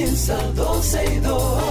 [0.00, 1.62] comienza 12 y 2.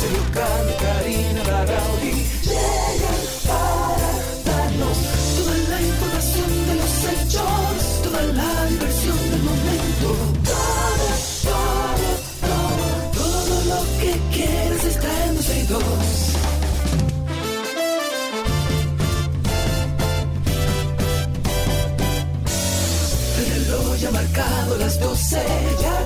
[0.00, 4.10] Sergio Carlos, Karina, Larrauri llegan para
[4.44, 4.98] darnos
[5.36, 10.08] toda la información de los hechos, toda la diversión del momento.
[10.44, 11.08] Todo,
[11.50, 12.08] todo,
[12.46, 12.86] todo,
[13.18, 15.82] todo lo que quieres está en 12 y 2.
[23.36, 25.42] El reloj ya ha marcado las 12,
[25.82, 26.03] ya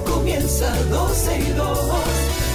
[0.59, 1.79] comienza 12 y 2.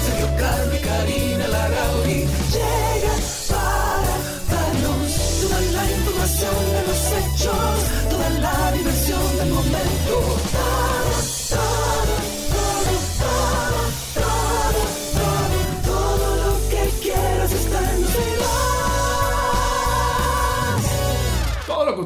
[0.06, 0.28] Sergio
[0.74, 4.14] y Karina Larrauri llegan para
[4.52, 10.93] darnos toda la información de los hechos, toda la diversión del momento.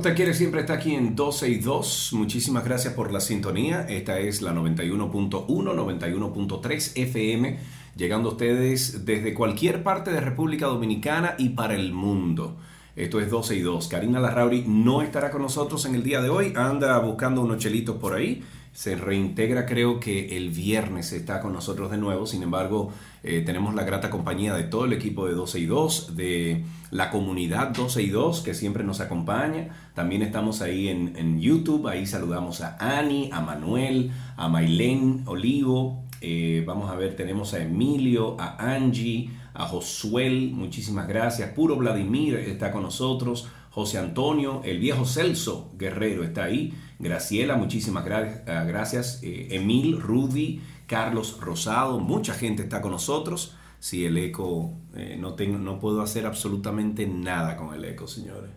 [0.07, 2.11] Usted quiere siempre está aquí en 12 y 2.
[2.13, 3.81] Muchísimas gracias por la sintonía.
[3.89, 7.57] Esta es la 91.1, 91.3 FM,
[7.97, 12.55] llegando a ustedes desde cualquier parte de República Dominicana y para el mundo.
[12.95, 13.89] Esto es 12 y 2.
[13.89, 16.53] Karina Larrauri no estará con nosotros en el día de hoy.
[16.55, 18.45] Anda buscando unos chelitos por ahí.
[18.71, 22.25] Se reintegra creo que el viernes está con nosotros de nuevo.
[22.25, 26.15] Sin embargo, eh, tenemos la grata compañía de todo el equipo de 12 y 2,
[26.15, 29.69] de la comunidad 12 y 2 que siempre nos acompaña.
[29.93, 31.87] También estamos ahí en, en YouTube.
[31.87, 36.03] Ahí saludamos a Ani, a Manuel, a Mailén Olivo.
[36.21, 40.51] Eh, vamos a ver, tenemos a Emilio, a Angie, a Josuel.
[40.53, 41.51] Muchísimas gracias.
[41.51, 43.47] Puro Vladimir está con nosotros.
[43.69, 46.73] José Antonio, el viejo Celso Guerrero está ahí.
[46.97, 49.19] Graciela, muchísimas eh, gracias.
[49.21, 53.55] Eh, Emil, Rudy, Carlos Rosado, mucha gente está con nosotros.
[53.79, 58.49] Si el eco, eh, no, tengo, no puedo hacer absolutamente nada con el eco, señores.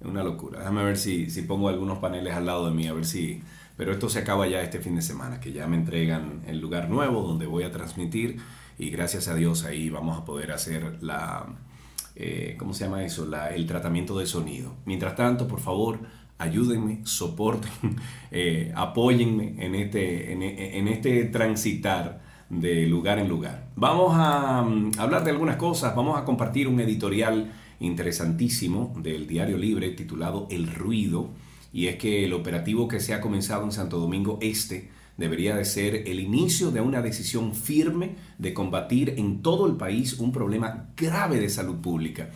[0.00, 0.60] Es una locura.
[0.60, 3.42] Déjame ver si, si pongo algunos paneles al lado de mí, a ver si...
[3.76, 6.88] Pero esto se acaba ya este fin de semana, que ya me entregan el lugar
[6.90, 8.38] nuevo donde voy a transmitir
[8.78, 11.46] y gracias a Dios ahí vamos a poder hacer la...
[12.16, 13.26] eh, ¿Cómo se llama eso?
[13.26, 14.74] La- el tratamiento de sonido.
[14.84, 15.98] Mientras tanto, por favor,
[16.38, 17.70] ayúdenme, soporten,
[18.30, 22.22] eh, apóyenme en este, en, en este transitar
[22.60, 23.68] de lugar en lugar.
[23.76, 29.58] Vamos a mm, hablar de algunas cosas, vamos a compartir un editorial interesantísimo del Diario
[29.58, 31.30] Libre titulado El Ruido,
[31.72, 35.64] y es que el operativo que se ha comenzado en Santo Domingo Este debería de
[35.64, 40.88] ser el inicio de una decisión firme de combatir en todo el país un problema
[40.96, 42.30] grave de salud pública.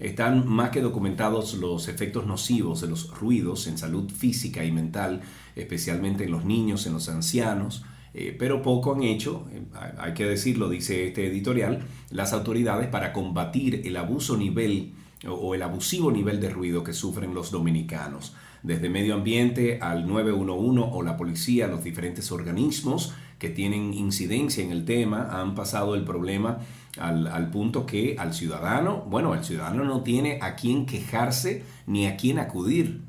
[0.00, 5.20] Están más que documentados los efectos nocivos de los ruidos en salud física y mental,
[5.54, 9.62] especialmente en los niños, en los ancianos, eh, pero poco han hecho, eh,
[9.98, 11.80] hay que decirlo, dice este editorial,
[12.10, 14.92] las autoridades para combatir el abuso nivel
[15.28, 18.34] o- el abusivo nivel de ruido que sufren los dominicanos.
[18.62, 24.70] Desde medio ambiente al 911 o la policía, los diferentes organismos que tienen incidencia en
[24.70, 26.58] el tema han pasado el problema
[26.98, 32.06] al, al punto que al ciudadano, bueno, el ciudadano no tiene a quién quejarse ni
[32.06, 33.00] a quién acudir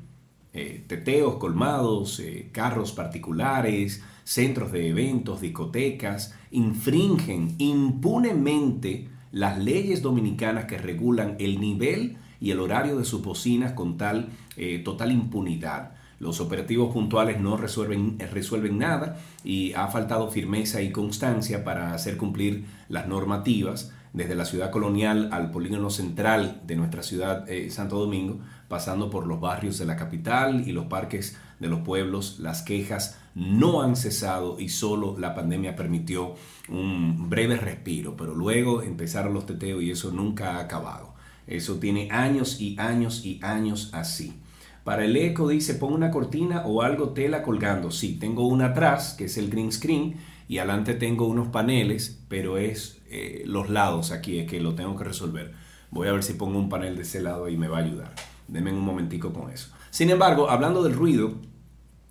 [0.52, 10.64] eh, teteos colmados, eh, carros particulares, centros de eventos, discotecas, infringen impunemente las leyes dominicanas
[10.64, 15.92] que regulan el nivel y el horario de sus bocinas con tal eh, total impunidad.
[16.18, 21.94] Los operativos puntuales no resuelven, eh, resuelven nada y ha faltado firmeza y constancia para
[21.94, 27.70] hacer cumplir las normativas desde la ciudad colonial al polígono central de nuestra ciudad eh,
[27.70, 32.40] Santo Domingo, pasando por los barrios de la capital y los parques de los pueblos,
[32.40, 36.34] las quejas no han cesado y solo la pandemia permitió
[36.70, 41.14] un breve respiro, pero luego empezaron los teteos y eso nunca ha acabado.
[41.46, 44.40] Eso tiene años y años y años así.
[44.84, 47.90] Para el eco dice, pon una cortina o algo tela colgando.
[47.90, 50.16] Sí, tengo una atrás, que es el green screen,
[50.48, 54.96] y adelante tengo unos paneles, pero es eh, los lados aquí, es que lo tengo
[54.96, 55.52] que resolver.
[55.90, 58.14] Voy a ver si pongo un panel de ese lado y me va a ayudar.
[58.48, 59.68] Denme un momentico con eso.
[59.90, 61.34] Sin embargo, hablando del ruido,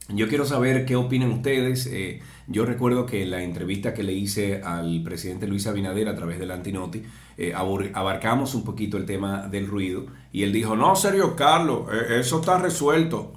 [0.10, 1.88] yo quiero saber qué opinan ustedes.
[1.88, 6.38] Eh, yo recuerdo que la entrevista que le hice al presidente Luis Abinader a través
[6.40, 7.02] del Antinoti,
[7.38, 12.20] eh, abarcamos un poquito el tema del ruido y él dijo, no, serio, Carlos, eh,
[12.20, 13.34] eso está resuelto.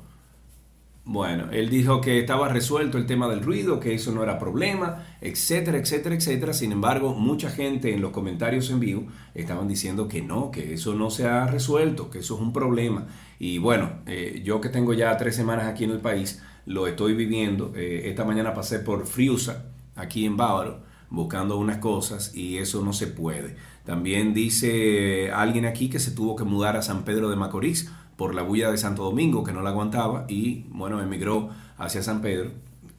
[1.11, 5.06] Bueno, él dijo que estaba resuelto el tema del ruido, que eso no era problema,
[5.23, 6.53] etcétera, etcétera, etcétera.
[6.53, 10.93] Sin embargo, mucha gente en los comentarios en vivo estaban diciendo que no, que eso
[10.94, 13.06] no se ha resuelto, que eso es un problema.
[13.38, 17.15] Y bueno, eh, yo que tengo ya tres semanas aquí en el país, lo estoy
[17.15, 17.73] viviendo.
[17.75, 19.65] Eh, esta mañana pasé por Friusa,
[19.97, 23.56] aquí en Bávaro, buscando unas cosas y eso no se puede.
[23.85, 28.35] También dice alguien aquí que se tuvo que mudar a San Pedro de Macorís por
[28.35, 31.49] la bulla de Santo Domingo, que no la aguantaba y bueno, emigró
[31.79, 32.50] hacia San Pedro.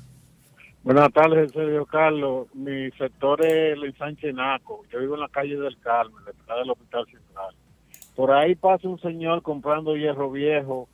[0.87, 2.47] Buenas tardes, Sergio Carlos.
[2.55, 4.85] Mi sector es el Sánchez Naco.
[4.93, 7.57] Yo vivo en la calle del Carmen, detrás del Hospital Central.
[8.15, 10.89] Por ahí pasa un señor comprando hierro viejo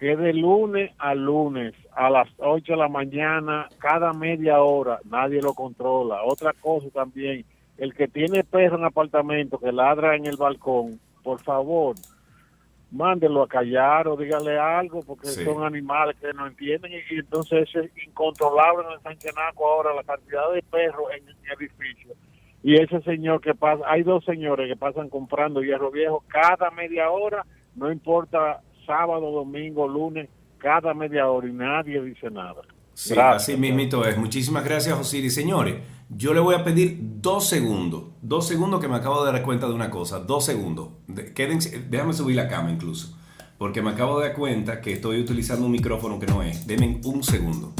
[0.00, 5.40] que de lunes a lunes a las 8 de la mañana, cada media hora, nadie
[5.40, 6.24] lo controla.
[6.24, 7.44] Otra cosa también,
[7.78, 11.94] el que tiene perro en apartamento que ladra en el balcón, por favor,
[12.96, 17.90] mándelo a callar o dígale algo, porque son animales que no entienden y, entonces es
[18.06, 22.14] incontrolable en el Sanchenaco ahora la cantidad de perros en el edificio.
[22.62, 27.10] Y ese señor que pasa, hay dos señores que pasan comprando hierro viejo cada media
[27.10, 27.44] hora,
[27.74, 30.28] no importa sábado, domingo, lunes,
[30.58, 32.62] cada media hora y nadie dice nada.
[32.94, 34.16] Sí, así mismito es.
[34.16, 35.34] Muchísimas gracias, Osiris.
[35.34, 35.76] Señores,
[36.08, 38.04] yo le voy a pedir dos segundos.
[38.22, 40.20] Dos segundos que me acabo de dar cuenta de una cosa.
[40.20, 40.88] Dos segundos.
[41.34, 43.16] quédense, déjame subir la cama incluso.
[43.58, 46.66] Porque me acabo de dar cuenta que estoy utilizando un micrófono que no es.
[46.66, 47.72] Denme un segundo.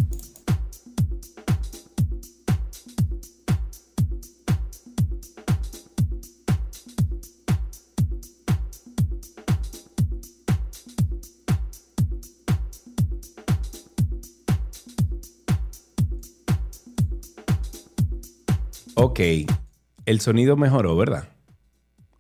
[19.17, 19.49] Ok,
[20.05, 21.31] el sonido mejoró, ¿verdad?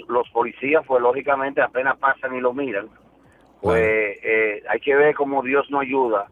[0.08, 2.88] los policías, pues lógicamente apenas pasan y lo miran.
[3.64, 3.82] Pues
[4.22, 6.26] eh, hay que ver cómo Dios nos ayuda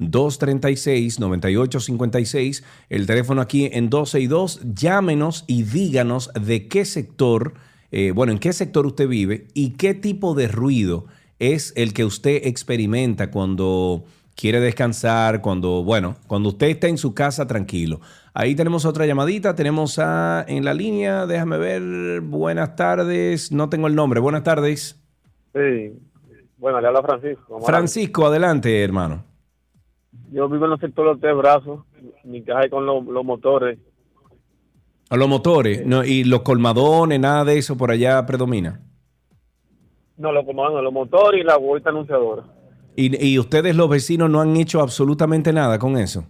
[0.00, 4.74] 829-236-9856, el teléfono aquí en 12 y 2.
[4.74, 7.54] Llámenos y díganos de qué sector,
[7.96, 11.06] eh, bueno, en qué sector usted vive y qué tipo de ruido
[11.38, 14.02] es el que usted experimenta cuando
[14.34, 18.00] quiere descansar, cuando, bueno, cuando usted está en su casa tranquilo.
[18.32, 23.86] Ahí tenemos otra llamadita, tenemos a en la línea, déjame ver, buenas tardes, no tengo
[23.86, 25.00] el nombre, buenas tardes.
[25.52, 25.92] Sí,
[26.58, 27.60] bueno, le habla Francisco.
[27.60, 29.22] Francisco, adelante, hermano.
[30.32, 31.84] Yo vivo en el sector de los tres brazos,
[32.24, 33.78] mi casa es con los, motores.
[35.10, 38.80] A los motores, no, y los colmadones, nada de eso por allá predomina.
[40.16, 42.44] No, los colmadones, los motores y la vuelta anunciadora.
[42.96, 46.24] ¿Y, ¿Y ustedes los vecinos no han hecho absolutamente nada con eso?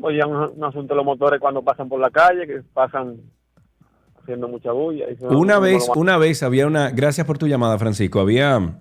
[0.00, 3.18] Oye, un, un asunto de los motores cuando pasan por la calle, que pasan
[4.22, 5.06] haciendo mucha bulla.
[5.20, 8.76] Una vez, una vez había una, gracias por tu llamada, Francisco, había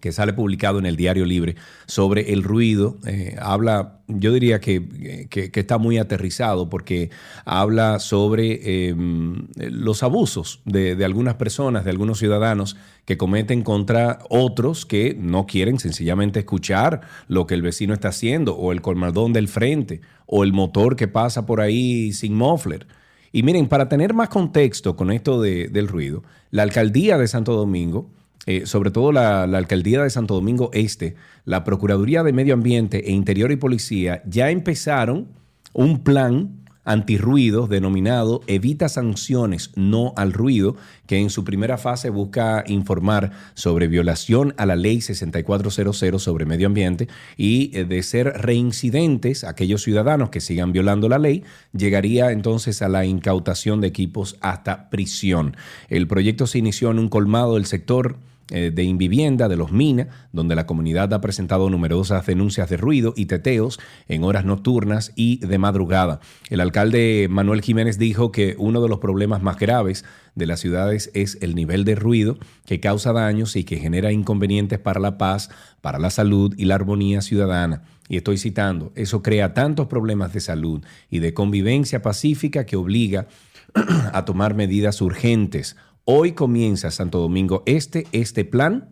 [0.00, 2.96] que sale publicado en el Diario Libre sobre el ruido.
[3.06, 7.10] Eh, habla, yo diría que, está muy aterrizado porque
[7.44, 14.86] habla sobre em, los abusos de, algunas personas, de algunos ciudadanos que cometen contra otros
[14.86, 19.48] que no quieren sencillamente escuchar lo que el vecino está haciendo o el colmadón del
[19.48, 22.86] frente o el motor que pasa por ahí sin muffler.
[23.32, 28.08] Y miren, para tener más contexto con esto del ruido, la alcaldía de Santo Domingo
[28.46, 33.12] eh, sobre todo la, alcaldía de Santo Domingo Este, la Procuraduría de Medio Ambiente e
[33.12, 35.28] Interior y Policía ya empezaron
[35.72, 40.76] un plan antirruido denominado Evita Sanciones No al Ruido,
[41.06, 46.68] que en su primera fase busca informar sobre violación a la ley 6400 sobre medio
[46.68, 52.80] ambiente y eh, de ser reincidentes aquellos ciudadanos que sigan violando la ley, llegaría entonces
[52.80, 55.56] a la incautación de equipos hasta prisión.
[55.88, 60.54] El proyecto se inició en un colmado del sector de Invivienda de los Mina, donde
[60.54, 65.58] la comunidad ha presentado numerosas denuncias de ruido y teteos en horas nocturnas y de
[65.58, 66.20] madrugada.
[66.48, 70.04] El alcalde Manuel Jiménez dijo que uno de los problemas más graves
[70.36, 74.78] de las ciudades es el nivel de ruido que causa daños y que genera inconvenientes
[74.78, 75.50] para la paz,
[75.80, 77.82] para la salud y la armonía ciudadana.
[78.08, 83.26] Y estoy citando, eso crea tantos problemas de salud y de convivencia pacífica que obliga
[84.12, 85.76] a tomar medidas urgentes
[86.08, 88.90] Hoy comienza Santo Domingo Este, este plan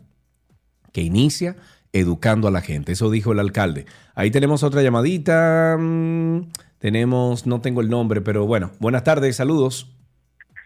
[0.92, 1.54] que inicia
[1.92, 2.90] educando a la gente.
[2.90, 3.87] Eso dijo el alcalde.
[4.16, 5.76] Ahí tenemos otra llamadita.
[5.78, 9.97] Mm, tenemos, no tengo el nombre, pero bueno, buenas tardes, saludos.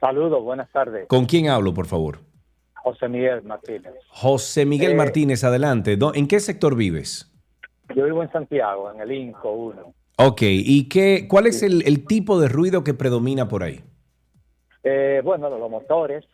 [0.00, 1.06] Saludos, buenas tardes.
[1.06, 2.20] ¿Con quién hablo, por favor?
[2.82, 3.92] José Miguel Martínez.
[4.08, 5.98] José Miguel eh, Martínez, adelante.
[6.14, 7.30] ¿En qué sector vives?
[7.94, 9.94] Yo vivo en Santiago, en el INCO 1.
[10.16, 13.84] Ok, ¿y qué, cuál es el, tipo de ruido que predomina por ahí?
[14.82, 16.24] Eh, bueno, los motores,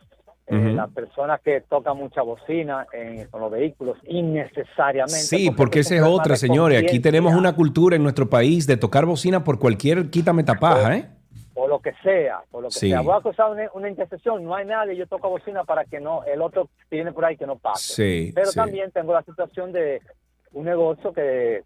[0.47, 5.09] eh, las personas que tocan mucha bocina en, con los vehículos innecesariamente.
[5.15, 6.83] Sí, porque, esa es otra, señores.
[6.83, 11.09] Aquí tenemos una cultura en nuestro país de tocar bocina por cualquier quítame tapaja, ¿eh?
[11.55, 13.01] O lo que sea, por lo que sea.
[13.01, 16.23] Voy a acusar una, una, intercesión, no hay nadie, yo toco bocina para que no,
[16.25, 17.93] el otro tiene por ahí que no pase.
[17.93, 20.01] Sí, Pero también tengo la situación de
[20.51, 21.63] un negocio que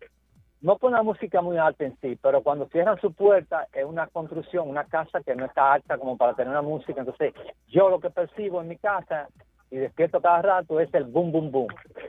[0.61, 4.07] no con la música muy alta en sí, pero cuando cierran su puerta es una
[4.07, 6.99] construcción, una casa que no está alta como para tener una música.
[6.99, 7.33] Entonces,
[7.67, 9.27] yo lo que percibo en mi casa
[9.71, 11.67] y despierto cada rato es el boom, boom, boom.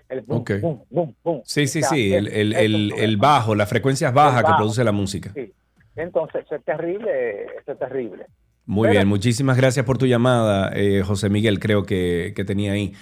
[0.09, 1.42] El boom, boom, boom, boom.
[1.45, 5.30] Sí, sí, sí, el, el, el, bajo, las frecuencias bajas que produce la música.
[5.35, 5.52] Sí.
[5.97, 8.26] Entonces, eso es terrible, eso es terrible.
[8.66, 12.95] Muy bien, muchísimas gracias por tu llamada, eh, José Miguel, creo que, que tenía ahí.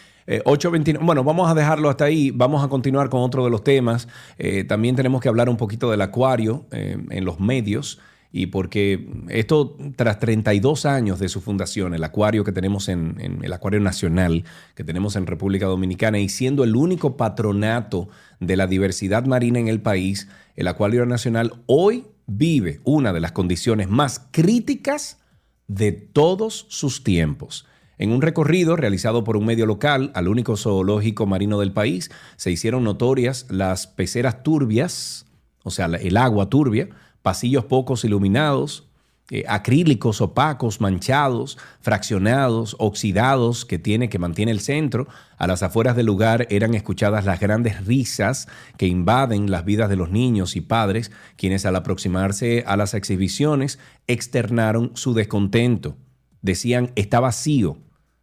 [0.44, 1.02] 829.
[1.02, 2.30] Eh, bueno, vamos a dejarlo hasta ahí.
[2.30, 4.08] Vamos a continuar con otro de los temas.
[4.36, 7.98] Eh, también tenemos que hablar un poquito del acuario eh, en los medios.
[8.30, 13.42] y porque esto, tras 32 años de su fundación, el acuario que tenemos en, en,
[13.42, 14.44] el Acuario Nacional
[14.74, 19.68] que tenemos en República Dominicana y siendo el único patronato de la diversidad marina en
[19.68, 25.18] el país, el Acuario Nacional hoy vive una de las condiciones más críticas
[25.66, 27.66] de todos sus tiempos.
[27.98, 32.50] En un recorrido realizado por un medio local al único zoológico marino del país, se
[32.50, 35.26] hicieron notorias las peceras turbias,
[35.64, 36.88] o sea, el agua turbia,
[37.22, 38.88] pasillos pocos iluminados,
[39.30, 45.06] eh, acrílicos opacos, manchados, fraccionados, oxidados que tiene, que mantiene el centro.
[45.36, 49.96] A las afueras del lugar eran escuchadas las grandes risas que invaden las vidas de
[49.96, 55.96] los niños y padres, quienes al aproximarse a las exhibiciones externaron su descontento.
[56.40, 57.76] Decían, está vacío,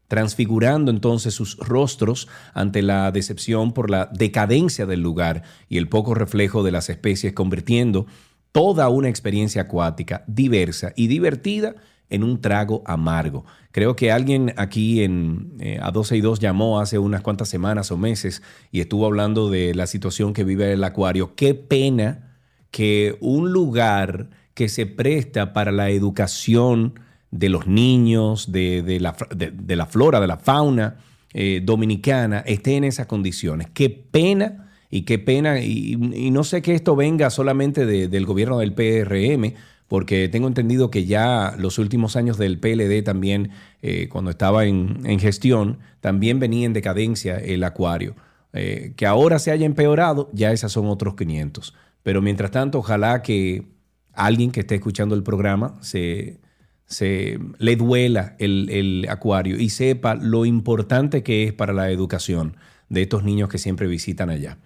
[0.08, 6.14] transfigurando entonces sus rostros ante la decepción por la decadencia del lugar y el poco
[6.14, 8.06] reflejo de las especies, convirtiendo
[8.52, 11.76] toda una experiencia acuática diversa y divertida
[12.10, 13.46] en un trago amargo.
[13.72, 17.92] Creo que alguien aquí en eh, a 12 y 2 llamó hace unas cuantas semanas
[17.92, 21.36] o meses y estuvo hablando de la situación que vive el acuario.
[21.36, 22.38] Qué pena
[22.72, 27.00] que un lugar que se presta para la educación
[27.38, 30.96] de los niños, de, la, flora, de la fauna
[31.34, 33.68] eh, dominicana, esté en esas condiciones.
[33.74, 35.98] Qué pena y qué pena, y,
[36.32, 39.54] no sé que esto venga solamente del gobierno del PRM,
[39.90, 43.52] porque tengo entendido que ya los últimos años del PLD también,
[43.82, 48.16] eh, cuando estaba en, gestión, también venía en decadencia el acuario.
[48.54, 51.74] Eh, que ahora se haya empeorado, ya esas son otros 500.
[52.02, 53.66] Pero mientras tanto, ojalá que
[54.14, 56.40] alguien que esté escuchando el programa se,
[56.88, 62.58] se le duela el, el acuario y sepa lo importante que es para la educación
[62.90, 64.58] de estos niños que siempre visitan allá.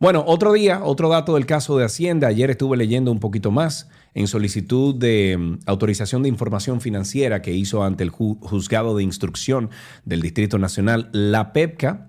[0.00, 2.28] Bueno, otro día, otro dato del caso de Hacienda.
[2.28, 7.52] Ayer estuve leyendo un poquito más en solicitud de mm, autorización de información financiera que
[7.52, 9.70] hizo ante el juzgado de instrucción
[10.04, 12.07] del Distrito Nacional, la PEPCA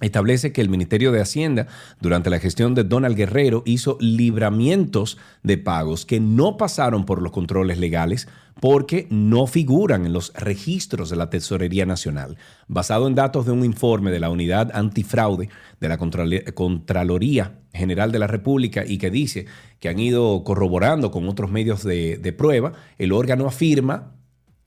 [0.00, 1.68] establece que el Ministerio de Hacienda
[2.00, 7.32] durante la gestión de Donald Guerrero hizo libramientos de pagos que no pasaron por los
[7.32, 8.28] controles legales
[8.60, 12.36] porque no figuran en los registros de la Tesorería Nacional.
[12.68, 15.48] Basado en datos de un informe de la Unidad Antifraude
[15.80, 19.46] de la Contraloría General de la República y que dice
[19.78, 24.14] que han ido corroborando con otros medios de, prueba, el órgano afirma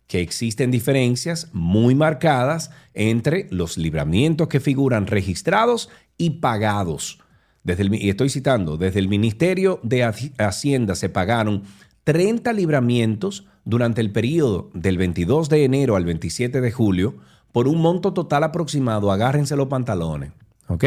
[0.09, 7.19] que existen diferencias muy marcadas entre los libramientos que figuran registrados y pagados.
[7.63, 11.61] Desde el, y estoy citando, desde el Ministerio de Hacienda se pagaron
[12.05, 17.17] 30 libramientos durante el periodo del 22 de enero al 27 de julio
[17.51, 20.31] por un monto total aproximado, agárrense los pantalones,
[20.69, 20.85] ¿ok?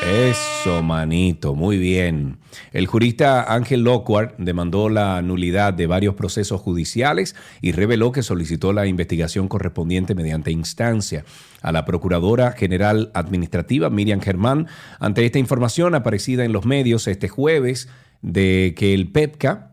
[0.01, 2.39] Eso, manito, muy bien.
[2.73, 8.73] El jurista Ángel Lockhart demandó la nulidad de varios procesos judiciales y reveló que solicitó
[8.73, 11.23] la investigación correspondiente mediante instancia
[11.61, 14.67] a la Procuradora General Administrativa Miriam Germán
[14.99, 17.87] ante esta información aparecida en los medios este jueves
[18.23, 19.70] de que el PEPCA,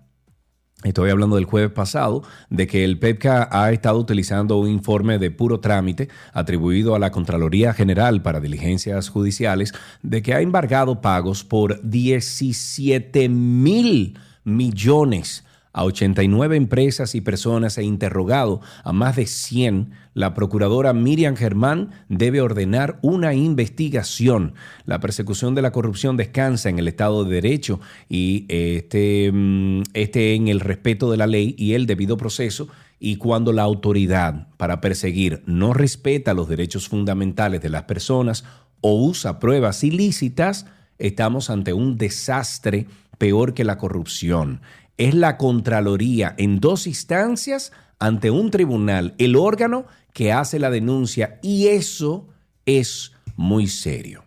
[0.84, 5.32] Estoy hablando del jueves pasado, de que el PEPCA ha estado utilizando un informe de
[5.32, 11.42] puro trámite atribuido a la Contraloría General para Diligencias Judiciales, de que ha embargado pagos
[11.42, 15.44] por 17 mil millones
[15.78, 21.90] a 89 empresas y personas e interrogado a más de 100, la procuradora Miriam Germán
[22.08, 24.54] debe ordenar una investigación.
[24.86, 30.34] La persecución de la corrupción descansa en el Estado de Derecho y este, mm, este
[30.34, 32.66] en el respeto de la ley y el debido proceso.
[32.98, 38.44] Y cuando la autoridad para perseguir no respeta los derechos fundamentales de las personas
[38.80, 40.66] o usa pruebas ilícitas,
[40.98, 44.60] estamos ante un desastre peor que la corrupción
[44.98, 51.38] es la Contraloría en dos instancias ante un tribunal, el órgano que hace la denuncia
[51.42, 52.28] y eso
[52.66, 54.24] es muy serio.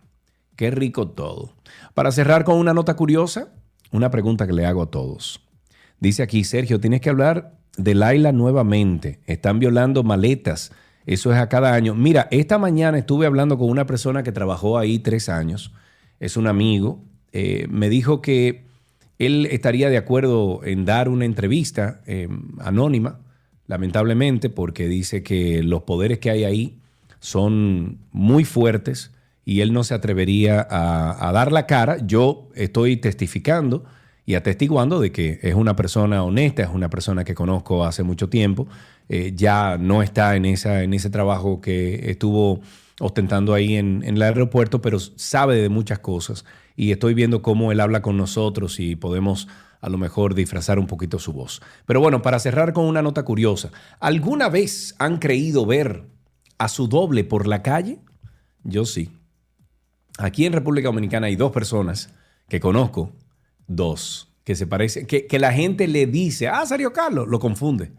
[0.56, 1.54] Qué rico todo.
[1.94, 3.52] Para cerrar con una nota curiosa,
[3.90, 5.40] una pregunta que le hago a todos.
[6.00, 9.20] Dice aquí, Sergio, tienes que hablar de Laila nuevamente.
[9.26, 10.72] Están violando maletas.
[11.06, 11.94] Eso es a cada año.
[11.94, 15.72] Mira, esta mañana estuve hablando con una persona que trabajó ahí tres años.
[16.20, 17.04] Es un amigo.
[17.32, 18.66] Eh, me dijo que
[19.26, 23.20] él estaría de acuerdo en dar una entrevista eh, anónima,
[23.66, 26.78] lamentablemente, porque dice que los poderes que hay ahí
[27.20, 29.12] son muy fuertes
[29.44, 31.98] y él no se atrevería a, dar la cara.
[32.04, 33.84] Yo estoy testificando
[34.24, 38.28] y atestiguando de que es una persona honesta, es una persona que conozco hace mucho
[38.28, 38.68] tiempo,
[39.08, 42.60] eh, ya no está en, esa, en ese trabajo que estuvo
[43.00, 46.44] ostentando ahí en, en el aeropuerto, pero sabe de muchas cosas
[46.76, 49.48] y estoy viendo cómo él habla con nosotros y podemos
[49.80, 51.60] a lo mejor disfrazar un poquito su voz.
[51.86, 56.06] Pero bueno, para cerrar con una nota curiosa, ¿alguna vez han creído ver
[56.56, 57.98] a su doble por la calle?
[58.62, 59.10] Yo sí.
[60.18, 62.14] Aquí en República Dominicana hay dos personas
[62.48, 63.12] que conozco,
[63.66, 67.92] dos, que se parecen, que, la gente le dice, ah, Sergio Carlos, lo confunde.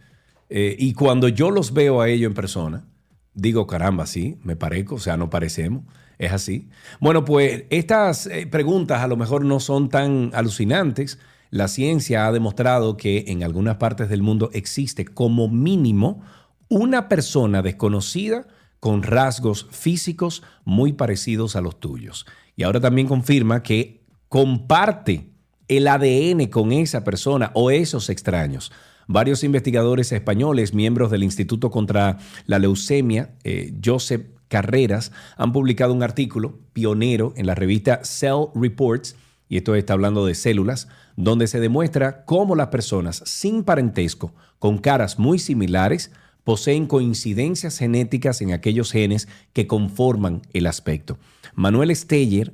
[0.49, 2.86] Eh, y cuando yo los veo a ellos en persona,
[3.34, 5.84] digo, caramba, sí, me parezco, o sea, no parecemos.
[6.19, 6.69] Es así.
[6.99, 11.19] Bueno, pues estas eh, preguntas a lo mejor no son tan alucinantes.
[11.49, 16.21] La ciencia ha demostrado que en algunas partes del mundo existe como mínimo
[16.69, 18.47] una persona desconocida
[18.80, 22.26] con rasgos físicos muy parecidos a los tuyos.
[22.56, 25.33] Y ahora también confirma que comparte
[25.77, 28.71] el ADN con esa persona o esos extraños.
[29.07, 36.03] Varios investigadores españoles, miembros del Instituto contra la Leucemia, eh, Joseph Carreras, han publicado un
[36.03, 39.15] artículo pionero en la revista Cell Reports,
[39.49, 44.77] y esto está hablando de células, donde se demuestra cómo las personas sin parentesco, con
[44.77, 46.12] caras muy similares,
[46.43, 51.17] poseen coincidencias genéticas en aquellos genes que conforman el aspecto.
[51.55, 52.53] Manuel Steyer,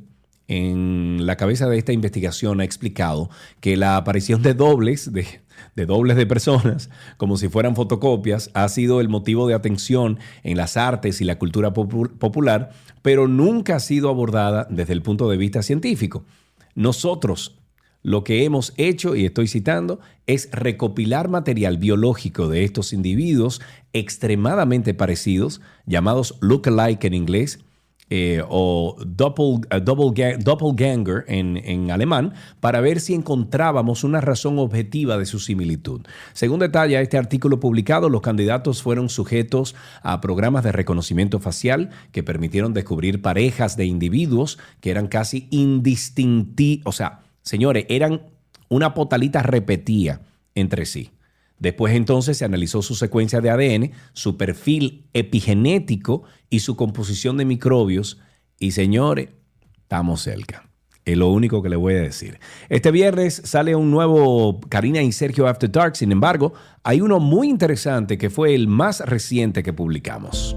[0.49, 3.29] en la cabeza de esta investigación, ha explicado
[3.61, 8.99] que la aparición de dobles, de, dobles de personas, como si fueran fotocopias, ha sido
[8.99, 12.71] el motivo de atención en las artes y la cultura popular,
[13.03, 16.25] pero nunca ha sido abordada desde el punto de vista científico.
[16.73, 17.59] Nosotros,
[18.01, 23.61] lo que hemos hecho, y estoy citando, es recopilar material biológico de estos individuos
[23.93, 27.59] extremadamente parecidos, llamados look-alike en inglés,
[28.09, 35.17] eh, o double, uh, doppelganger en, en, alemán, para ver si encontrábamos una razón objetiva
[35.17, 36.01] de su similitud.
[36.33, 42.23] Según detalla este artículo publicado, los candidatos fueron sujetos a programas de reconocimiento facial que
[42.23, 48.21] permitieron descubrir parejas de individuos que eran casi indistintivos, o sea, Señores, eran
[48.67, 50.21] una potalita repetía
[50.53, 51.09] entre sí.
[51.59, 57.45] Después entonces se analizó su secuencia de ADN, su perfil epigenético y su composición de
[57.45, 58.19] microbios.
[58.57, 59.29] Y señores,
[59.77, 60.69] estamos cerca.
[61.05, 62.39] Es lo único que le voy a decir.
[62.69, 65.95] Este viernes sale un nuevo Karina y Sergio After Dark.
[65.95, 70.55] Sin embargo, hay uno muy interesante que fue el más reciente que publicamos.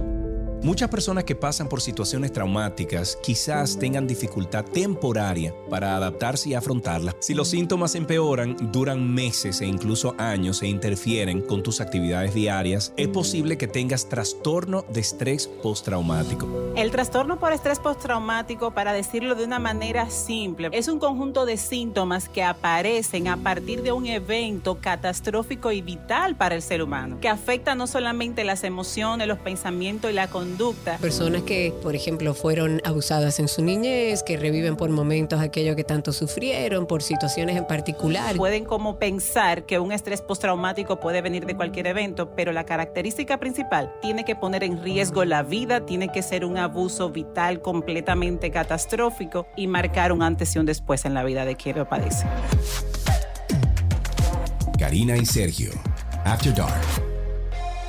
[0.63, 7.17] Muchas personas que pasan por situaciones traumáticas quizás tengan dificultad temporaria para adaptarse y afrontarlas.
[7.19, 12.93] Si los síntomas empeoran, duran meses e incluso años e interfieren con tus actividades diarias,
[12.97, 16.49] es posible que tengas trastorno de estrés postraumático.
[16.77, 21.57] El trastorno por estrés postraumático, para decirlo de una manera simple, es un conjunto de
[21.57, 27.19] síntomas que aparecen a partir de un evento catastrófico y vital para el ser humano,
[27.21, 30.52] que afecta no solamente las emociones, los pensamientos y la conducta,
[31.01, 35.85] Personas que, por ejemplo, fueron abusadas en su niñez, que reviven por momentos aquello que
[35.85, 38.37] tanto sufrieron, por situaciones en particular.
[38.37, 43.39] Pueden como pensar que un estrés postraumático puede venir de cualquier evento, pero la característica
[43.39, 48.51] principal tiene que poner en riesgo la vida, tiene que ser un abuso vital completamente
[48.51, 52.27] catastrófico y marcar un antes y un después en la vida de quien lo padece.
[54.79, 55.71] Karina y Sergio,
[56.25, 57.12] After Dark.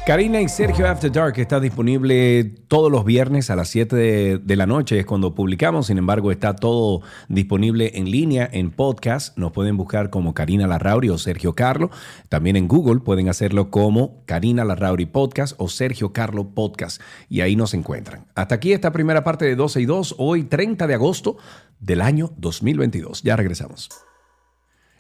[0.06, 3.96] Karina y Sergio After Dark está disponible todos los viernes a las 7
[4.38, 9.38] de, la noche, es cuando publicamos, sin embargo está todo disponible en línea, en podcast,
[9.38, 11.90] nos pueden buscar como Karina Larrauri o Sergio Carlo,
[12.28, 17.56] también en Google pueden hacerlo como Karina Larrauri Podcast o Sergio Carlo Podcast y ahí
[17.56, 18.26] nos encuentran.
[18.36, 21.38] Hasta aquí esta primera parte de 12 y 2, hoy 30 de agosto
[21.80, 23.90] del año 2022, ya regresamos.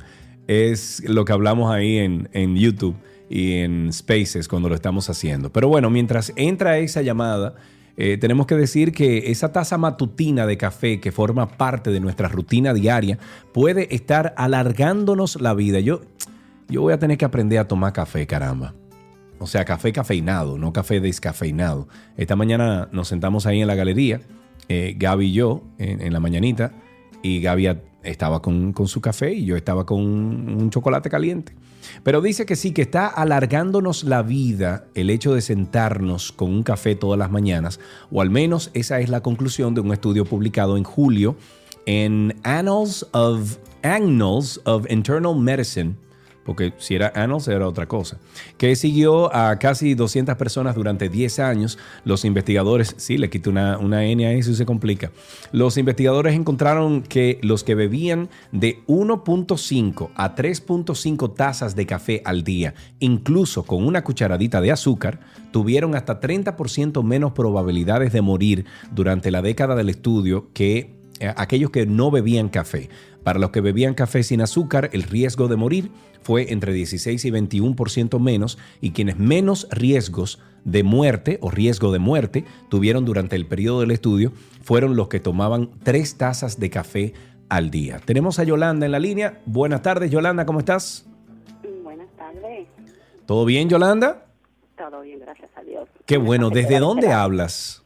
[0.47, 2.95] es lo que hablamos ahí en, en, YouTube
[3.29, 5.51] y en Spaces cuando lo estamos haciendo.
[5.51, 7.55] Pero bueno, mientras entra esa llamada,
[7.97, 12.29] eh, tenemos que decir que esa taza matutina de café que forma parte de nuestra
[12.29, 13.19] rutina diaria
[13.51, 15.81] puede estar alargándonos la vida.
[15.81, 15.99] Yo,
[16.73, 18.73] yo voy a tener que aprender a tomar café, caramba.
[19.37, 21.87] O sea, café cafeinado, no café descafeinado.
[22.17, 24.21] Esta mañana nos sentamos ahí en la galería,
[24.69, 26.71] eh, Gaby y yo, en, la mañanita,
[27.21, 31.53] y Gaby estaba con, con, su café y yo estaba con un chocolate caliente.
[32.01, 36.63] Pero dice que sí, que está alargándonos la vida el hecho de sentarnos con un
[36.63, 37.79] café todas las mañanas,
[38.11, 41.35] o al menos esa es la conclusión de un estudio publicado en julio
[41.85, 45.97] en Annals of, Annals of Internal Medicine
[46.45, 48.17] porque si era Annals era otra cosa,
[48.57, 51.77] que siguió a casi 200 personas durante 10 años.
[52.05, 55.11] Los investigadores, sí, le quito una, una N a eso se complica.
[55.51, 62.43] Los investigadores encontraron que los que bebían de 1.5 a 3.5 tazas de café al
[62.43, 65.19] día, incluso con una cucharadita de azúcar,
[65.51, 71.03] tuvieron hasta 30% menos probabilidades de morir durante la década del estudio que
[71.35, 72.89] aquellos que no bebían café.
[73.23, 77.31] Para los que bebían café sin azúcar, el riesgo de morir fue entre 16 y
[77.31, 83.45] 21% menos y quienes menos riesgos de muerte o riesgo de muerte tuvieron durante el
[83.45, 84.31] periodo del estudio
[84.61, 87.13] fueron los que tomaban tres tazas de café
[87.49, 87.99] al día.
[88.03, 89.41] Tenemos a Yolanda en la línea.
[89.45, 91.05] Buenas tardes, Yolanda, ¿cómo estás?
[91.83, 92.67] Buenas tardes.
[93.25, 94.25] ¿Todo bien, Yolanda?
[94.77, 95.87] Todo bien, gracias a Dios.
[96.05, 96.49] Qué bueno.
[96.49, 97.83] ¿Desde dónde hablas?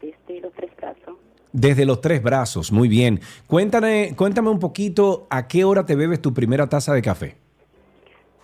[0.00, 1.16] Desde los tres brazos.
[1.54, 3.20] Desde los tres brazos, muy bien.
[3.46, 7.36] Cuéntame, cuéntame un poquito a qué hora te bebes tu primera taza de café.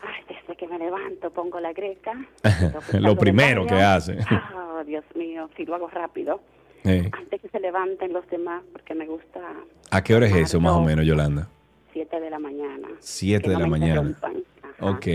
[0.01, 2.13] Ay, desde que me levanto pongo la greca.
[3.01, 4.19] lo primero que hace.
[4.55, 6.41] Oh, Dios mío, si lo hago rápido.
[6.85, 7.11] Eh.
[7.13, 9.41] Antes que se levanten los demás, porque me gusta.
[9.91, 11.49] ¿A qué hora es eso, más o menos, Yolanda?
[11.93, 12.87] Siete de la mañana.
[13.01, 14.17] Siete de no la mañana.
[14.79, 15.07] Ok.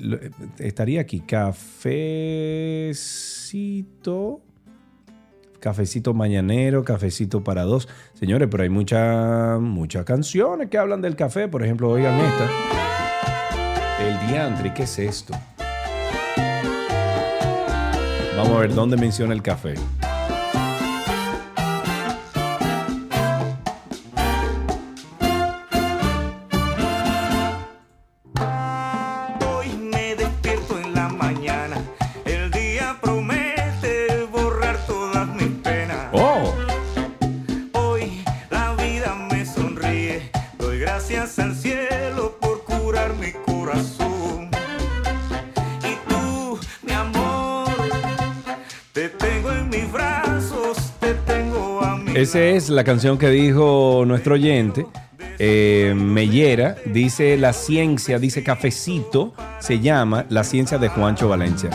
[0.59, 1.21] estaría aquí.
[1.21, 1.73] Cafecito.
[5.61, 7.89] Cafecito mañanero, cafecito para dos.
[8.15, 11.47] Señores, pero hay muchas muchas canciones que hablan del café.
[11.49, 12.51] Por ejemplo, oigan esta.
[14.01, 15.35] El diantre, ¿qué es esto?
[18.43, 19.75] Vamos a ver dónde menciona el café.
[52.33, 54.87] Esa es la canción que dijo nuestro oyente.
[55.39, 61.69] Eh, Mellera dice la ciencia, dice cafecito, se llama La ciencia de Juancho Valencia.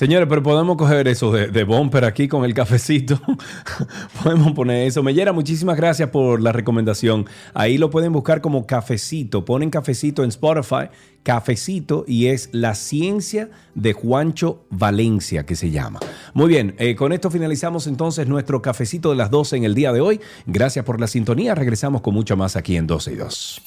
[0.00, 3.20] Señores, pero podemos coger eso de, de bumper aquí con el cafecito.
[4.22, 5.02] podemos poner eso.
[5.02, 7.26] Mellera, muchísimas gracias por la recomendación.
[7.52, 9.44] Ahí lo pueden buscar como cafecito.
[9.44, 10.88] Ponen cafecito en Spotify,
[11.22, 16.00] cafecito, y es la ciencia de Juancho Valencia, que se llama.
[16.32, 19.92] Muy bien, eh, con esto finalizamos entonces nuestro cafecito de las 12 en el día
[19.92, 20.18] de hoy.
[20.46, 21.54] Gracias por la sintonía.
[21.54, 23.62] Regresamos con mucho más aquí en 12 y 2.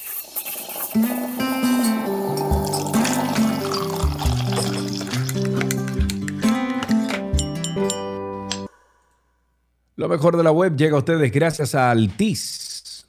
[9.96, 13.06] Lo mejor de la web llega a ustedes gracias a Altis.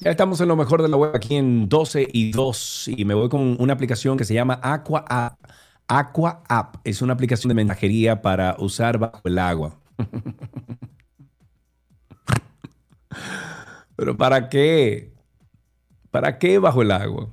[0.00, 3.14] Ya estamos en lo mejor de la web aquí en 12 y 2 y me
[3.14, 5.38] voy con una aplicación que se llama Aqua App.
[5.86, 9.78] Aqua App es una aplicación de mensajería para usar bajo el agua.
[13.94, 15.12] Pero ¿para qué?
[16.10, 17.28] ¿Para qué bajo el agua?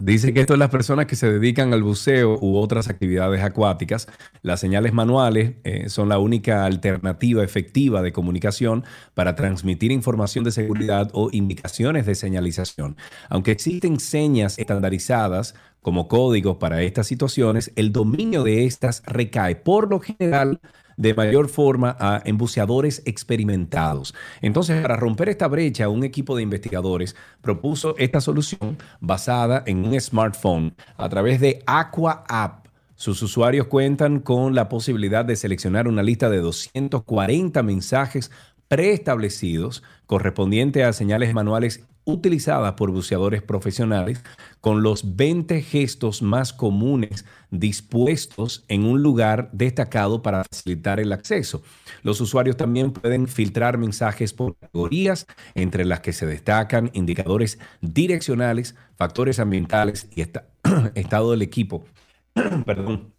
[0.00, 4.08] Dice que esto es las personas que se dedican al buceo u otras actividades acuáticas.
[4.40, 10.50] Las señales manuales eh, son la única alternativa efectiva de comunicación para transmitir información de
[10.50, 12.96] seguridad o indicaciones de señalización.
[13.28, 19.90] Aunque existen señas estandarizadas como códigos para estas situaciones, el dominio de estas recae por
[19.90, 20.60] lo general
[21.02, 24.14] de mayor forma a embuceadores experimentados.
[24.40, 30.00] Entonces, para romper esta brecha, un equipo de investigadores propuso esta solución basada en un
[30.00, 32.68] smartphone a través de Aqua App.
[32.94, 38.30] Sus usuarios cuentan con la posibilidad de seleccionar una lista de 240 mensajes
[38.68, 44.22] preestablecidos correspondiente a señales manuales utilizadas por buceadores profesionales
[44.60, 51.62] con los 20 gestos más comunes dispuestos en un lugar destacado para facilitar el acceso.
[52.02, 58.74] Los usuarios también pueden filtrar mensajes por categorías, entre las que se destacan indicadores direccionales,
[58.96, 60.48] factores ambientales y esta-
[60.94, 61.84] estado del equipo.
[62.66, 63.12] Perdón.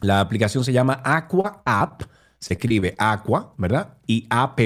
[0.00, 2.02] La aplicación se llama Aqua App,
[2.38, 3.98] se escribe Aqua, ¿verdad?
[4.06, 4.60] Y app.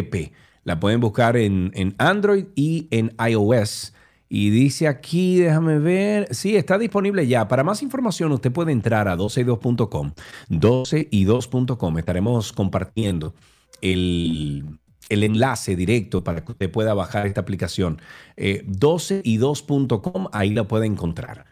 [0.64, 3.94] La pueden buscar en, en Android y en iOS.
[4.32, 7.48] Y dice aquí, déjame ver, sí, está disponible ya.
[7.48, 10.12] Para más información usted puede entrar a 12y2.com,
[10.50, 11.98] 12y2.com.
[11.98, 13.34] Estaremos compartiendo
[13.82, 18.00] el, el enlace directo para que usted pueda bajar esta aplicación.
[18.36, 21.46] Eh, 12y2.com, ahí la puede encontrar.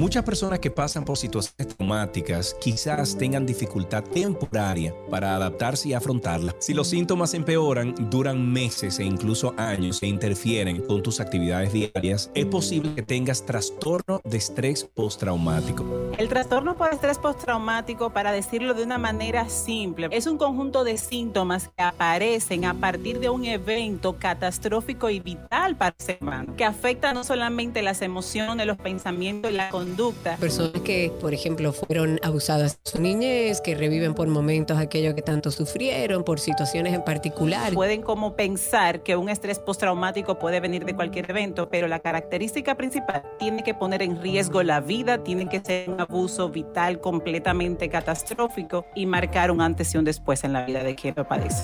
[0.00, 6.54] Muchas personas que pasan por situaciones traumáticas quizás tengan dificultad temporaria para adaptarse y afrontarlas.
[6.58, 12.30] Si los síntomas empeoran, duran meses e incluso años e interfieren con tus actividades diarias,
[12.34, 15.84] es posible que tengas trastorno de estrés postraumático.
[16.20, 20.98] El trastorno por estrés postraumático, para decirlo de una manera simple, es un conjunto de
[20.98, 26.54] síntomas que aparecen a partir de un evento catastrófico y vital para el ser humano,
[26.58, 30.36] que afecta no solamente las emociones, los pensamientos y la conducta.
[30.36, 35.22] Personas que, por ejemplo, fueron abusadas en su niñez, que reviven por momentos aquello que
[35.22, 37.72] tanto sufrieron, por situaciones en particular.
[37.72, 42.74] Pueden como pensar que un estrés postraumático puede venir de cualquier evento, pero la característica
[42.74, 47.88] principal tiene que poner en riesgo la vida, tiene que ser un abuso vital completamente
[47.88, 51.62] catastrófico y marcar un antes y un después en la vida de quien lo padece.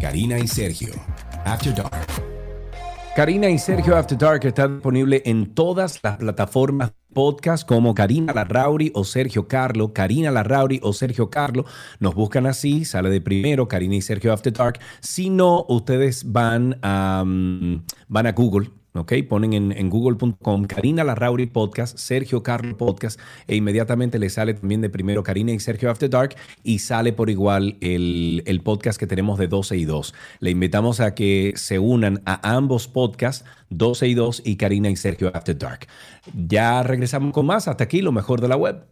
[0.00, 0.92] Karina y Sergio,
[1.44, 1.92] After Dark.
[3.14, 8.90] Karina y Sergio After Dark está disponible en todas las plataformas podcast como Karina Larrauri
[8.92, 11.64] o Sergio Carlo, Karina Larrauri o Sergio Carlo.
[12.00, 14.80] Nos buscan así, sale de primero Karina y Sergio After Dark.
[15.00, 18.83] Si no, ustedes van a, mm, van a Google.
[18.94, 19.12] ¿Ok?
[19.28, 24.80] Ponen en, en google.com Karina Larrauri Podcast, Sergio Carlo Podcast, e inmediatamente le sale también
[24.80, 29.06] de primero Karina y Sergio After Dark y sale por igual el, el podcast que
[29.06, 30.14] tenemos de 12 y 2.
[30.40, 34.96] Le invitamos a que se unan a ambos podcasts, 12 y 2 y Karina y
[34.96, 35.88] Sergio After Dark.
[36.32, 37.66] Ya regresamos con más.
[37.66, 38.86] Hasta aquí lo mejor de la web.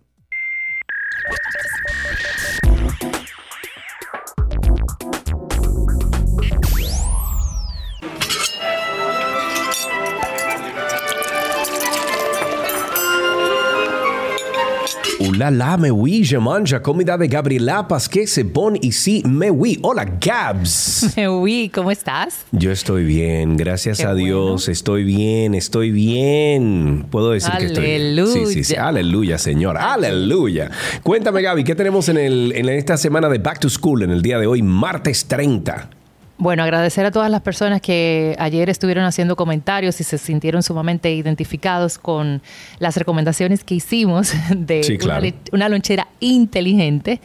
[15.36, 19.78] La la, me oui, je mange comida de Gabriela Pasquet, c'est bon ici, me oui.
[19.82, 21.14] Hola, Gabs.
[21.28, 22.44] Uy, ¿cómo estás?
[22.52, 27.06] Yo estoy bien, gracias Qué a Dios, estoy bien, estoy bien.
[27.10, 28.26] Puedo decir que estoy bien.
[28.26, 28.74] Sí, sí, sí.
[28.74, 29.02] Aleluya.
[29.02, 29.78] Aleluya, señor.
[29.78, 30.70] Aleluya.
[31.02, 34.22] Cuéntame, Gaby, ¿qué tenemos en, el, en esta semana de Back to School en el
[34.22, 36.01] día de hoy, martes 30?
[36.42, 41.14] Bueno, agradecer a todas las personas que ayer estuvieron haciendo comentarios y se sintieron sumamente
[41.14, 42.42] identificados con
[42.80, 45.24] las recomendaciones que hicimos de Sí, claro.
[45.52, 47.20] una, lonchera inteligente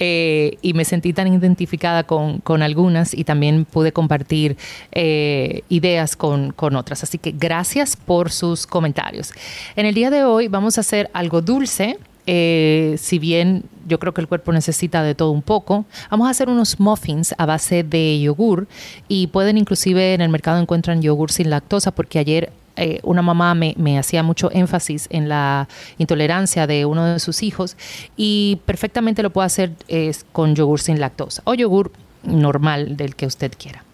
[0.00, 4.56] eh, y me sentí tan identificada con, con algunas y también pude compartir
[4.90, 7.04] eh, ideas con, con otras.
[7.04, 9.32] Así que gracias por sus comentarios.
[9.76, 12.00] En el día de hoy vamos a hacer algo dulce.
[12.26, 16.30] Eh, si bien yo creo que el cuerpo necesita de todo un poco, vamos a
[16.30, 18.66] hacer unos muffins a base de yogur
[19.06, 23.54] y pueden inclusive en el mercado encuentran yogur sin lactosa porque ayer eh, una mamá
[23.54, 25.66] me, hacía mucho énfasis en la
[25.96, 27.76] intolerancia de uno de sus hijos
[28.16, 31.90] y perfectamente lo puede hacer eh, con yogur sin lactosa o yogur
[32.22, 33.84] normal del que usted quiera.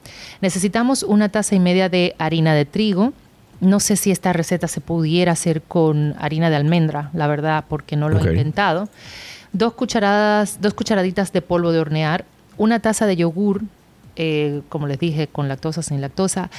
[0.41, 3.13] Necesitamos una taza y media de harina de trigo.
[3.63, 7.95] No sé si esta receta se pudiera hacer con harina de almendra, la verdad, porque
[7.95, 8.89] no lo he intentado.
[9.53, 12.25] Dos cucharadas, dos cucharaditas de polvo de hornear,
[12.59, 13.63] una taza de yogur,
[14.17, 16.51] eh, como les dije, con lactosa, sin lactosa.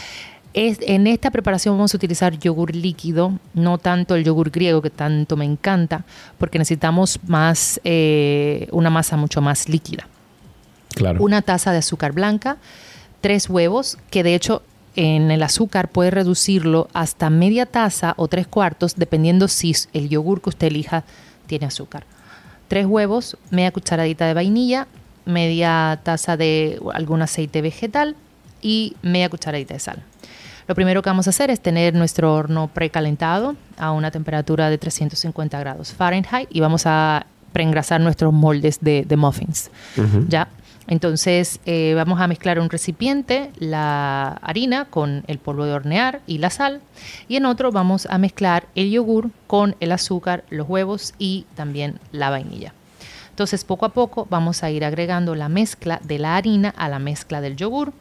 [0.54, 4.90] Es, en esta preparación vamos a utilizar yogur líquido, no tanto el yogur griego que
[4.90, 6.06] tanto me encanta,
[6.38, 10.08] porque necesitamos más, eh, una masa mucho más líquida
[10.96, 11.22] Claro.
[11.22, 12.58] una taza de azúcar blanca,
[13.20, 14.62] tres huevos, que de hecho
[14.96, 20.42] en el azúcar puede reducirlo hasta media taza o tres cuartos, dependiendo si el yogur
[20.42, 21.04] que usted elija
[21.48, 22.06] tiene azúcar.
[22.68, 24.88] Tres huevos, media cucharadita de vainilla,
[25.26, 28.16] media taza de algún aceite vegetal
[28.62, 30.04] y media cucharadita de sal.
[30.68, 34.78] Lo primero que vamos a hacer es tener nuestro horno precalentado a una temperatura de
[34.78, 39.70] 350 grados Fahrenheit y vamos a preengrasar nuestros moldes de, de muffins.
[40.30, 40.48] ¿Ya?
[40.88, 46.22] Entonces eh, vamos a mezclar en un recipiente la harina con el polvo de hornear
[46.28, 46.82] y la sal
[47.28, 52.00] y en otro vamos a mezclar el yogur con el azúcar, los huevos y también
[52.12, 52.74] la vainilla.
[53.30, 57.00] Entonces poco a poco vamos a ir agregando la mezcla de la harina a la
[57.00, 57.94] mezcla del yogur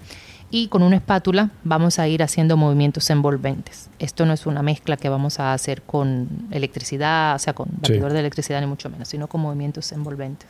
[0.51, 3.89] y con una espátula vamos a ir haciendo movimientos envolventes.
[4.01, 7.75] Esto no es una mezcla que vamos a hacer con electricidad, o sea, con Sí.
[7.93, 10.49] batidor de electricidad ni mucho menos, sino con movimientos envolventes.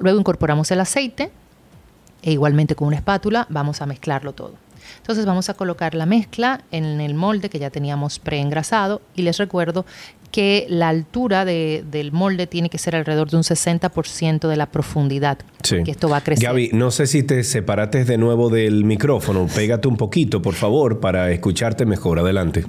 [0.00, 1.30] Luego incorporamos el aceite
[2.24, 4.54] e igualmente con una espátula vamos a mezclarlo todo.
[4.98, 9.38] Entonces vamos a colocar la mezcla en el molde que ya teníamos preengrasado y les
[9.38, 9.84] recuerdo
[10.30, 14.66] que la altura de- del molde tiene que ser alrededor de un 60% de la
[14.66, 15.82] profundidad, Sí.
[15.84, 16.44] que esto va a crecer.
[16.48, 19.46] Gaby, no sé si te separates de nuevo del micrófono.
[19.54, 22.18] Pégate un poquito, por favor, para escucharte mejor.
[22.18, 22.64] Adelante.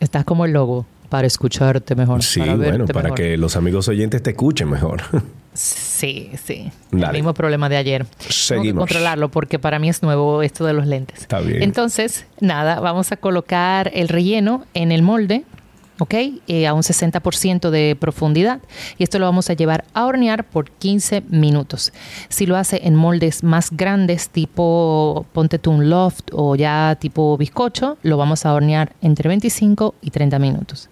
[0.00, 2.24] Estás como el logo para escucharte mejor.
[2.24, 3.16] Sí, para bueno, para mejor.
[3.16, 5.02] que los amigos oyentes te escuchen mejor.
[5.56, 6.72] Sí, sí.
[6.90, 7.06] Dale.
[7.06, 8.04] El mismo problema de ayer.
[8.06, 8.80] Tengo que Seguimos.
[8.80, 11.20] controlarlo porque para mí es nuevo esto de los lentes.
[11.20, 11.62] Está bien.
[11.62, 15.44] Entonces, nada, vamos a colocar el relleno en el molde,
[15.98, 16.14] ¿ok?
[16.46, 18.60] Eh, a un 60% de profundidad.
[18.98, 21.92] Y esto lo vamos a llevar a hornear por 15 minutos.
[22.28, 27.36] Si lo hace en moldes más grandes, tipo ponte tú un loft o ya tipo
[27.36, 30.88] bizcocho, lo vamos a hornear entre 25 y 30 minutos.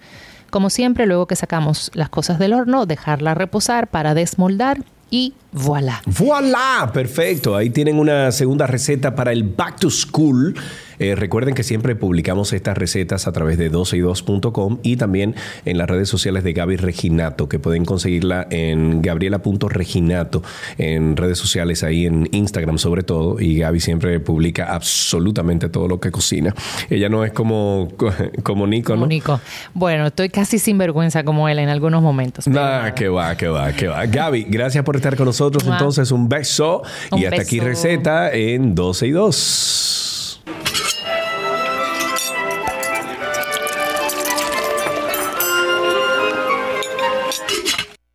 [0.51, 6.03] Como siempre, luego que sacamos las cosas del horno, dejarla reposar para desmoldar y voilà.
[6.07, 6.91] ¡Voilá!
[6.93, 7.55] Perfecto.
[7.55, 10.55] Ahí tienen una segunda receta para el Back to School.
[11.03, 15.35] Eh, recuerden que siempre publicamos estas recetas a través de 12y2.com y también
[15.65, 20.45] en las redes sociales de Gaby Reginato, que pueden conseguirla en gabriela.reginato,
[20.79, 23.41] en redes sociales, ahí en Instagram sobre todo.
[23.41, 26.55] Y Gaby siempre publica absolutamente todo lo que cocina.
[26.89, 27.89] Ella no es como,
[28.45, 29.01] como Nico, ¿no?
[29.01, 29.41] Como Nico.
[29.75, 32.47] Bueno, estoy casi sin vergüenza como él en algunos momentos.
[32.47, 34.07] Nah, que va, que va, que va.
[34.07, 35.67] Gaby, gracias por estar con nosotros.
[35.67, 36.83] Entonces, un beso.
[37.11, 40.12] Un y hasta aquí receta en 12 y 2.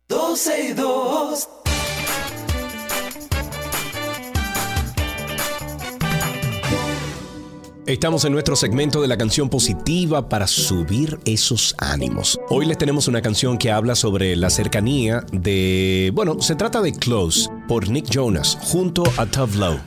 [0.08, 1.48] 12 y 2.
[7.86, 12.38] Estamos en nuestro segmento de la canción positiva para subir esos ánimos.
[12.50, 16.92] Hoy les tenemos una canción que habla sobre la cercanía de, bueno, se trata de
[16.92, 19.78] Close por Nick Jonas junto a Tough.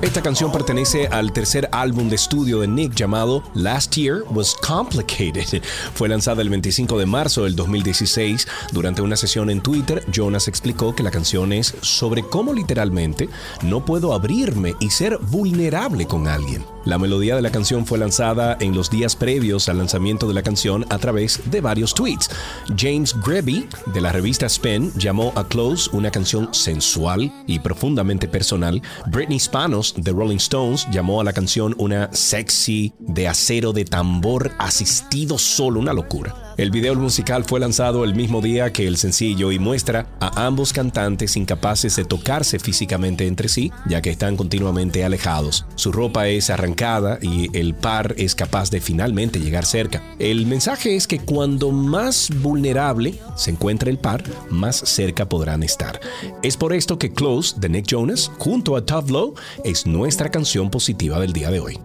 [0.00, 5.60] Esta canción pertenece al tercer álbum de estudio de Nick llamado Last Year Was Complicated.
[5.92, 8.46] Fue lanzada el 25 de marzo del 2016.
[8.70, 13.28] Durante una sesión en Twitter, Jonas explicó que la canción es sobre cómo literalmente
[13.62, 16.64] no puedo abrirme y ser vulnerable con alguien.
[16.84, 20.42] La melodía de la canción fue lanzada en los días previos al lanzamiento de la
[20.42, 22.30] canción a través de varios tweets.
[22.78, 28.80] James Greby, de la revista Spin, llamó a Close una canción sensual y profundamente personal.
[29.08, 34.52] Britney Spanos, de Rolling Stones, llamó a la canción una sexy de acero de tambor
[34.58, 36.47] asistido solo, una locura.
[36.58, 40.72] El video musical fue lanzado el mismo día que el sencillo y muestra a ambos
[40.72, 45.66] cantantes incapaces de tocarse físicamente entre sí, ya que están continuamente alejados.
[45.76, 50.02] Su ropa es arrancada y el par es capaz de finalmente llegar cerca.
[50.18, 56.00] El mensaje es que cuando más vulnerable se encuentre el par, más cerca podrán estar.
[56.42, 60.70] Es por esto que Close de Nick Jonas, junto a Tough Low, es nuestra canción
[60.70, 61.78] positiva del día de hoy.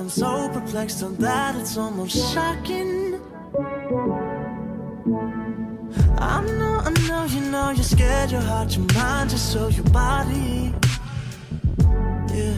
[0.00, 3.20] I'm so perplexed on that it's almost shocking.
[6.18, 9.84] I know, I know, you know, you're scared, your heart, your mind, just so your
[9.84, 10.74] body.
[12.32, 12.54] Yeah.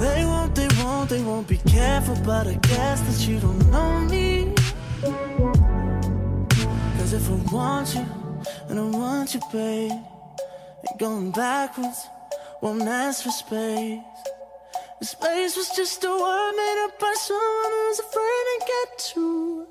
[0.00, 4.00] They won't, they won't, they won't be careful, but I guess that you don't know
[4.00, 4.54] me.
[6.96, 8.06] Cause if I want you,
[8.68, 9.92] and I want you, babe,
[10.88, 12.06] and going backwards
[12.60, 14.00] won't ask for space.
[15.00, 19.66] The space was just a word made up by someone who's afraid to get too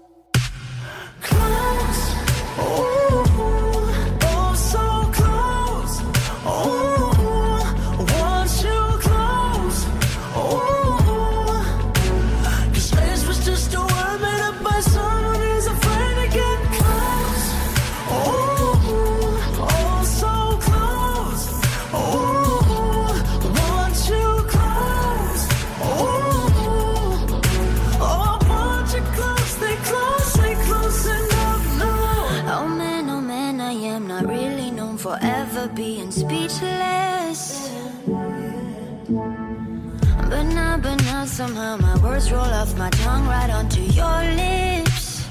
[41.39, 45.25] somehow my words roll off my tongue right onto your lips.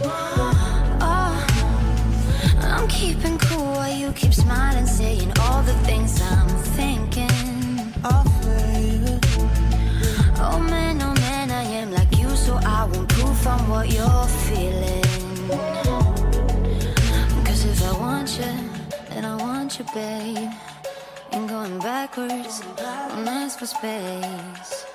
[1.06, 1.36] Oh,
[2.62, 6.48] I'm keeping cool while you keep smiling, saying all the things I'm
[6.78, 7.92] thinking.
[8.10, 9.18] Oh, baby.
[10.46, 14.28] Oh man, oh man, I am like you, so I won't proof on what you're
[14.46, 15.04] feeling.
[17.44, 18.54] Cause if I want you,
[19.10, 20.52] then I want you, babe.
[21.32, 24.86] Ain't going backwards, don't ask for space.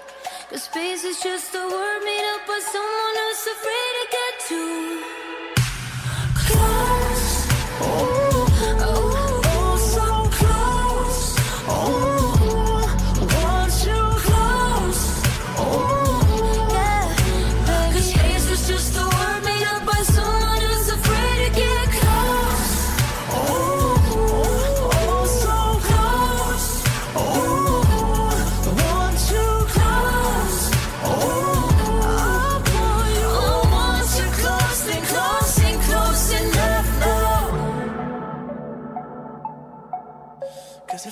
[0.56, 5.02] Space is just a word made up by someone who's afraid to get too
[6.36, 8.13] close.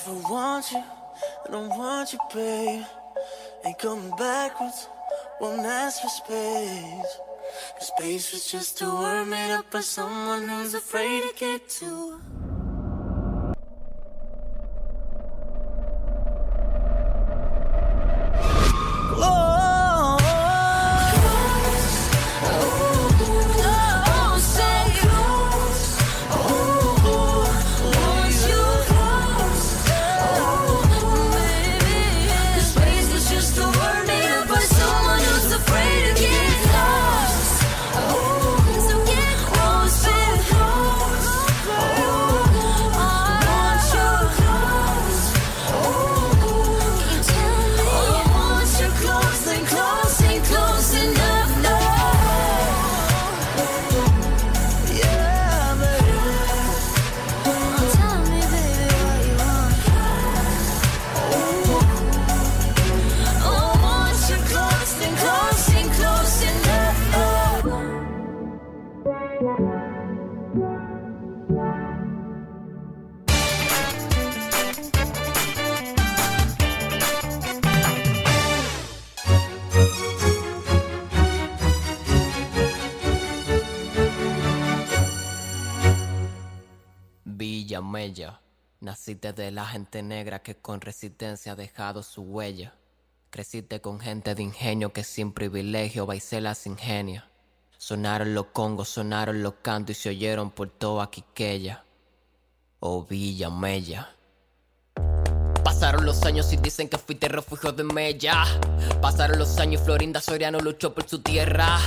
[0.09, 0.83] Want you,
[1.47, 2.83] I don't want you, babe.
[3.65, 4.87] Ain't coming backwards,
[5.39, 7.17] won't ask for space.
[7.77, 12.19] Cause space was just a word made up by someone who's afraid to get too.
[89.22, 92.74] Naciste de la gente negra que con resistencia ha dejado su huella.
[93.30, 97.30] Creciste con gente de ingenio que sin privilegio bailé las ingenia.
[97.78, 101.84] Sonaron los congos, sonaron los cantos y se oyeron por toda Quiqueya.
[102.80, 104.09] Oh Villamella.
[105.82, 108.45] Pasaron los años y dicen que fuiste refugio de Mella.
[109.01, 111.79] Pasaron los años y Florinda Soriano luchó por su tierra.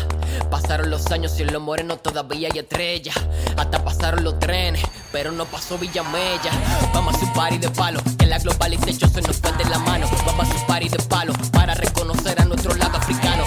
[0.50, 3.12] Pasaron los años y en los morenos todavía hay estrella.
[3.56, 4.82] Hasta pasaron los trenes,
[5.12, 6.50] pero no pasó Villamella.
[6.92, 10.08] Vamos a su party de palo, que la globalización se nos fue la mano.
[10.26, 13.44] Vamos a su party de palo, para reconocer a nuestro lado africano.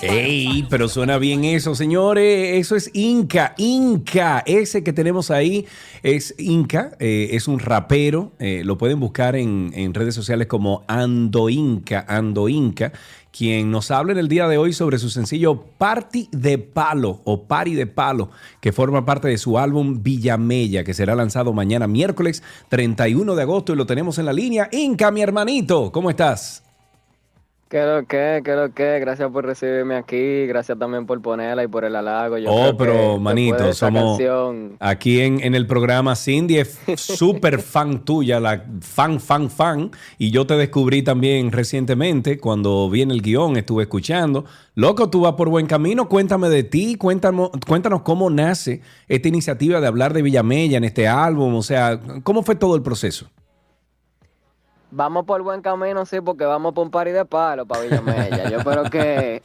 [0.00, 0.64] ¡Ey!
[0.70, 2.56] Pero suena bien eso, señores.
[2.60, 3.54] Eso es Inca.
[3.58, 4.44] Inca.
[4.46, 5.66] Ese que tenemos ahí
[6.04, 6.92] es Inca.
[7.00, 8.32] eh, es un rapero.
[8.38, 12.04] eh, lo pueden buscar en, en redes sociales como Ando Inca.
[12.08, 12.92] Ando Inca.
[13.32, 17.44] Quien nos habla en el día de hoy sobre su sencillo Party de Palo o
[17.44, 18.30] Party de Palo,
[18.60, 23.72] que forma parte de su álbum Villamella, que será lanzado mañana miércoles 31 de agosto
[23.72, 24.68] y lo tenemos en la línea.
[24.72, 26.64] Inca, mi hermanito, ¿cómo estás?
[27.70, 28.40] ¿Qué lo que?
[28.42, 28.98] ¿Qué lo que?
[28.98, 32.38] Gracias por recibirme aquí, gracias también por ponerla y por el halago.
[32.38, 37.58] Yo Oh, pero manito, de somos canción- aquí en, en el programa Cindy es súper
[37.60, 39.90] fan tuya, la fan, fan, fan.
[40.16, 44.46] Y yo te descubrí también recientemente cuando vi en el guion, estuve escuchando.
[44.74, 46.08] Loco, tú vas por buen camino.
[46.08, 51.06] Cuéntame de ti, cuéntanos, cuéntanos cómo nace esta iniciativa de hablar de Villamella en este
[51.06, 51.54] álbum.
[51.56, 53.26] O sea, ¿cómo fue todo el proceso?
[54.90, 58.48] Vamos por buen camino, sí, porque vamos por un party de palo para Villamella.
[58.50, 59.42] Yo espero que,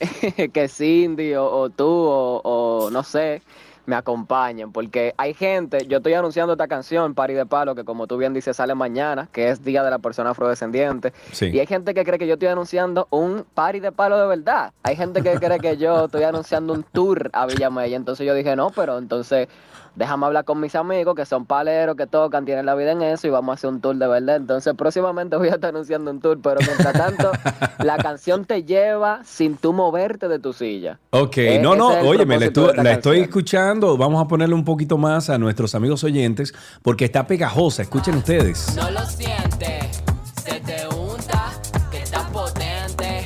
[0.53, 3.41] que Cindy o, o tú o, o no sé
[3.85, 8.07] me acompañen, porque hay gente, yo estoy anunciando esta canción, Party de Palo, que como
[8.07, 11.47] tú bien dices sale mañana, que es Día de la Persona Afrodescendiente, Sí.
[11.47, 14.71] y hay gente que cree que yo estoy anunciando un Party de Palo de verdad,
[14.83, 18.55] hay gente que cree que yo estoy anunciando un tour a Villamella, entonces yo dije,
[18.55, 19.49] no, pero entonces
[19.95, 23.27] déjame hablar con mis amigos que son paleros, que tocan, tienen la vida en eso
[23.27, 24.37] y vamos a hacer un tour de verdad.
[24.37, 27.31] Entonces próximamente voy a estar anunciando un tour, pero mientras tanto
[27.83, 30.99] la canción te lleva sin tú moverte de tu silla.
[31.11, 33.97] Ok, Eh, no, no, es oye, me la, estoy escuchando.
[33.97, 37.83] Vamos a ponerle un poquito más a nuestros amigos oyentes porque está pegajosa.
[37.83, 38.75] Escuchen ustedes.
[38.75, 40.03] No lo sientes,
[40.43, 41.51] se te unta,
[41.91, 43.23] que está potente,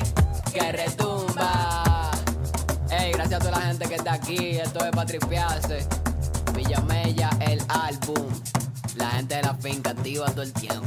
[0.52, 2.10] que retumba.
[2.90, 6.07] Ey, gracias a toda la gente que está aquí, esto es para tripearse.
[6.68, 8.28] Villamella, el álbum.
[8.98, 10.84] La gente de la finca activa todo el tiempo.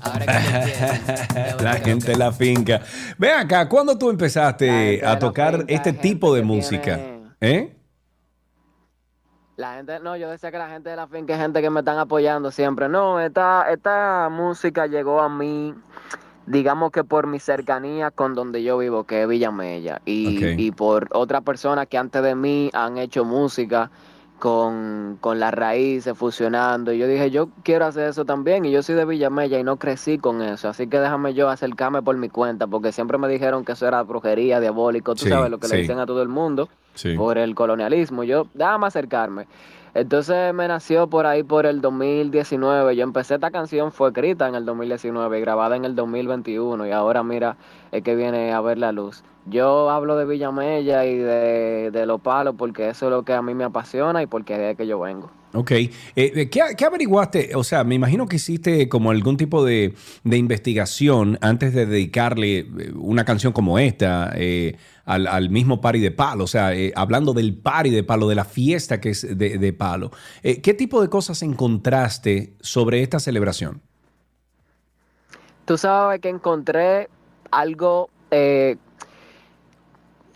[0.00, 2.80] Ahora que la gente de la finca.
[3.18, 6.94] Ven acá, ¿cuándo tú empezaste a tocar finca, este tipo de música?
[6.96, 7.76] tiene- ¿Eh?
[9.56, 11.80] La gente, no, yo decía que la gente de la finca es gente que me
[11.80, 12.88] están apoyando siempre.
[12.88, 15.74] No, esta, esta música llegó a mí,
[16.46, 20.00] digamos que por mi cercanía con donde yo vivo, que es Villamella.
[20.06, 23.90] Y, y por otras personas que antes de mí han hecho música
[24.40, 26.92] con, con las raíces, fusionando.
[26.92, 28.64] Y yo dije, yo quiero hacer eso también.
[28.64, 30.68] Y yo soy de Villamella y no crecí con eso.
[30.68, 34.02] Así que déjame yo acercarme por mi cuenta, porque siempre me dijeron que eso era
[34.02, 35.14] brujería, diabólico.
[35.14, 35.74] Tú Sí, sabes lo que sí.
[35.76, 37.14] le dicen a todo el mundo Sí.
[37.14, 38.24] por el colonialismo.
[38.24, 39.46] Yo, déjame acercarme.
[39.94, 42.94] Entonces me nació por ahí por el 2019.
[42.96, 46.86] Yo empecé esta canción, fue escrita en el 2019 y grabada en el 2021.
[46.86, 47.56] Y ahora mira,
[47.90, 49.24] es que viene a ver la luz.
[49.46, 53.42] Yo hablo de Villamella y de, de Los Palos porque eso es lo que a
[53.42, 55.30] mí me apasiona y porque es que yo vengo.
[55.52, 55.72] Ok.
[55.72, 57.56] Eh, eh, ¿qué, averiguaste?
[57.56, 62.58] O sea, me imagino que hiciste como algún tipo de, de investigación antes de dedicarle
[62.58, 64.32] eh, una canción como esta
[65.04, 66.44] al, al mismo Party de Palo.
[66.44, 70.12] O sea, hablando del Party de Palo, de la fiesta que es de, Palo.
[70.42, 73.82] ¿Qué tipo de cosas encontraste sobre esta celebración?
[75.64, 77.08] Tú sabes que encontré
[77.50, 78.08] algo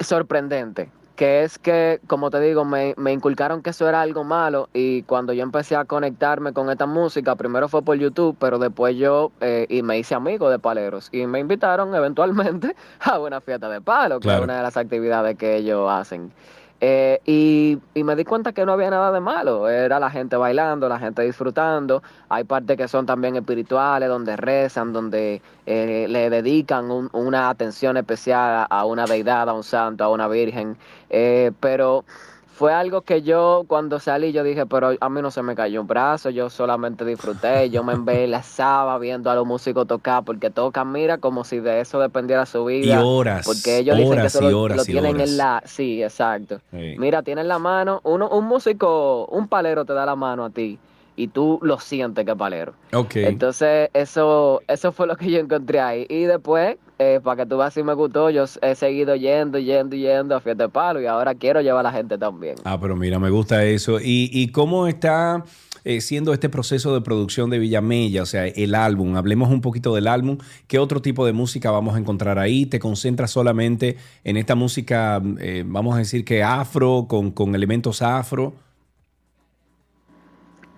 [0.01, 4.69] sorprendente, que es que, como te digo, me, me inculcaron que eso era algo malo
[4.73, 8.97] y cuando yo empecé a conectarme con esta música, primero fue por YouTube, pero después
[8.97, 13.69] yo eh, y me hice amigo de paleros y me invitaron eventualmente a una fiesta
[13.69, 16.33] de palo, que es una de las actividades que ellos hacen.
[16.81, 20.37] Eh, y, y me di cuenta que no había nada de malo, era la gente
[20.37, 26.29] bailando, la gente disfrutando, hay partes que son también espirituales, donde rezan, donde eh, le
[26.31, 30.77] dedican un- una atención especial a, una deidad, a un santo, a una virgen,
[31.11, 32.05] Eh, pero
[32.55, 35.81] fue algo que yo cuando salí yo dije, pero a mí no se me cayó
[35.81, 40.93] un brazo, yo solamente disfruté, yo me embelezaba viendo a los músicos tocar, porque tocan,
[40.93, 43.05] mira, como si de eso dependiera su vida.
[43.05, 45.31] horas, Porque ellos dicen que eso y lo, horas lo y tienen horas.
[45.31, 45.63] en la...
[45.65, 46.61] Sí, exacto.
[46.71, 46.95] Sí.
[46.97, 50.79] Mira, tienes la mano, uno, un músico, un palero te da la mano a ti
[51.17, 52.75] y tú lo sientes que es palero.
[52.93, 53.17] Ok.
[53.17, 56.07] Entonces, eso, eso fue lo que yo encontré ahí.
[56.09, 59.97] Y después, eh, para que tú veas si me gustó, yo he seguido yendo, yendo,
[59.97, 62.55] yendo a Fiesta de Palo y ahora quiero llevar a la gente también.
[62.65, 63.99] Ah, pero mira, me gusta eso.
[64.01, 65.45] ¿Y, y cómo está
[65.85, 68.23] eh, siendo este proceso de producción de Villamella?
[68.23, 69.17] O sea, el álbum.
[69.17, 70.39] Hablemos un poquito del álbum.
[70.69, 72.67] ¿Qué otro tipo de música vamos a encontrar ahí?
[72.67, 78.03] ¿Te concentras solamente en esta música, eh, vamos a decir que afro, con, con elementos
[78.03, 78.55] afro?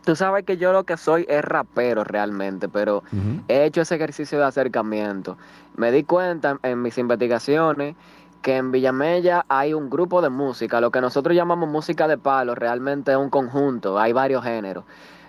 [0.07, 3.03] Tú sabes que yo lo que soy es rapero realmente, pero
[3.49, 5.37] he hecho ese ejercicio de acercamiento.
[5.75, 7.97] Me di cuenta en mis investigaciones
[8.41, 12.55] que en Villamella hay un grupo de música, lo que nosotros llamamos música de palo,
[12.55, 14.85] realmente es un conjunto, hay varios géneros.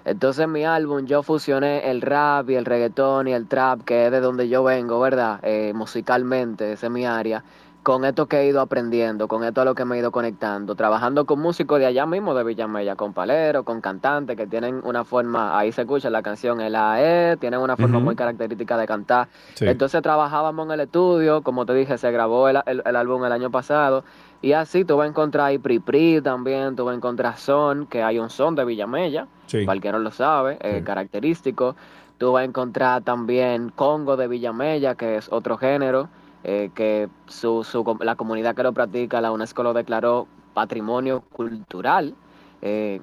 [0.05, 4.05] Entonces en mi álbum yo fusioné el rap y el reggaetón y el trap, que
[4.05, 5.39] es de donde yo vengo, ¿verdad?
[5.41, 7.43] Eh, musicalmente, esa es mi área
[7.88, 10.76] con esto que he ido aprendiendo, con esto a lo que me he ido conectando,
[10.76, 15.06] trabajando con músicos de allá mismo, de Villamella, con paleros, con cantantes que tienen una
[15.06, 19.30] forma, ahí se escucha la canción, el AE, tienen una forma muy característica de cantar.
[19.62, 24.04] Entonces trabajábamos en el estudio, como te dije, se grabó el, álbum el año pasado,
[24.42, 27.86] y así tú vas a encontrar ahí Pri Pri también, tú vas a encontrar Son,
[27.86, 29.28] que hay un son de Villamella,
[29.64, 31.78] cualquiera lo sabe, eh, característico.
[32.18, 36.10] Tú vas a encontrar también Congo de Villamella, que es otro género.
[36.50, 42.16] Eh, que su, su, la comunidad que lo practica, la UNESCO lo declaró patrimonio cultural.
[42.62, 43.02] Eh,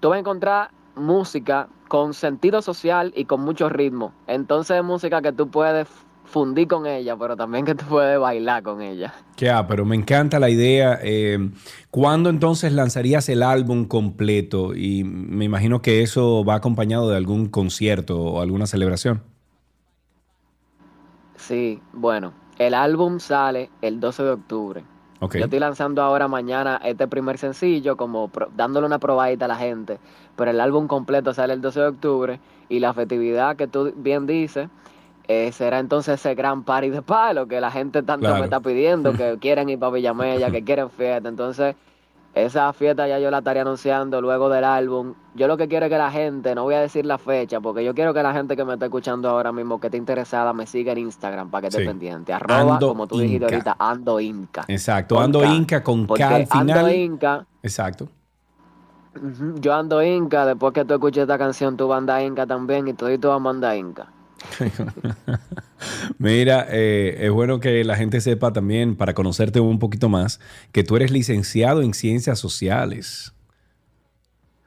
[0.00, 4.12] tú vas a encontrar música con sentido social y con mucho ritmo.
[4.26, 5.86] Entonces es música que tú puedes
[6.24, 9.14] fundir con ella, pero también que tú puedes bailar con ella.
[9.36, 10.98] Que ah, pero me encanta la idea.
[11.00, 11.50] Eh,
[11.92, 14.74] ¿Cuándo entonces lanzarías el álbum completo?
[14.74, 19.22] Y me imagino que eso va acompañado de algún concierto o alguna celebración.
[21.36, 24.84] Sí, bueno, el álbum sale el 12 de octubre.
[25.20, 29.98] Yo estoy lanzando ahora mañana este primer sencillo, como dándole una probadita a la gente,
[30.36, 34.26] pero el álbum completo sale el 12 de octubre y la festividad que tú bien
[34.26, 34.68] dices
[35.26, 39.12] eh, será entonces ese gran party de palo que la gente tanto me está pidiendo,
[39.16, 41.28] que quieren ir para Villamella, que quieren fiesta.
[41.28, 41.76] Entonces,
[42.34, 45.14] esa fiesta ya yo la estaría anunciando luego del álbum.
[45.34, 47.84] Yo lo que quiero es que la gente, no voy a decir la fecha, porque
[47.84, 50.66] yo quiero que la gente que me está escuchando ahora mismo, que esté interesada, me
[50.66, 52.32] siga en Instagram para que esté pendiente.
[52.32, 54.64] Arroba, como tú dijiste ahorita, Ando Inca.
[54.66, 56.78] Exacto, Ando Inca con K al final.
[56.78, 57.46] Ando Inca.
[57.62, 58.08] Exacto.
[59.60, 63.06] Yo ando Inca, después que tú escuches esta canción, tú banda Inca también, y tú
[63.28, 64.08] vamos a andar Inca.
[66.18, 70.40] Mira, eh, es bueno que la gente sepa también, para conocerte un poquito más,
[70.72, 73.34] que tú eres licenciado en ciencias sociales.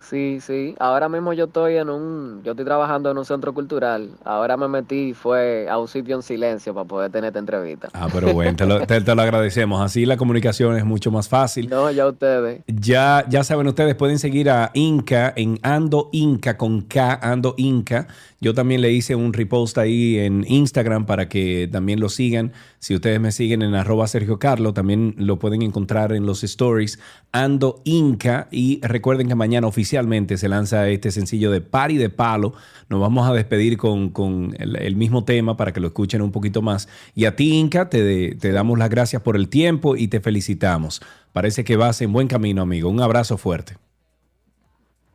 [0.10, 0.74] Sí, sí.
[0.80, 4.12] Ahora mismo yo estoy en un, yo estoy trabajando en un centro cultural.
[4.24, 7.90] Ahora me metí fue a un sitio en silencio para poder tener esta entrevista.
[7.92, 9.82] Ah, pero bueno, te lo, agradecemos.
[9.82, 11.70] Así la comunicación es mucho más fácil.
[11.70, 12.62] No, ya ustedes.
[12.68, 18.08] Ya, ya saben ustedes, pueden seguir a Inca en Ando Inca con K, Ando Inca.
[18.40, 22.54] Yo también le hice un repost ahí en Instagram para que también lo sigan.
[22.80, 27.00] Si ustedes me siguen en arroba Sergio Carlo, también lo pueden encontrar en los stories
[27.32, 28.48] Ando Inca.
[28.52, 32.54] Y recuerden que mañana oficialmente se lanza este sencillo de Party de Palo.
[32.90, 36.88] Nos vamos a despedir con, el, mismo tema para que lo escuchen un poquito más.
[37.16, 41.02] Y a ti, Inca, te, te damos las gracias por el tiempo y te felicitamos.
[41.34, 42.90] Parece que vas en buen camino, amigo.
[42.90, 43.87] Un abrazo fuerte.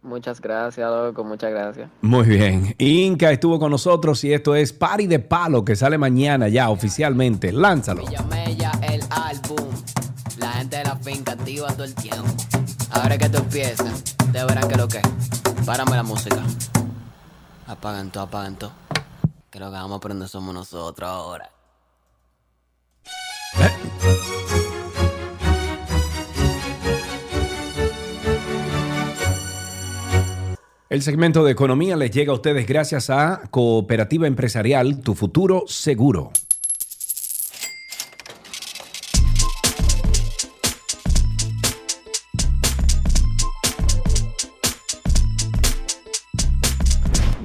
[0.03, 1.89] Muchas gracias, loco, muchas gracias.
[2.01, 2.75] Muy bien.
[2.79, 7.53] Inca estuvo con nosotros y esto es Party de Palo que sale mañana ya oficialmente.
[7.53, 8.05] Lánzalo.
[8.09, 9.71] el álbum.
[10.39, 12.27] La gente de la finca activa todo el tiempo.
[12.91, 15.01] Ahora que tú empiezas, te verán que lo que.
[15.65, 16.43] Párame la música.
[17.69, 18.73] Apagan todo, apagan todo.
[19.51, 21.49] Que lo que vamos a aprender somos nosotros ahora.
[23.61, 24.62] ¿Eh?
[30.93, 36.33] El segmento de economía les llega a ustedes gracias a Cooperativa Empresarial Tu Futuro Seguro.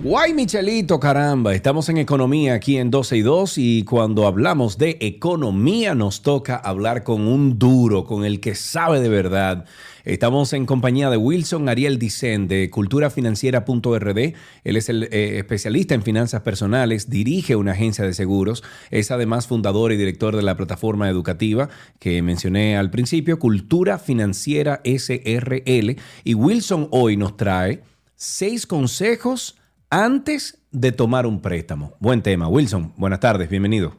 [0.08, 4.98] Guay Michelito, caramba, estamos en economía aquí en 12 y 2 y cuando hablamos de
[5.02, 9.66] economía nos toca hablar con un duro, con el que sabe de verdad.
[10.06, 14.34] Estamos en compañía de Wilson Ariel Dicen de culturafinanciera.rd.
[14.64, 19.46] Él es el eh, especialista en finanzas personales, dirige una agencia de seguros, es además
[19.46, 21.68] fundador y director de la plataforma educativa
[22.00, 25.98] que mencioné al principio, Cultura Financiera SRL.
[26.24, 27.84] Y Wilson hoy nos trae
[28.16, 29.57] seis consejos
[29.90, 31.94] antes de tomar un préstamo.
[32.00, 32.48] Buen tema.
[32.48, 33.96] Wilson, buenas tardes, bienvenido.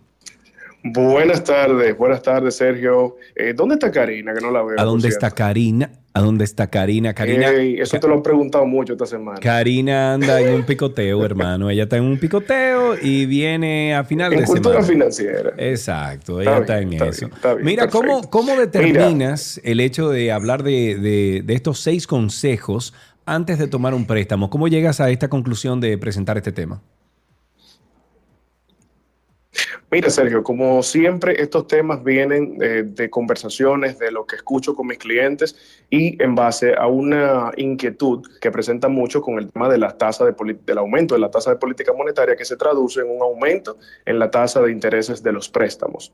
[0.84, 3.16] Buenas tardes, buenas tardes, Sergio.
[3.34, 4.32] Eh, ¿Dónde está Karina?
[4.32, 4.78] Que no la veo.
[4.78, 5.30] ¿A dónde está.
[5.32, 5.90] Karina?
[6.14, 7.12] ¿A dónde está Karina?
[7.14, 9.38] Karina, Ey, eso te lo han preguntado mucho esta semana.
[9.40, 11.68] Karina anda en un picoteo, hermano.
[11.68, 14.88] Ella está en un picoteo y viene a final En de cultura semana.
[14.88, 15.52] financiera.
[15.58, 17.26] Exacto, ella está, bien, en está eso.
[17.26, 18.22] bien, está bien, Mira, ¿cómo.
[18.30, 22.94] ¿cómo determinas el hecho de hablar de, de- de estos seis consejos
[23.28, 24.50] antes de tomar un préstamo?
[24.50, 26.82] ¿Cómo llegas a esta conclusión de presentar este tema?
[29.90, 34.86] Mira, Sergio, como siempre, estos temas vienen eh, de conversaciones, de lo que escucho con
[34.86, 35.56] mis clientes
[35.88, 40.26] y en base a una inquietud que presentan mucho con el tema de la tasa
[40.26, 40.34] de
[40.66, 44.18] del aumento de la tasa de política monetaria que se traduce en un aumento en
[44.18, 46.12] la tasa de intereses de los préstamos.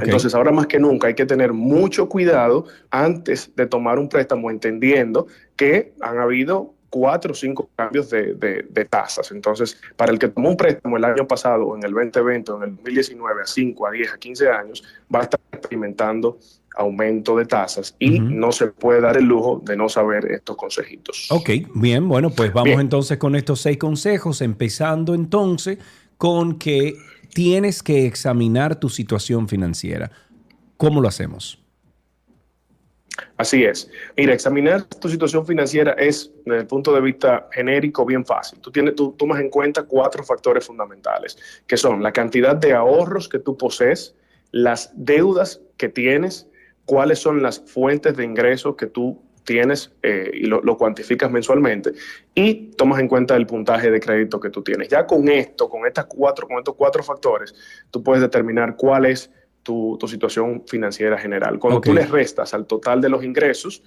[0.00, 4.50] Entonces, ahora más que nunca hay que tener mucho cuidado antes de tomar un préstamo,
[4.50, 5.26] entendiendo
[5.56, 9.30] que han habido cuatro o cinco cambios de, de- de tasas.
[9.32, 12.56] Entonces, para el que tomó un préstamo el año pasado, o en el 2020 o
[12.58, 14.82] en el 2019, a 5, a 10, a 15 años,
[15.14, 16.38] va a estar experimentando
[16.74, 21.28] aumento de tasas y no se puede dar el lujo de no saber estos consejitos.
[21.30, 22.80] Ok, bien, bueno, pues vamos Bien.
[22.80, 25.78] entonces con estos seis consejos, empezando entonces
[26.16, 26.94] con que
[27.32, 30.10] tienes que examinar tu situación financiera.
[30.76, 31.58] ¿Cómo lo hacemos?
[33.36, 33.90] Así es.
[34.16, 38.58] Mira, examinar tu situación financiera es, desde el punto de vista genérico, bien fácil.
[38.60, 43.28] Tú, tienes, tú tomas en cuenta cuatro factores fundamentales, que son la cantidad de ahorros
[43.28, 44.14] que tú posees,
[44.50, 46.48] las deudas que tienes,
[46.84, 51.92] cuáles son las fuentes de ingresos que tú tienes eh, y lo, lo cuantificas mensualmente
[52.34, 54.88] y tomas en cuenta el puntaje de crédito que tú tienes.
[54.88, 57.54] Ya con esto, con estas cuatro, con estos cuatro factores,
[57.90, 59.30] tú puedes determinar cuál es
[59.62, 61.58] tu, tu situación financiera general.
[61.58, 63.82] Cuando tú le restas al total de los ingresos,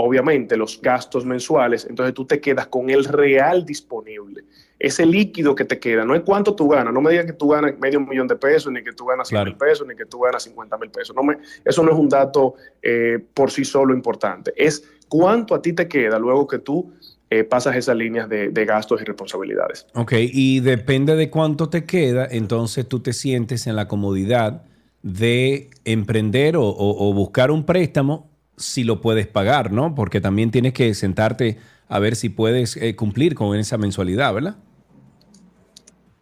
[0.00, 4.44] obviamente los gastos mensuales, entonces tú te quedas con el real disponible.
[4.78, 7.48] Ese líquido que te queda, no es cuánto tú ganas, no me digas que tú
[7.48, 10.20] ganas medio millón de pesos, ni que tú ganas 100 mil pesos, ni que tú
[10.20, 11.16] ganas 50 mil pesos.
[11.16, 14.52] No me, eso no es un dato eh, por sí solo importante.
[14.56, 16.92] Es cuánto a ti te queda luego que tú
[17.30, 19.86] eh, pasas esas líneas de, de gastos y responsabilidades.
[19.94, 24.62] Ok, y depende de cuánto te queda, entonces tú te sientes en la comodidad
[25.02, 29.94] de emprender o, o- o buscar un préstamo si lo puedes pagar, ¿no?
[29.94, 34.56] Porque también tienes que sentarte a ver si puedes eh, cumplir con esa mensualidad, ¿verdad?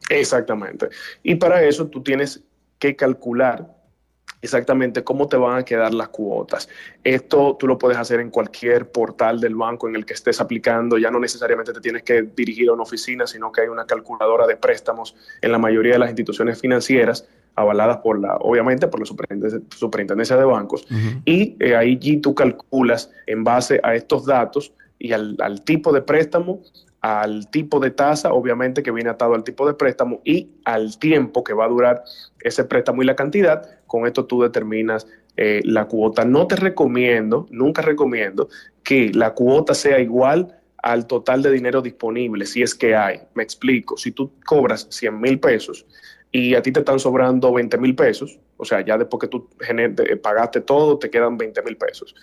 [0.09, 0.89] Exactamente.
[1.23, 2.45] Y para eso tú tienes
[2.79, 3.76] que calcular
[4.43, 6.69] exactamente cómo te van a quedar las cuotas.
[7.03, 10.99] Esto tú lo puedes hacer en cualquier portal del banco en el que estés aplicando.
[10.99, 14.47] Ya no necesariamente te tienes que dirigir a una oficina, sino que hay una calculadora
[14.47, 17.27] de préstamos en la mayoría de las instituciones financieras
[17.57, 20.87] avaladas por la, obviamente, por la superintendencia, superintendencia de bancos.
[21.25, 26.03] Y eh, ahí tú calculas en base a estos datos y al, al tipo de
[26.03, 26.61] préstamo,
[27.15, 31.45] al tipo de tasa, obviamente que viene atado al tipo de préstamo y al tiempo
[31.45, 32.03] que va a durar
[32.41, 33.63] ese préstamo y la cantidad.
[33.87, 36.25] Con esto tú determinas eh, la cuota.
[36.25, 38.49] No te recomiendo, nunca recomiendo
[38.83, 43.21] que la cuota sea igual al total de dinero disponible, si es que hay.
[43.35, 45.87] Me explico, si tú cobras 100 mil pesos
[46.33, 49.49] y a ti te están sobrando 20 mil pesos, o sea, ya después que tú
[49.59, 52.15] de- pagaste todo, te quedan 20 mil pesos.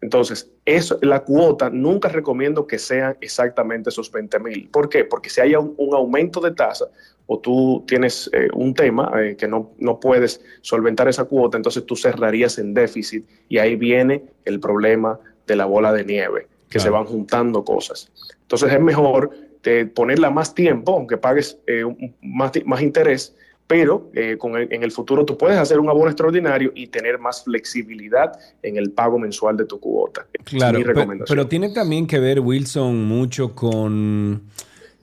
[0.00, 4.68] Entonces, eso, la cuota nunca recomiendo que sean exactamente esos 20 mil.
[4.70, 5.04] ¿Por qué?
[5.04, 6.86] Porque si hay un, un aumento de tasa
[7.26, 11.84] o tú tienes eh, un tema eh, que no, no puedes solventar esa cuota, entonces
[11.84, 16.80] tú cerrarías en déficit y ahí viene el problema de la bola de nieve, que
[16.80, 18.10] se van juntando cosas.
[18.42, 19.30] Entonces es mejor
[19.62, 21.84] eh, ponerla más tiempo, aunque pagues eh,
[22.22, 23.36] más, más interés,
[23.70, 27.20] pero eh, con el- en el futuro tú puedes hacer un abono extraordinario y tener
[27.20, 28.32] más flexibilidad
[28.64, 30.26] en el pago mensual de tu cuota.
[30.42, 31.36] Claro, es mi recomendación.
[31.36, 34.42] pero tiene también que ver, Wilson, mucho con,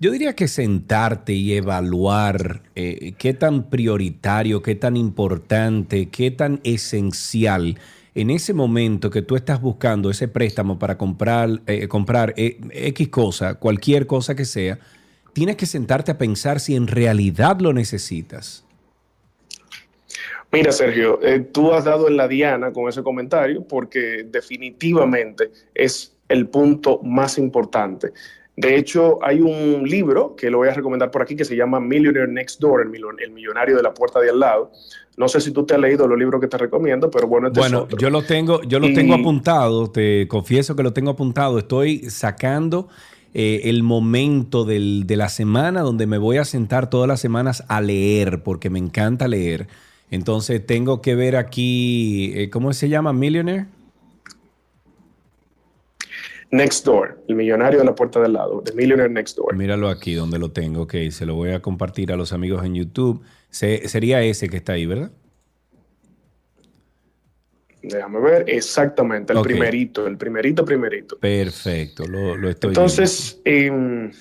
[0.01, 6.59] yo diría que sentarte y evaluar eh, qué tan prioritario, qué tan importante, qué tan
[6.65, 7.79] esencial
[8.15, 13.07] en ese momento que tú estás buscando ese préstamo para comprar, eh, comprar eh, X
[13.07, 14.77] cosa, cualquier cosa que sea,
[15.37, 18.65] tienes que sentarte a pensar si en realidad lo necesitas.
[20.51, 26.17] Mira, Sergio, eh, tú has dado en la diana con ese comentario porque definitivamente es
[26.27, 28.13] el punto más importante.
[28.55, 31.79] De hecho, hay un libro que lo voy a recomendar por aquí que se llama
[31.79, 34.71] Millionaire Next Door, el, millonario de la puerta de al lado.
[35.17, 37.59] No sé si tú te has leído los libros que te recomiendo, pero bueno, este
[37.59, 37.99] es Bueno, otro.
[37.99, 41.59] yo lo tengo, yo lo Y- tengo apuntado, te confieso que lo tengo apuntado.
[41.59, 42.87] Estoy sacando
[43.39, 47.63] eh, el momento del- de la semana donde me voy a sentar todas las semanas
[47.67, 49.67] a leer, porque me encanta leer.
[50.09, 53.13] Entonces tengo que ver aquí, eh, ¿cómo se llama?
[53.13, 53.67] Millionaire.
[56.49, 59.55] Next Door, el millonario de la puerta del lado, The Millionaire Next Door.
[59.55, 62.73] Míralo aquí donde lo tengo, ok, se lo voy a compartir a los amigos en
[62.73, 63.21] YouTube.
[63.49, 65.11] Se- sería ese que está ahí, ¿verdad?
[67.87, 71.17] Déjame ver, exactamente, el primerito, el primerito, primerito.
[71.19, 74.11] Perfecto, lo, lo estoy Entonces, em,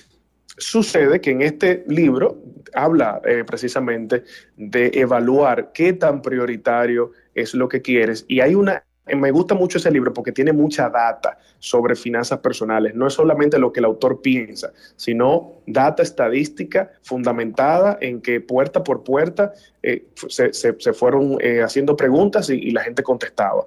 [0.57, 2.41] sucede que en este libro
[2.73, 4.23] habla eh, precisamente
[4.55, 8.25] de evaluar qué tan prioritario es lo que quieres.
[8.27, 8.83] Y hay una,
[9.15, 12.93] me gusta mucho ese libro porque tiene mucha data sobre finanzas personales.
[12.95, 18.83] No es solamente lo que el autor piensa, sino data estadística fundamentada en que puerta
[18.83, 23.65] por puerta eh, se, se- se fueron eh, haciendo preguntas y, y la gente contestaba.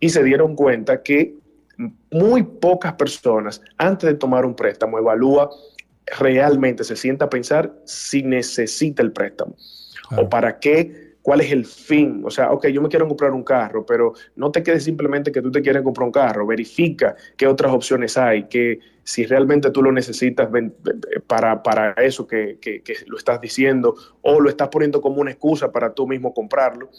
[0.00, 1.34] Y se dieron cuenta que
[2.10, 5.50] muy pocas personas antes de tomar un préstamo evalúa
[6.18, 9.56] realmente, se sienta a pensar si necesita el préstamo
[10.16, 12.22] o para qué, cuál es el fin.
[12.24, 15.42] O sea, ok, yo me quiero comprar un carro, pero no te quedes simplemente que
[15.42, 19.82] tú te quieres comprar un carro, verifica qué otras opciones hay, que si realmente tú
[19.82, 20.74] lo necesitas ven-
[21.26, 25.30] para, para eso que, que- que lo estás diciendo o lo estás poniendo como una
[25.32, 26.90] excusa para tú mismo comprarlo.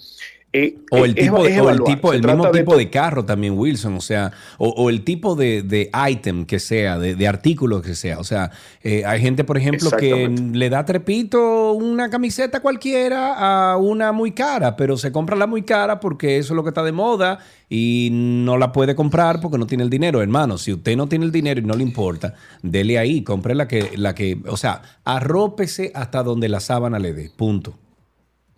[0.55, 3.95] Eh, O el tipo, es o el, tipo, mismo de tipo de carro también, Wilson,
[3.95, 7.95] o sea, o, o el tipo de, de item que sea, de, de artículo que
[7.95, 8.19] sea.
[8.19, 8.51] O sea,
[8.83, 14.31] eh, hay gente, por ejemplo, que le da trepito una camiseta cualquiera a una muy
[14.33, 17.39] cara, pero se compra la muy cara porque eso es lo que está de moda
[17.67, 20.21] y no la puede comprar porque no tiene el dinero.
[20.21, 23.67] Hermano, si usted no tiene el dinero y no le importa, dele ahí, compre la
[23.67, 27.31] que, la que, o sea, arrópese hasta donde la sábana le dé.
[27.35, 27.79] Punto.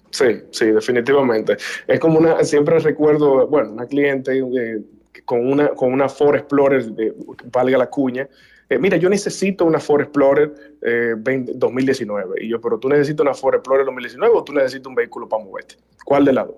[0.10, 1.58] Sí, sí, definitivamente.
[1.88, 4.82] Es como una, siempre recuerdo, bueno, una cliente eh,
[5.26, 7.14] con una con una Ford Explorer, eh,
[7.52, 8.28] valga la cuña.
[8.70, 12.44] eh, mira, yo necesito una Ford Explorer eh, 20 2019.
[12.44, 15.44] Y yo, pero tú necesitas una Ford Explorer 2019 o tú necesitas un vehículo para
[15.44, 15.76] moverte.
[16.04, 16.56] ¿Cuál de las dos?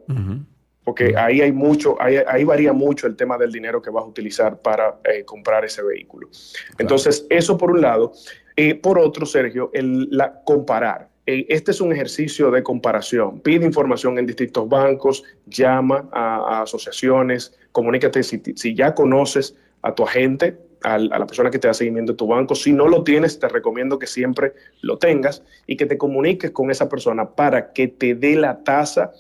[0.84, 4.08] Porque ahí hay mucho, ahí, ahí varía mucho el tema del dinero que vas a
[4.08, 6.30] utilizar para eh, comprar ese vehículo.
[6.78, 8.14] Entonces, eso por un lado.
[8.56, 11.10] Eh, por otro, Sergio, el, la comparar.
[11.30, 13.42] Eh, este es un ejercicio de comparación.
[13.42, 18.42] Pide información en distintos bancos, llama a, a asociaciones, comunícate si,
[18.74, 22.28] ya conoces a tu agente, al- a la persona que te da seguimiento de tu
[22.28, 22.56] banco.
[22.56, 26.72] Si no lo tienes, te recomiendo que siempre lo tengas y que te comuniques con
[26.72, 29.12] esa persona para que te dé la tasa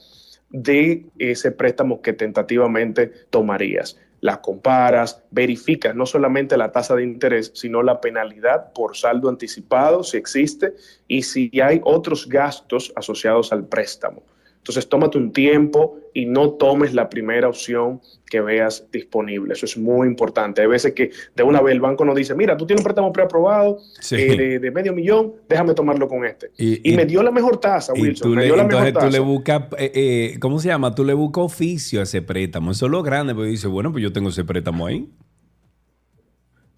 [0.49, 3.97] de ese préstamo que tentativamente tomarías.
[4.19, 10.03] La comparas, verificas no solamente la tasa de interés, sino la penalidad por saldo anticipado,
[10.03, 10.73] si existe,
[11.07, 14.23] y si hay otros gastos asociados al préstamo.
[14.67, 19.53] Entonces, tómate un tiempo y no tomes la primera opción que veas disponible.
[19.53, 20.61] Eso es muy importante.
[20.61, 23.13] Hay veces que de una vez el banco nos dice, mira, tú tienes un préstamo
[23.13, 24.15] preaprobado Sí.
[24.15, 26.51] eh, de, de medio millón, déjame tomarlo con este.
[26.57, 28.35] Y- Y, y- me dio la mejor tasa, Wilson.
[28.35, 29.91] me dio la entonces mejor tú le buscas, eh,
[30.33, 30.93] eh, ¿cómo se llama?
[30.93, 32.71] Tú le buscas oficio a ese préstamo.
[32.71, 35.07] Eso es lo grande, porque dice, bueno, pues yo tengo ese préstamo ahí.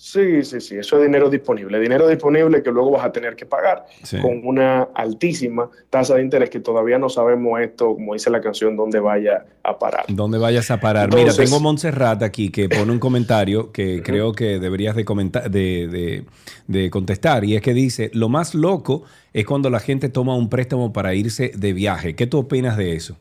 [0.02, 3.45] Sí, sí, sí, eso es dinero disponible, dinero disponible que luego vas a tener que
[3.45, 4.18] pagar Sí.
[4.22, 8.78] con una altísima tasa de interés que todavía no sabemos esto, como dice la canción,
[8.78, 10.06] dónde vaya a parar.
[10.08, 11.10] ¿Dónde vayas a parar?
[11.10, 15.52] Entonces- Mira, tengo Montserrat aquí que pone un comentario que creo que deberías de, comentar,
[15.52, 16.24] de, de-
[16.68, 20.47] de contestar y es que dice, lo más loco es cuando la gente toma un
[20.50, 22.16] préstamo para irse de viaje.
[22.16, 23.18] ¿Qué tú opinas de eso?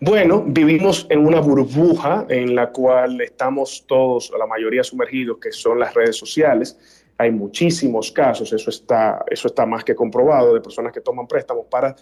[0.00, 5.78] Bueno, vivimos en una burbuja en la cual estamos todos, la mayoría sumergidos, que son
[5.78, 6.78] las redes sociales.
[7.18, 11.66] Hay muchísimos casos, eso está, eso está más que comprobado, de personas que toman préstamos
[11.70, 11.94] para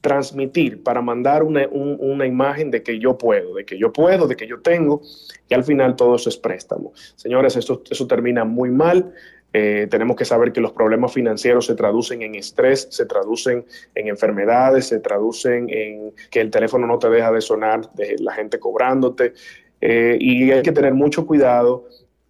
[0.00, 4.26] transmitir, para mandar una, un- una imagen de que yo puedo, de que yo puedo,
[4.26, 5.02] de que yo tengo,
[5.48, 6.92] y al final todo eso es préstamo.
[7.16, 9.12] Señores, eso termina muy mal.
[9.58, 14.08] Eh, tenemos que saber que los problemas financieros se traducen en estrés, se traducen en
[14.08, 18.58] enfermedades, se traducen en que el teléfono no te deja de sonar, de la gente
[18.58, 19.32] cobrándote.
[19.80, 21.86] Eh, y hay que tener mucho cuidado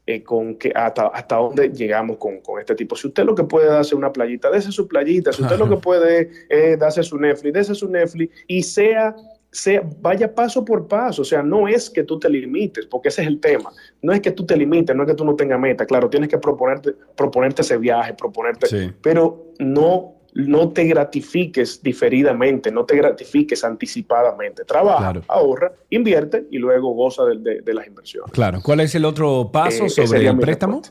[0.06, 2.94] eh, con que hasta, hasta dónde llegamos con, con este tipo.
[2.94, 5.32] Si usted lo que puede darse una playita, dése su playita.
[5.32, 9.16] Si usted lo que puede es darse su Netflix, dése su Netflix y sea,
[9.56, 11.22] sea, vaya paso por paso.
[11.22, 13.72] O sea, no es que tú te limites, porque ese es el tema.
[14.02, 15.86] No es que tú te limites, no es que tú no tengas meta.
[15.86, 18.92] Claro, tienes que proponerte, proponerte ese viaje, proponerte, Sí.
[19.02, 24.64] pero no, no te gratifiques diferidamente, no te gratifiques anticipadamente.
[24.64, 25.22] Trabaja, Claro.
[25.28, 28.30] ahorra, invierte y luego goza de, de- de las inversiones.
[28.32, 28.60] Claro.
[28.62, 30.82] ¿Cuál es el otro paso Eh, sobre el préstamo?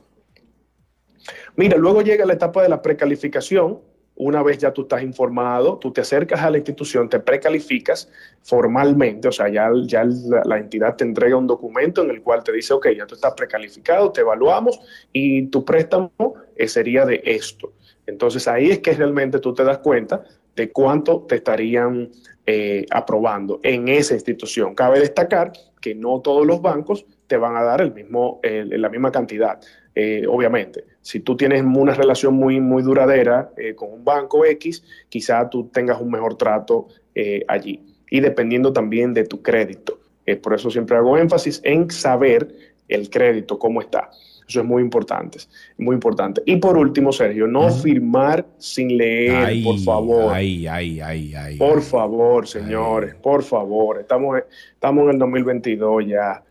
[1.55, 3.79] Mira, luego llega la etapa de la precalificación.
[4.17, 8.09] Una vez ya tú estás informado, tú te acercas a la institución, te precalificas
[8.41, 10.05] formalmente, o sea, ya, ya
[10.45, 13.33] la, entidad te entrega un documento en el cual te dice, ok, ya tú estás
[13.33, 14.79] precalificado, te evaluamos
[15.11, 16.11] y tu préstamo
[16.55, 17.73] eh, sería de esto.
[18.07, 20.23] Entonces ahí es que realmente tú te das cuenta
[20.55, 22.09] de cuánto te estarían
[22.45, 24.75] eh, aprobando en esa institución.
[24.75, 25.51] Cabe destacar
[25.81, 29.59] que no todos los bancos te van a dar el mismo, la misma cantidad.
[29.95, 34.83] Eh, obviamente, si tú tienes una relación muy, muy duradera eh, con un banco X,
[35.07, 37.81] quizá tú tengas un mejor trato eh, allí.
[38.11, 39.99] Y dependiendo también de tu crédito.
[40.25, 44.09] Eh, por eso siempre hago énfasis en saber el crédito, cómo está.
[44.47, 45.39] Eso es muy importante,
[45.77, 46.41] muy importante.
[46.45, 50.33] Y por último, Sergio, no firmar sin leer, por favor.
[50.33, 51.57] Ay, ay, ay, ay.
[51.57, 53.99] Por favor, señores, por favor.
[53.99, 54.39] Estamos,
[54.73, 56.43] estamos en el 2022 ya.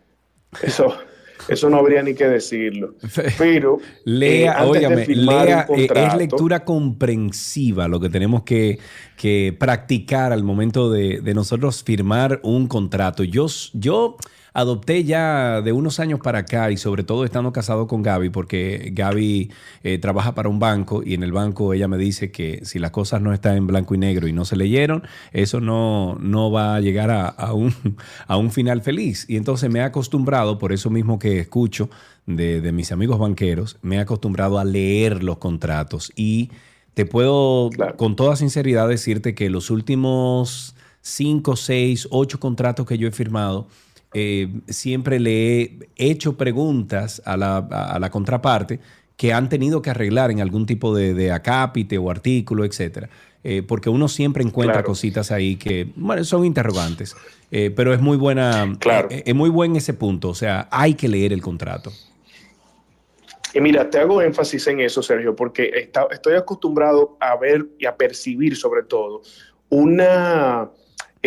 [0.61, 0.93] Eso,
[1.47, 2.95] eso no habría ni que decirlo.
[3.37, 8.79] Pero lea, eh, óigame, lea, eh, es lectura comprensiva lo que tenemos que,
[9.17, 13.23] que practicar al momento de, de, nosotros firmar un contrato.
[13.23, 14.17] Yo, yo
[14.55, 18.91] adopté ya de unos años para acá y sobre todo estando casado con Gaby, porque
[18.93, 19.51] Gaby
[19.83, 22.91] eh, trabaja para un banco y en el banco ella me dice que si las
[22.91, 25.03] cosas no están en blanco y negro y no se leyeron,
[25.33, 27.75] eso no, no va a llegar a, a, un,
[28.27, 29.25] a un final feliz.
[29.27, 31.89] Y entonces me he acostumbrado, por eso mismo que escucho
[32.25, 36.49] de, de mis amigos banqueros, me he acostumbrado a leer los contratos y
[36.93, 43.05] te puedo con toda sinceridad decirte que los últimos cinco, seis, ocho contratos que yo
[43.09, 43.67] he firmado,
[44.17, 48.79] eh, siempre le he hecho preguntas a la, a la, contraparte
[49.17, 53.09] que han tenido que arreglar en algún tipo de, de acápite o artículo, etcétera.
[53.43, 54.87] Eh, porque uno siempre encuentra claro.
[54.87, 57.13] cositas ahí que, bueno, son interrogantes,
[57.51, 59.09] eh, pero es muy buena, claro.
[59.11, 61.91] es muy buen ese punto, o sea, hay que leer el contrato.
[63.53, 67.85] Y mira, te hago énfasis en eso, Sergio, porque está, estoy acostumbrado a ver y
[67.85, 69.23] a percibir sobre todo
[69.69, 70.69] una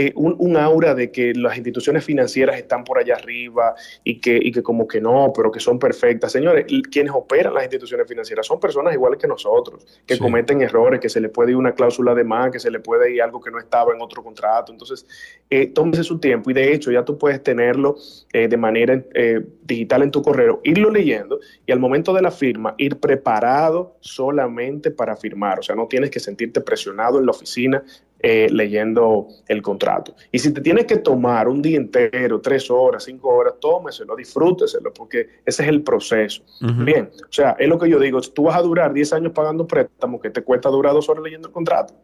[0.00, 3.74] eh, un, un, aura de que las instituciones financieras están por allá arriba
[4.04, 6.30] y que, y que como que no, pero que son perfectas.
[6.30, 10.20] Señores, quienes operan las instituciones financieras son personas iguales que nosotros, que sí.
[10.20, 13.12] cometen errores, que se le puede ir una cláusula de más, que se le puede
[13.12, 14.70] ir algo que no estaba en otro contrato.
[14.70, 15.04] Entonces,
[15.50, 17.96] eh, tómese su tiempo y de hecho ya tú puedes tenerlo
[18.32, 22.30] eh, de manera eh, digital en tu correo, irlo leyendo y al momento de la
[22.30, 25.58] firma ir preparado solamente para firmar.
[25.58, 27.82] O sea, no tienes que sentirte presionado en la oficina
[28.20, 30.14] eh, leyendo el contrato.
[30.32, 34.92] Y si te tienes que tomar un día entero, tres horas, cinco horas, tómeselo, disfrúteselo,
[34.92, 36.42] porque ese es el proceso.
[36.60, 36.84] Uh -huh.
[36.84, 39.66] Bien, o sea, es lo que yo digo, tú vas a durar 10 años pagando
[39.66, 41.94] préstamo que te cuesta durar dos horas leyendo el contrato.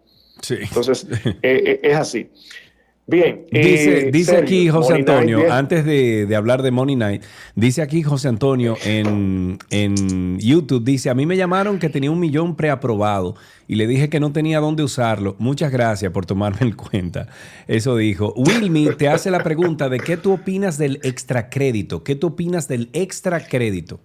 [0.40, 0.56] Sí.
[0.60, 1.06] Entonces,
[1.42, 2.30] eh, es así.
[3.06, 3.44] Bien.
[3.50, 7.22] Dice, eh, dice aquí José Antonio, Night, antes de, de, hablar de Money Night,
[7.54, 12.18] dice aquí José Antonio en, en, YouTube, dice, a mí me llamaron que tenía un
[12.18, 13.36] millón preaprobado
[13.68, 15.36] y le dije que no tenía dónde usarlo.
[15.38, 17.28] Muchas gracias por tomarme en cuenta.
[17.68, 18.32] Eso dijo.
[18.36, 22.02] Wilmy te hace la pregunta de qué tú opinas del extracrédito.
[22.04, 24.00] ¿Qué tú opinas del extracrédito?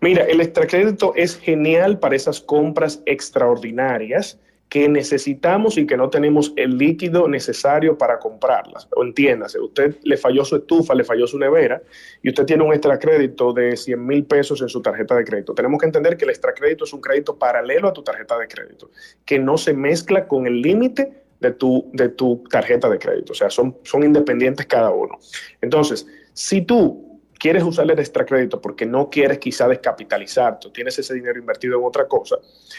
[0.00, 4.40] Mira, el extracrédito es genial para esas compras extraordinarias
[4.70, 8.88] que necesitamos y que no tenemos el líquido necesario para comprarlas.
[8.96, 11.82] Entiéndase, usted le falló su estufa, le falló su nevera
[12.22, 15.54] y usted tiene un extra crédito de 100 mil pesos en su tarjeta de crédito.
[15.54, 18.46] Tenemos que entender que el extra crédito es un crédito paralelo a tu tarjeta de
[18.46, 18.92] crédito,
[19.24, 23.32] que no se mezcla con el límite de tu, de tu tarjeta de crédito.
[23.32, 25.18] O sea, son, son independientes cada uno.
[25.60, 30.96] Entonces, si tú quieres usar el extra crédito porque no quieres quizá descapitalizar, tú tienes
[30.96, 32.36] ese dinero invertido en otra cosa,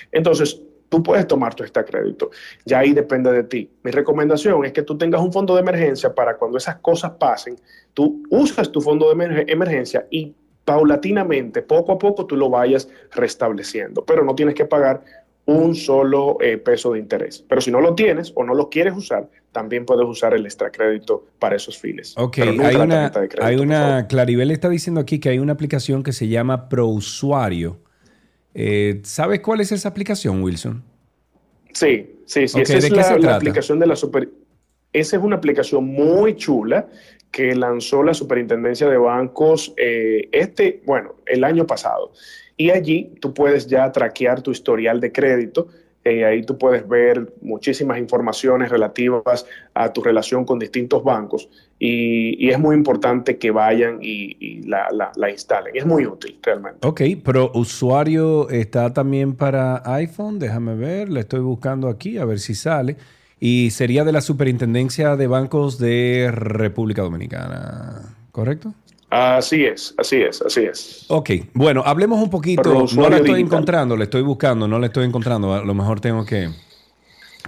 [0.09, 0.61] entonces
[0.91, 2.31] tú puedes tomar tu extra crédito.
[2.65, 3.71] Ya ahí depende de ti.
[3.81, 7.55] Mi recomendación es que tú tengas un fondo de emergencia para cuando esas cosas pasen,
[7.93, 10.35] tú usas tu fondo de emergencia y
[10.65, 14.03] paulatinamente, poco a poco, tú lo vayas restableciendo.
[14.03, 15.01] Pero no tienes que pagar
[15.45, 17.41] un solo eh, peso de interés.
[17.47, 20.71] Pero si no lo tienes o no lo quieres usar, también puedes usar el extra
[20.71, 22.15] crédito para esos fines.
[22.17, 26.11] Ok, hay una, crédito, hay una Claribel está diciendo aquí que hay una aplicación que
[26.11, 27.79] se llama ProUsuario.
[28.53, 30.83] Eh, ¿Sabes cuál es esa aplicación, Wilson?
[31.73, 32.61] Sí, sí, sí.
[32.61, 34.29] Okay, esa es la, la, aplicación de la super.
[34.93, 36.87] Esa es una aplicación muy chula
[37.31, 42.11] que lanzó la Superintendencia de Bancos eh, este, bueno, el año pasado.
[42.57, 45.69] Y allí tú puedes ya traquear tu historial de crédito.
[46.03, 49.45] Eh, ahí tú puedes ver muchísimas informaciones relativas
[49.75, 51.47] a tu relación con distintos bancos
[51.83, 55.75] y, es muy importante que vayan y, la, instalen.
[55.75, 56.87] Es muy útil realmente.
[56.87, 60.37] Ok, pero usuario está también para iPhone.
[60.37, 62.97] Déjame ver, le estoy buscando aquí a ver si sale.
[63.39, 68.75] Y sería de la Superintendencia de Bancos de República Dominicana, ¿correcto?
[69.11, 71.05] Así es, así es, así es.
[71.09, 72.85] Ok, bueno, hablemos un poquito.
[72.95, 73.39] No la estoy digital.
[73.39, 75.53] encontrando, le estoy buscando, no la estoy encontrando.
[75.53, 76.49] A lo mejor tengo que,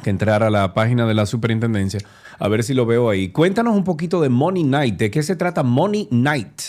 [0.03, 2.01] que, entrar a la página de la superintendencia
[2.37, 3.29] a ver si lo veo ahí.
[3.29, 4.97] Cuéntanos un poquito de Money Night.
[4.97, 6.61] ¿De qué se trata Money Night?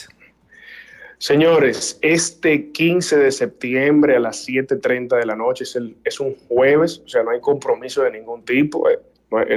[1.18, 6.36] Señores, este 15 de septiembre a las 7.30 de la noche es, el, es un
[6.46, 8.88] jueves, o sea, no hay compromiso de ningún tipo.
[8.88, 9.00] Eh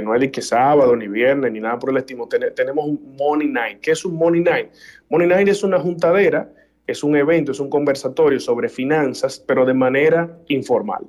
[0.02, 2.26] no, es que sábado, ni viernes, ni nada por el estilo.
[2.26, 3.80] Ten, tenemos un Money Night.
[3.80, 4.70] ¿Qué es un Money Night?
[5.10, 6.50] Money Night es una juntadera,
[6.86, 11.04] es un evento, es un conversatorio sobre finanzas, pero de manera informal.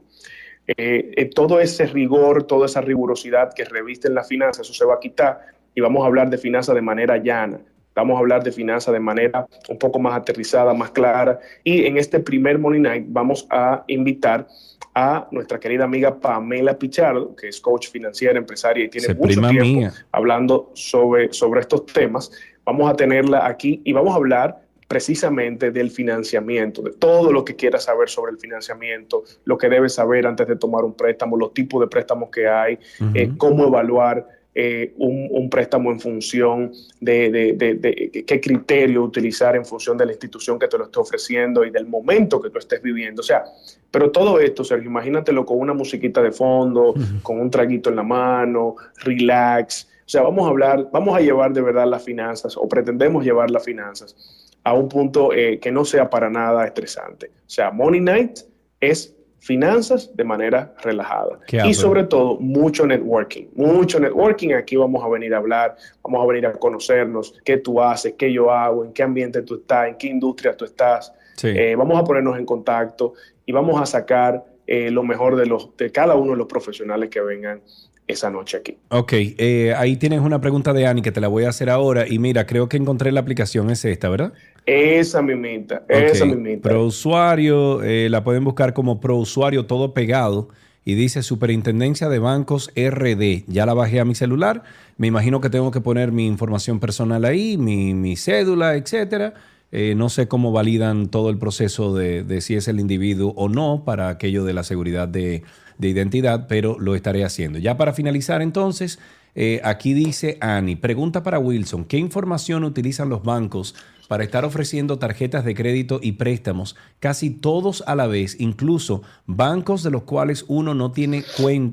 [0.68, 4.96] Eh, eh, todo ese rigor, toda esa rigurosidad que revisten las finanzas, eso se va
[4.96, 5.40] a quitar.
[5.76, 7.62] y vamos a hablar de finanzas de manera llana.
[7.96, 11.40] Vamos a hablar de finanzas de manera un poco más aterrizada, más clara.
[11.64, 14.48] Y en este primer Money Night vamos a invitar
[14.96, 19.40] a nuestra querida amiga Pamela Pichardo, que es coach financiera, empresaria y tiene Se mucho
[19.42, 19.94] tiempo mía.
[20.12, 22.32] hablando sobre, sobre estos temas.
[22.70, 27.56] Vamos a tenerla aquí y vamos a hablar precisamente del financiamiento, de todo lo que
[27.56, 31.54] quieras saber sobre el financiamiento, lo que debes saber antes de tomar un préstamo, los
[31.54, 32.78] tipos de préstamos que hay,
[33.16, 39.04] eh, cómo evaluar eh, un, un préstamo en función de, de- de- de qué criterio
[39.04, 42.50] utilizar en función de la institución que te lo esté ofreciendo y del momento que
[42.50, 43.22] tú estés viviendo.
[43.22, 43.44] O sea,
[43.92, 46.94] pero todo esto, Sergio, imagínatelo con una musiquita de fondo,
[47.24, 49.88] con un traguito en la mano, relax.
[50.10, 53.52] O sea, vamos a hablar, vamos a llevar de verdad las finanzas o pretendemos llevar
[53.52, 54.16] las finanzas
[54.64, 57.28] a un punto eh, que no sea para nada estresante.
[57.28, 58.40] O sea, Money Night
[58.80, 61.40] es finanzas de manera relajada.
[61.64, 63.50] Y sobre todo, mucho networking.
[63.54, 64.54] Mucho networking.
[64.54, 68.34] Aquí vamos a venir a hablar, vamos a venir a conocernos, qué tú haces, qué
[68.34, 71.14] yo hago, en qué ambiente tú estás, en qué industria tú estás.
[71.36, 71.50] Sí.
[71.50, 73.14] Eh, vamos a ponernos en contacto
[73.46, 77.12] y vamos a sacar eh, lo mejor de, los, de cada uno de los profesionales
[77.12, 77.62] que vengan
[78.10, 78.78] esa noche aquí.
[78.92, 82.08] Ok, eh, ahí tienes una pregunta de Ani que te la voy a hacer ahora.
[82.08, 84.34] Y mira, creo que encontré la aplicación, es esta, ¿verdad?
[84.66, 86.70] Esa mimita, esa Ok, mimita.
[86.70, 90.50] Pro usuario, eh, la pueden buscar como pro usuario todo pegado
[90.86, 93.46] y dice Superintendencia de Bancos RD.
[93.48, 94.64] Ya la bajé a mi celular.
[94.98, 99.36] Me imagino que tengo que poner mi información personal ahí, mi, mi cédula, etcétera.
[99.72, 103.50] Eh, no sé cómo validan todo el proceso de, de si es el individuo o
[103.50, 105.44] no para aquello de la seguridad de,
[105.80, 107.58] de identidad, pero lo estaré haciendo.
[107.58, 109.00] Ya para finalizar entonces,
[109.34, 113.76] eh, aquí dice Ani, pregunta para Wilson, ¿qué información utilizan los bancos
[114.10, 119.84] para estar ofreciendo tarjetas de crédito y préstamos casi todos a la vez, incluso bancos
[119.84, 121.24] de los cuales uno no tiene,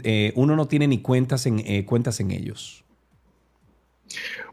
[0.05, 2.85] eh, uno no tiene ni cuentas en, eh, cuentas en ellos?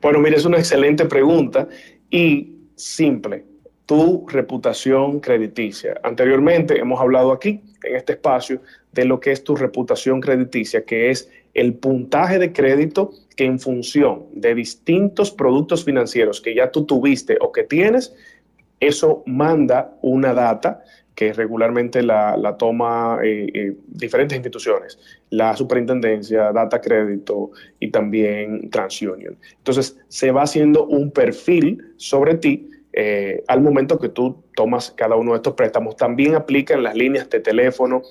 [0.02, 1.68] Bueno, mira, es una excelente pregunta
[2.10, 3.46] y simple.
[3.86, 6.00] Tu reputación crediticia.
[6.04, 8.62] Anteriormente hemos hablado aquí, en este espacio,
[8.94, 13.60] de lo que es tu reputación crediticia, que es el puntaje de crédito que en
[13.60, 18.16] función de distintos productos financieros que ya tú tuviste o que tienes,
[18.80, 20.84] eso manda una data
[21.16, 24.98] que regularmente la, la toma eh, eh, diferentes instituciones,
[25.30, 29.38] la superintendencia, Data Crédito y también TransUnion.
[29.58, 35.16] Entonces, se va haciendo un perfil sobre ti eh, al momento que tú tomas cada
[35.16, 35.96] uno de estos préstamos.
[35.96, 38.02] También aplican las líneas de teléfono,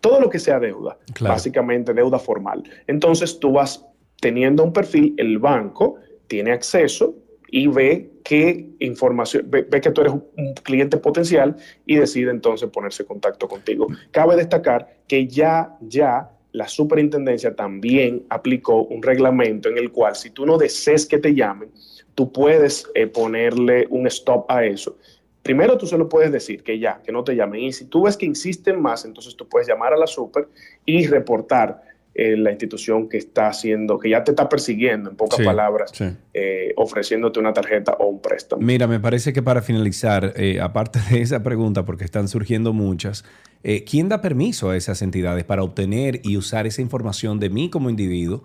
[0.00, 1.34] todo lo que sea deuda, Claro.
[1.34, 2.62] básicamente deuda formal.
[2.86, 3.84] Entonces, tú vas
[4.20, 7.14] teniendo un perfil, el banco tiene acceso
[7.56, 11.54] y ve qué información, ve, ve que tú eres un, cliente potencial
[11.86, 13.86] y decide entonces ponerse en contacto contigo.
[14.10, 20.30] Cabe destacar que ya, ya la superintendencia también aplicó un reglamento en el cual si
[20.30, 21.70] tú no deseas que te llamen,
[22.16, 24.98] tú puedes eh, ponerle un stop a eso.
[25.44, 27.60] Primero tú se lo puedes decir que ya, que no te llamen.
[27.60, 30.48] Y si tú ves que insisten más, entonces tú puedes llamar a la super
[30.84, 31.82] y reportar
[32.14, 35.90] eh, la institución que está haciendo, que ya te está persiguiendo, en pocas Sí, palabras,
[35.92, 36.04] sí.
[36.32, 38.62] eh, ofreciéndote una tarjeta o un préstamo.
[38.62, 43.24] Mira, me parece que para finalizar, eh, aparte de esa pregunta, porque están surgiendo muchas,
[43.64, 47.68] eh, ¿quién da permiso a esas entidades para obtener y usar esa información de mí
[47.70, 48.44] como individuo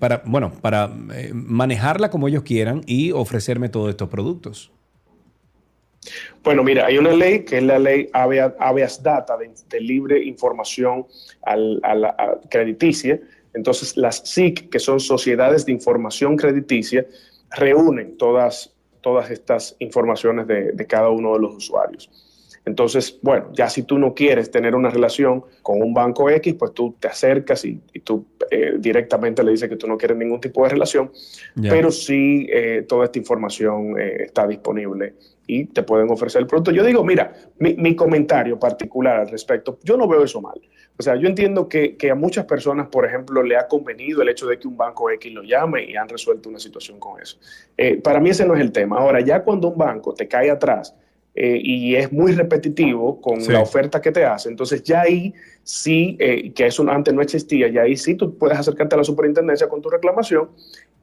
[0.00, 0.88] para, bueno, para
[1.32, 4.72] manejarla como ellos quieran y ofrecerme todos estos productos?
[6.42, 11.06] Bueno, mira, hay una ley que es la ley habeas data de, de libre información
[11.42, 13.20] al- a la a crediticia.
[13.52, 17.06] Entonces, las SIC, que son sociedades de información crediticia,
[17.50, 22.08] reúnen todas, todas estas informaciones de, de cada uno de los usuarios.
[22.64, 26.72] Entonces, bueno, ya si tú no quieres tener una relación con un banco X, pues
[26.74, 30.40] tú te acercas y, y tú eh, directamente le dices que tú no quieres ningún
[30.40, 31.10] tipo de relación,
[31.70, 35.14] pero sí eh, toda esta información eh, está disponible
[35.52, 36.70] y te pueden ofrecer el producto.
[36.70, 40.60] Yo digo, mira, mi, mi comentario particular al respecto, yo no veo eso mal.
[40.98, 44.28] O sea, yo entiendo que, que a muchas personas, por ejemplo, le ha convenido el
[44.28, 47.38] hecho de que un banco X lo llame y han resuelto una situación con eso.
[47.76, 48.98] Eh, para mí ese no es el tema.
[48.98, 50.94] Ahora, ya cuando un banco te cae atrás
[51.34, 53.50] eh, y es muy repetitivo con Sí.
[53.50, 55.32] la oferta que te hace, entonces ya ahí
[55.62, 59.04] sí, eh, que eso antes no existía, ya ahí sí tú puedes acercarte a la
[59.04, 60.50] superintendencia con tu reclamación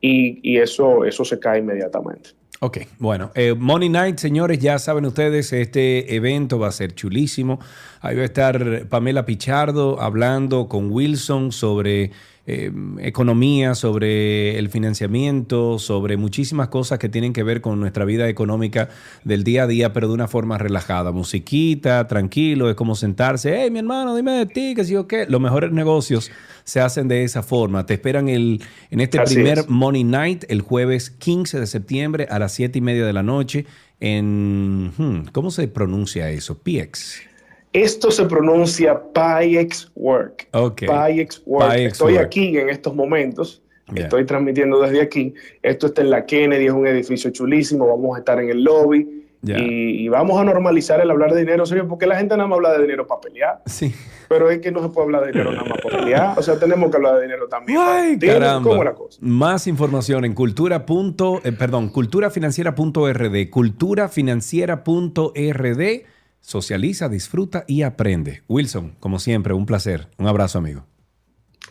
[0.01, 2.31] y, y eso, eso se cae inmediatamente.
[2.59, 7.59] Ok, bueno, eh, Night, señores, ya saben ustedes, este evento va a ser chulísimo.
[8.01, 12.11] Ahí va a estar Pamela Pichardo hablando con Wilson sobre
[12.49, 18.29] eh, economía, sobre el financiamiento, sobre muchísimas cosas que tienen que ver con nuestra vida
[18.29, 18.87] económica
[19.25, 21.11] del día a día, pero de una forma relajada.
[21.11, 25.25] Musiquita, tranquilo, es como sentarse, hey, mi hermano, dime de ti, que sí o qué.
[25.27, 26.31] Los mejores negocios
[26.63, 27.85] se hacen de esa forma.
[27.85, 29.69] Te esperan el, en este Así primer es.
[29.69, 33.65] Money Night, el jueves 15 de septiembre a las 7 y media de la noche
[33.99, 34.93] en...
[34.97, 36.57] hmm, ¿Cómo se pronuncia eso?
[36.57, 37.27] PX.
[37.73, 40.47] Esto se pronuncia PyX Work.
[40.53, 40.83] Ok.
[40.87, 41.73] PyX Work.
[41.73, 42.25] PyX Estoy Work.
[42.25, 43.61] aquí en estos momentos.
[43.95, 45.33] Estoy transmitiendo desde aquí.
[45.61, 47.87] Esto está en la Kennedy, es un edificio chulísimo.
[47.87, 49.13] Vamos a estar en el lobby.
[49.43, 52.57] Y, y vamos a normalizar el hablar de dinero, serio, porque la gente nada más
[52.57, 53.61] habla de dinero para pelear.
[53.65, 53.93] Sí.
[54.27, 56.37] Pero es que no se puede hablar de dinero nada más para pelear.
[56.37, 57.79] O sea, tenemos que hablar de dinero también.
[57.81, 58.69] Ay, ¿Entiendes caramba.
[58.69, 59.17] ¿Cómo es la cosa?
[59.21, 60.85] Más información en cultura.
[60.85, 63.49] punto- eh, perdón, culturafinanciera.rd.
[63.49, 66.01] Culturafinanciera.rd.
[66.41, 68.43] Socializa, disfruta y aprende.
[68.47, 70.07] Wilson, como siempre, un placer.
[70.17, 70.85] Un abrazo, amigo.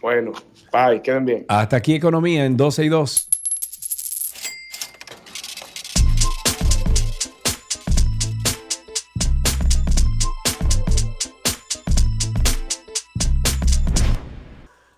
[0.02, 0.32] Bueno,
[0.72, 1.44] bye, queden bien.
[1.48, 3.28] Hasta aquí Economía en 12 y 2.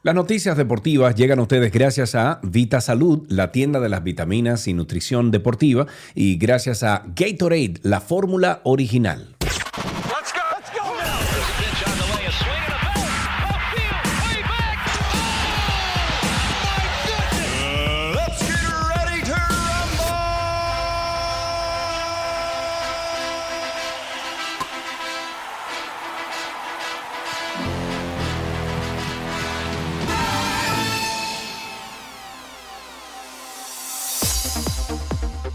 [0.09, 4.67] Las noticias deportivas llegan a ustedes gracias a Vita Salud, la tienda de las vitaminas
[4.67, 9.38] y nutrición deportiva, y gracias a Gatorade, la fórmula original.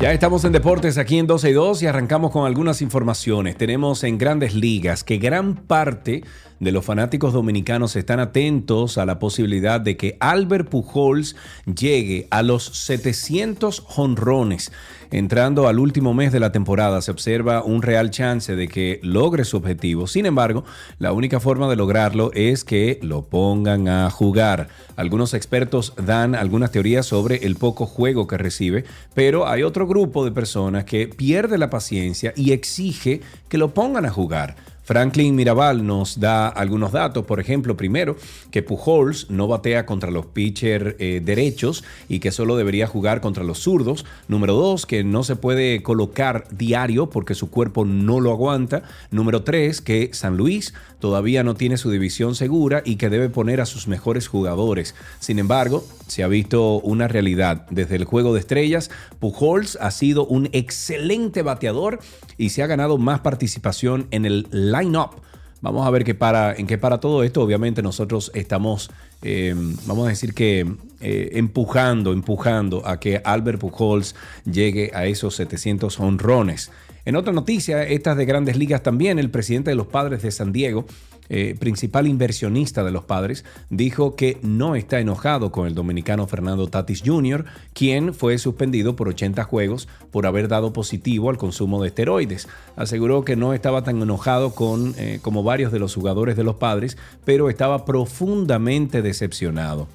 [0.04, 3.56] Ya estamos en deportes aquí en 12 y 2 y arrancamos con algunas informaciones.
[3.56, 6.26] Tenemos en grandes ligas que gran parte
[6.60, 12.44] de los fanáticos dominicanos están atentos a la posibilidad de que Albert Pujols llegue a
[12.44, 14.74] los 700 jonrones.
[15.14, 19.46] Entrando al último mes de la temporada se observa un real chance de que logre
[19.46, 20.08] su objetivo.
[20.08, 20.64] Sin embargo,
[20.98, 24.70] la única forma de lograrlo es que lo pongan a jugar.
[24.96, 30.26] Algunos expertos dan algunas teorías sobre el poco juego que recibe, pero hay otro grupo
[30.26, 34.56] de personas que pierde la paciencia y exige que lo pongan a jugar.
[34.84, 38.18] Franklin Mirabal nos da algunos datos, por ejemplo, primero,
[38.52, 43.46] que Pujols no batea contra los pitchers eh, derechos y que solo debería jugar contra
[43.46, 44.06] los zurdos.
[44.28, 48.84] Número dos, que no se puede colocar diario porque su cuerpo no lo aguanta.
[49.10, 53.62] Número tres, que San Luis todavía no tiene su división segura y que debe poner
[53.62, 54.96] a sus mejores jugadores.
[55.20, 57.66] Sin embargo, se ha visto una realidad.
[57.70, 58.90] Desde el juego de estrellas,
[59.20, 62.00] Pujols ha sido un excelente bateador
[62.38, 65.22] y se ha ganado más participación en el line-up.
[65.62, 67.42] Vamos a ver qué para, en qué para todo esto.
[67.42, 69.56] Obviamente nosotros estamos, eh,
[69.86, 70.68] vamos a decir que
[71.00, 74.14] eh, empujando, empujando a que Albert Pujols
[74.44, 76.70] llegue a esos 700 honrones.
[77.06, 80.52] En otra noticia, estas de grandes ligas también, el presidente de los padres de San
[80.52, 80.86] Diego,
[81.30, 86.68] eh, principal inversionista de los padres, dijo que no está enojado con el dominicano Fernando
[86.68, 91.88] Tatis Jr., quien fue suspendido por 80 juegos por haber dado positivo al consumo de
[91.90, 92.48] esteroides.
[92.76, 96.56] Aseguró que no estaba tan enojado con, eh, como varios de los jugadores de los
[96.56, 99.88] padres, pero estaba profundamente decepcionado.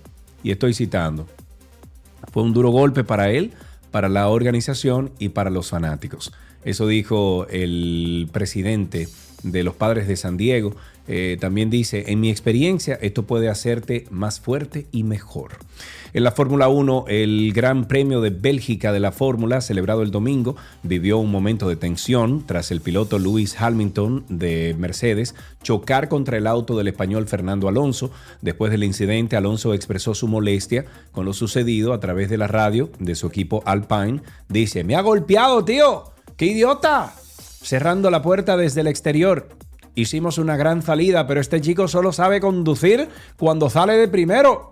[0.43, 1.27] Y estoy citando.
[2.33, 3.53] Fue un duro golpe para él,
[3.91, 6.33] para la organización y para los fanáticos.
[6.65, 9.09] Eso dijo el presidente
[9.43, 10.75] de los padres de San Diego.
[11.11, 15.53] Eh, también dice, en mi experiencia, esto puede hacerte más fuerte y mejor.
[16.13, 20.57] En la Fórmula 1, el Gran Premio de Bélgica de la Fórmula, celebrado el domingo,
[20.83, 26.47] vivió un momento de tensión tras el piloto Lewis Hamilton de Mercedes chocar contra el
[26.47, 28.11] auto del español Fernando Alonso.
[28.43, 32.91] Después del incidente, Alonso expresó su molestia con lo sucedido a través de la radio
[32.99, 34.21] de su equipo Alpine.
[34.49, 36.05] Dice, me ha golpeado, tío.
[36.37, 37.15] ¡Qué idiota!
[37.69, 39.51] Cerrando la puerta desde el exterior.
[39.95, 44.71] Hicimos una gran salida, pero este chico solo sabe conducir cuando sale de primero.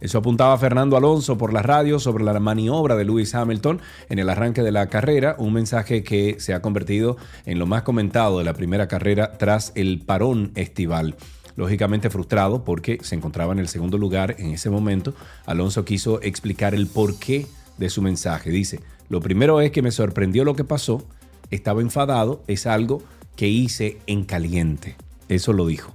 [0.00, 4.30] Eso apuntaba Fernando Alonso por la radio sobre la maniobra de Lewis Hamilton en el
[4.30, 8.44] arranque de la carrera, un mensaje que se ha convertido en lo más comentado de
[8.44, 11.16] la primera carrera tras el parón estival.
[11.56, 15.12] Lógicamente frustrado porque se encontraba en el segundo lugar en ese momento,
[15.44, 17.46] Alonso quiso explicar el porqué
[17.76, 18.48] de su mensaje.
[18.48, 18.80] Dice,
[19.10, 21.06] lo primero es que me sorprendió lo que pasó,
[21.50, 23.02] estaba enfadado, es algo
[23.36, 24.96] que hice en caliente.
[25.28, 25.94] Eso lo dijo.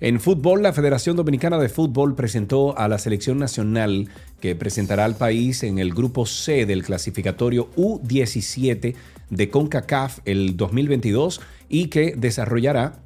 [0.00, 4.08] En fútbol, la Federación Dominicana de Fútbol presentó a la selección nacional
[4.40, 8.94] que presentará al país en el grupo C del clasificatorio U17
[9.28, 13.00] de CONCACAF el 2022 y que desarrollará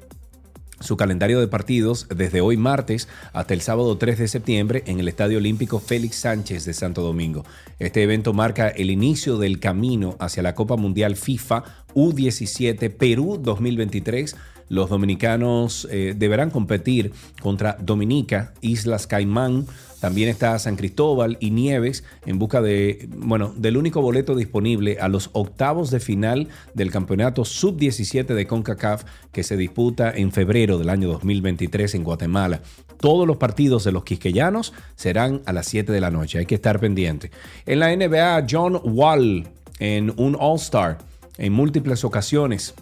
[0.79, 5.07] su calendario de partidos desde hoy martes hasta el sábado 3 de septiembre en el
[5.07, 7.45] Estadio Olímpico Félix Sánchez de Santo Domingo.
[7.79, 11.63] Este evento marca el inicio del camino hacia la Copa Mundial FIFA
[11.95, 14.35] U17 Perú 2023
[14.67, 17.11] los dominicanos eh, deberán competir
[17.41, 19.67] contra Dominica, Islas Caimán,
[19.99, 25.07] también está San Cristóbal y Nieves en busca de, bueno, del único boleto disponible a
[25.07, 30.89] los octavos de final del campeonato sub-17 de CONCACAF que se disputa en febrero del
[30.89, 32.61] año 2023 en Guatemala.
[32.99, 36.39] Todos los partidos de los quisqueyanos serán a las 7 de la noche.
[36.39, 37.31] Hay que estar pendiente.
[37.65, 39.47] En la NBA, John Wall
[39.79, 40.97] en un All-Star
[41.37, 42.73] en múltiples ocasiones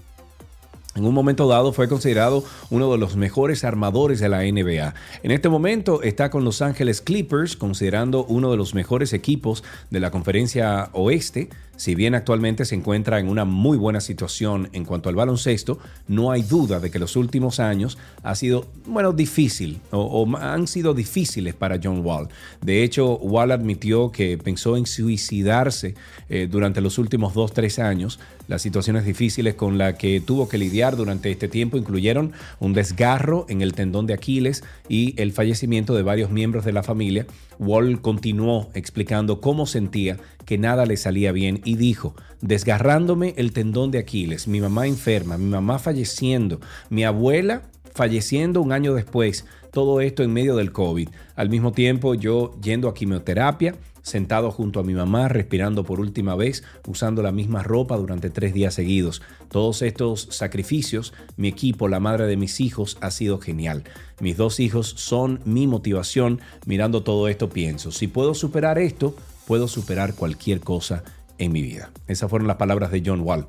[0.96, 4.94] en un momento dado fue considerado uno de los mejores armadores de la NBA.
[5.24, 10.00] En este momento está con Los Ángeles Clippers, considerando uno de los mejores equipos de
[10.00, 11.50] la conferencia oeste.
[11.76, 16.30] Si bien actualmente se encuentra en una muy buena situación en cuanto al baloncesto, no
[16.30, 21.56] hay duda de que los últimos años ha sido, bueno, difícil o, han sido difíciles
[21.56, 22.30] para John Wall.
[22.62, 25.96] De hecho, Wall admitió que pensó en suicidarse
[26.30, 28.20] eh, durante los últimos dos, tres años.
[28.48, 33.46] Las situaciones difíciles con las que tuvo que lidiar durante este tiempo incluyeron un desgarro
[33.48, 37.26] en el tendón de Aquiles y el fallecimiento de varios miembros de la familia.
[37.60, 43.92] Wall continuó explicando cómo sentía que nada le salía bien y dijo, desgarrándome el tendón
[43.92, 46.60] de Aquiles, mi mamá enferma, mi mamá falleciendo,
[46.90, 47.64] mi abuela
[47.94, 51.10] falleciendo un año después, todo esto en medio del COVID.
[51.36, 56.36] Al mismo tiempo yo yendo a quimioterapia, sentado junto a mi mamá, respirando por última
[56.36, 59.24] vez, usando la misma ropa durante tres días seguidos.
[59.50, 63.84] Todos estos sacrificios, mi equipo, la madre de mis hijos, ha sido genial.
[64.20, 66.40] Mis dos hijos son mi motivación.
[66.68, 69.16] Mirando todo esto pienso, si puedo superar esto,
[69.48, 71.04] puedo superar cualquier cosa
[71.44, 71.92] en mi vida.
[72.08, 73.48] Esas fueron las palabras de John Wall.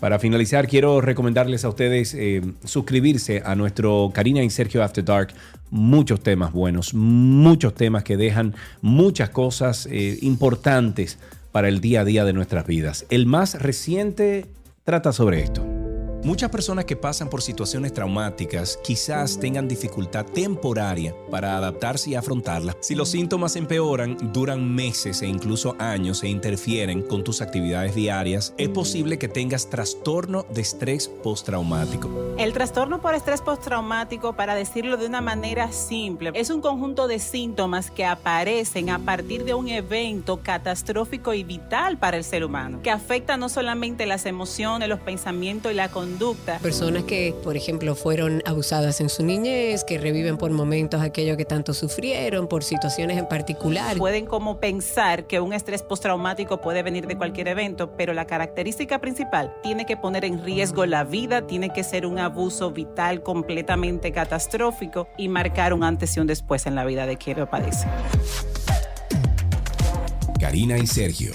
[0.00, 5.28] Para finalizar, quiero recomendarles a ustedes eh, suscribirse a nuestro Karina y Sergio After Dark.
[5.70, 11.18] Muchos temas buenos, muchos temas que dejan muchas cosas eh, importantes
[11.50, 13.06] para el día a día de nuestras vidas.
[13.08, 14.46] El más reciente
[14.84, 15.75] trata sobre esto.
[16.26, 22.76] Muchas personas que pasan por situaciones traumáticas quizás tengan dificultad temporaria para adaptarse y afrontarlas.
[22.80, 28.54] Si los síntomas empeoran, duran meses e incluso años e interfieren con tus actividades diarias,
[28.58, 32.10] es posible que tengas trastorno de estrés postraumático.
[32.38, 37.20] El trastorno por estrés postraumático, para decirlo de una manera simple, es un conjunto de
[37.20, 42.80] síntomas que aparecen a partir de un evento catastrófico y vital para el ser humano,
[42.82, 46.15] que afecta no solamente las emociones, los pensamientos y la conducta,
[46.62, 51.44] Personas que, por ejemplo, fueron abusadas en su niñez, que reviven por momentos aquello que
[51.44, 53.96] tanto sufrieron, por situaciones en particular.
[53.96, 59.00] Pueden como pensar que un estrés postraumático puede venir de cualquier evento, pero la característica
[59.00, 64.12] principal tiene que poner en riesgo la vida, tiene que ser un abuso vital completamente
[64.12, 67.86] catastrófico y marcar un antes y un después en la vida de quien lo padece.
[70.40, 71.32] Karina y Sergio,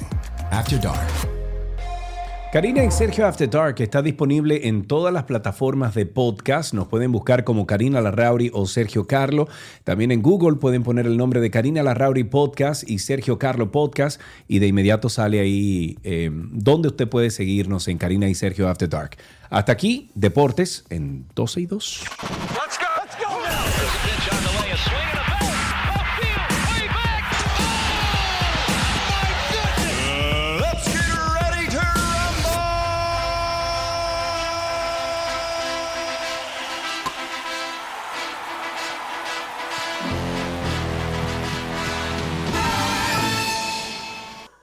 [0.52, 1.41] After Dark.
[2.52, 6.74] Karina y Sergio After Dark está disponible en todas las plataformas de podcast.
[6.74, 9.48] Nos pueden buscar como Karina Larrauri o Sergio Carlo.
[9.86, 14.20] También en Google pueden poner el nombre de Karina Larrauri Podcast y Sergio Carlo Podcast
[14.50, 18.90] y de inmediato sale ahí eh, donde usted puede seguirnos en Karina y Sergio After
[18.90, 19.16] Dark.
[19.50, 22.04] Hasta aquí, Deportes en 12 y 2.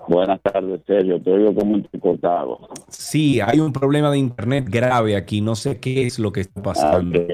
[0.08, 1.22] Buenas tardes, Sergio.
[1.22, 2.60] Te oigo como entrecortado.
[2.90, 5.42] Sí, hay un problema de internet grave aquí.
[5.42, 7.26] No sé qué es lo que está pasando.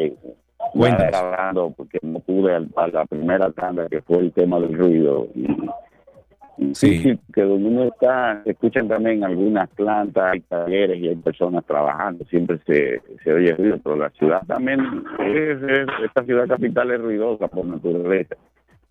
[0.73, 5.27] Bueno, hablando porque no pude a la primera tanda que fue el tema del ruido.
[5.35, 7.17] Y, sí.
[7.33, 12.23] que donde uno está, se escuchan también algunas plantas, hay talleres y hay personas trabajando.
[12.25, 14.79] Siempre se, se oye ruido, pero la ciudad también,
[15.19, 15.57] es,
[16.05, 18.35] esta ciudad capital es ruidosa por naturaleza.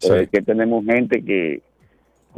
[0.01, 1.63] Es que tenemos gente que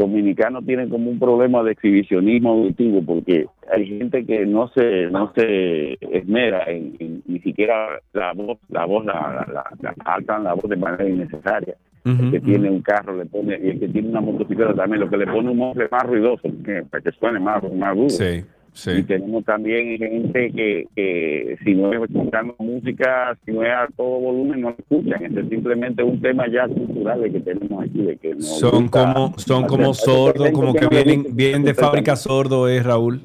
[0.00, 5.30] dominicanos tienen como un problema de exhibicionismo auditivo porque hay gente que no se no
[5.34, 9.46] se esmera en, ni siquiera la voz la voz la,
[9.82, 11.76] la, alzan la voz de manera innecesaria.
[12.02, 15.10] El que tiene un carro le pone y el que tiene una motocicleta también lo
[15.10, 16.48] que le pone un mofle más ruidoso
[16.90, 18.08] para que suene más más duro.
[18.08, 18.42] Sí.
[18.86, 23.88] Y tenemos también gente que, que si no es escuchando música, si no es a
[23.96, 25.24] todo volumen, no escuchan.
[25.24, 28.02] Este es simplemente un tema ya cultural que tenemos aquí.
[28.02, 32.84] De que son como son como sordos, como que vienen, vienen de fábrica sordo, ¿es
[32.84, 33.20] Raúl?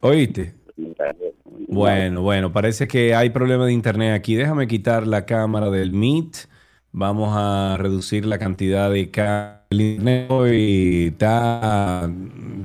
[0.00, 0.54] ¿Oíste?
[1.68, 4.34] Bueno, bueno, parece que hay problema de internet aquí.
[4.36, 6.48] Déjame quitar la cámara del Meet.
[6.98, 9.62] Vamos a reducir la cantidad de internet
[10.52, 12.10] y está,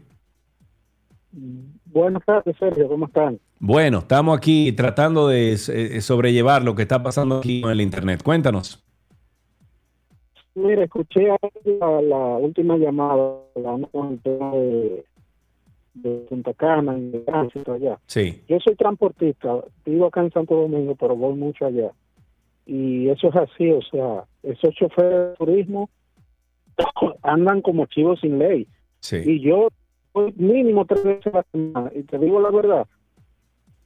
[1.86, 3.38] Buenas tardes, Sergio, ¿cómo están?
[3.60, 8.22] Bueno, estamos aquí tratando de eh, sobrellevar lo que está pasando aquí con el Internet.
[8.24, 8.87] Cuéntanos.
[10.58, 11.28] Mira, escuché
[11.80, 15.06] la, última llamada, hablando con el tema de,
[15.94, 18.00] de Punta Cana y de tránsito allá.
[18.08, 18.42] Sí.
[18.50, 21.92] Yo soy transportista, vivo acá en Santo Domingo, pero voy mucho allá.
[22.66, 25.92] Y eso es así, o sea, esos choferes de turismo
[27.22, 28.68] andan como chivos sin ley.
[29.00, 29.18] Sí.
[29.24, 29.68] Y yo
[30.38, 31.92] mínimo tres veces a la semana.
[31.94, 32.88] Y te digo la verdad,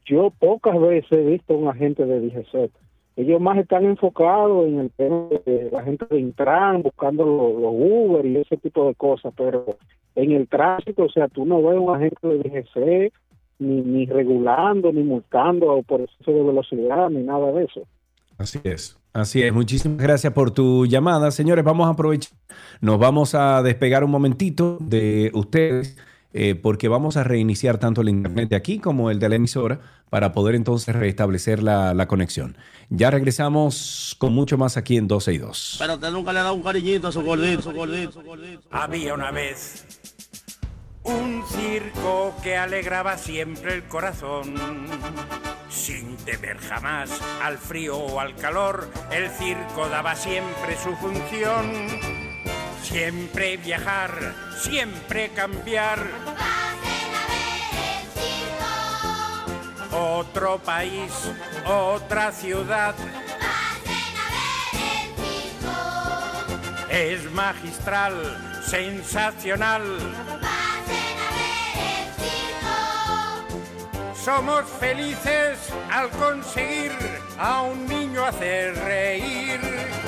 [0.06, 2.72] yo pocas veces he visto a un agente de DGC.
[3.16, 8.26] Ellos más están enfocados en el tema de la gente de Intran, buscando los, Uber
[8.26, 9.78] y ese tipo de cosas, pero
[10.16, 13.14] en el tránsito, o sea, tú no ves un agente de DGC
[13.60, 17.82] ni, ni regulando, ni multando por exceso de velocidad, ni nada de eso.
[18.38, 18.98] Así es.
[19.14, 21.32] Así es, muchísimas gracias por tu llamada.
[21.32, 22.32] Señores, vamos a aprovechar,
[22.80, 25.98] nos vamos a despegar un momentito de ustedes
[26.34, 29.80] eh, porque vamos a reiniciar tanto el internet de aquí como el de la emisora
[30.10, 32.58] para poder entonces restablecer la, la conexión.
[32.90, 35.76] Ya regresamos con mucho más aquí en 12 y 2.
[35.80, 38.62] Pero usted nunca le ha dado un cariñito a su gordito, su gordito, su gordito.
[38.72, 39.86] Había una vez
[41.04, 44.56] un circo que alegraba siempre el corazón.
[45.70, 52.21] Sin temer jamás al frío o al calor, el circo daba siempre su función.
[52.92, 55.98] Siempre viajar, siempre cambiar.
[59.94, 61.10] Otro país,
[61.66, 62.94] otra ciudad.
[66.90, 69.84] Es magistral, sensacional.
[74.14, 75.58] Somos felices
[75.90, 76.92] al conseguir
[77.38, 80.01] a un niño hacer reír.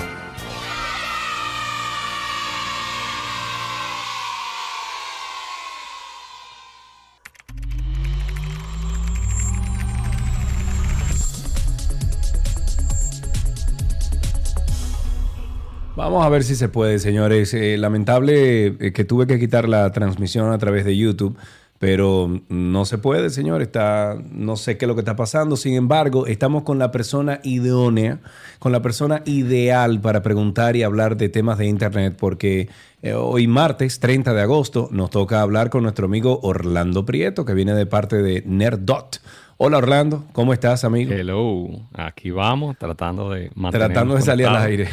[15.96, 17.54] Vamos a ver si se puede, señores.
[17.54, 21.38] Eh, lamentable eh, que tuve que quitar la transmisión a través de YouTube,
[21.78, 23.62] pero no se puede, señor.
[23.62, 25.56] Está, no sé qué es lo que está pasando.
[25.56, 28.22] Sin embargo, estamos con la persona idónea,
[28.58, 32.70] con la persona ideal para preguntar y hablar de temas de Internet, porque
[33.04, 37.54] eh, hoy martes 30 de agosto nos toca hablar con nuestro amigo Orlando Prieto, que
[37.54, 39.22] viene de parte de Nerdot.
[39.58, 41.14] Hola Orlando, ¿cómo estás, amigo?
[41.14, 44.90] Hello, aquí vamos tratando de mantener Tratando de salir al aire.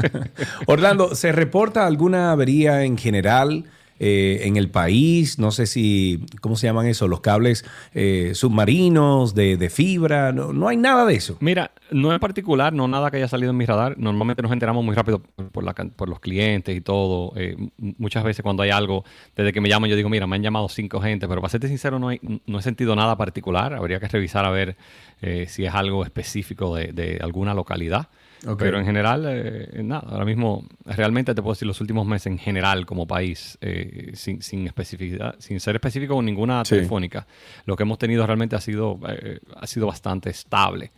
[0.66, 3.64] Orlando, ¿se reporta alguna avería en general
[3.98, 5.38] eh, en el país?
[5.38, 7.08] No sé si, ¿cómo se llaman eso?
[7.08, 10.32] Los cables eh, submarinos, de, de fibra.
[10.32, 11.36] No, no hay nada de eso.
[11.40, 13.96] Mira, no en particular, no nada que haya salido en mi radar.
[13.98, 15.20] Normalmente nos enteramos muy rápido
[15.52, 17.32] por, la por los clientes y todo.
[17.36, 19.04] Eh, muchas veces cuando hay algo,
[19.36, 21.68] desde que me llaman, yo digo, mira, me han llamado cinco gente, pero para serte
[21.68, 23.74] sincero, no, hay, no he sentido nada particular.
[23.74, 24.76] Habría que revisar a ver
[25.22, 28.08] eh, si es algo específico de, de alguna localidad.
[28.56, 32.38] Pero en general, eh, nada, ahora mismo, realmente te puedo decir los últimos meses en
[32.38, 36.76] general como país, eh, sin, sin especificidad, sin ser específico con ninguna Sí.
[36.76, 37.26] telefónica,
[37.66, 40.90] lo que hemos tenido realmente ha sido, eh, ha sido bastante estable.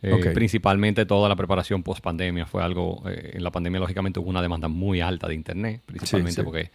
[0.00, 0.30] Eh.
[0.32, 4.40] Principalmente toda la preparación post pandemia fue algo, eh, en la pandemia lógicamente hubo una
[4.40, 6.44] demanda muy alta de Internet, principalmente sí.
[6.44, 6.70] porque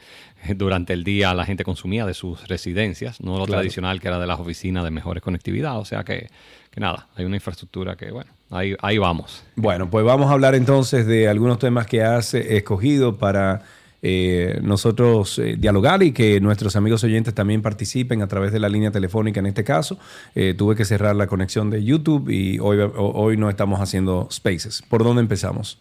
[0.45, 3.61] eh, durante el día la gente consumía de sus residencias, no lo Claro.
[3.61, 6.29] tradicional que era de las oficinas de mejores conectividad, o sea que,
[6.69, 9.45] que nada, hay una infraestructura que bueno, ahí, ahí vamos.
[9.55, 13.61] Bueno, pues vamos a hablar entonces de algunos temas que has eh, escogido para
[14.03, 18.69] eh, nosotros eh, dialogar y que nuestros amigos oyentes también participen a través de la
[18.69, 19.97] línea telefónica en este caso.
[20.35, 24.27] Eh, tuve que cerrar la conexión de YouTube y hoy, ho- hoy no estamos haciendo
[24.31, 24.83] spaces.
[24.87, 25.79] ¿Por dónde empezamos?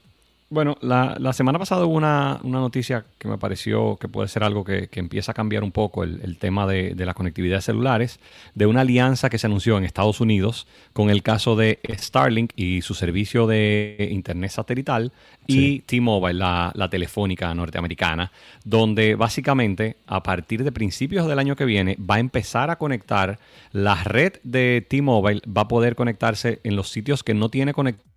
[0.53, 4.45] Bueno, la, la semana pasada hubo una, una noticia que me pareció que puede ser
[4.45, 7.57] algo que, que empieza a cambiar un poco el, el tema de, de la conectividad
[7.57, 8.21] de celulares,
[8.55, 12.83] de una alianza que se anunció en Estados Unidos con el caso de Starlink y
[12.83, 15.13] su servicio de Internet satelital
[15.47, 18.31] y T-Mobile, la, la telefónica norteamericana,
[18.63, 23.39] donde básicamente a partir de principios del año que viene va a empezar a conectar
[23.73, 28.12] la red de T-Mobile, va a poder conectarse en los sitios que no tiene conectividad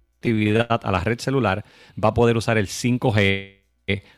[0.69, 1.63] a la red celular,
[2.01, 3.55] va a poder usar el 5G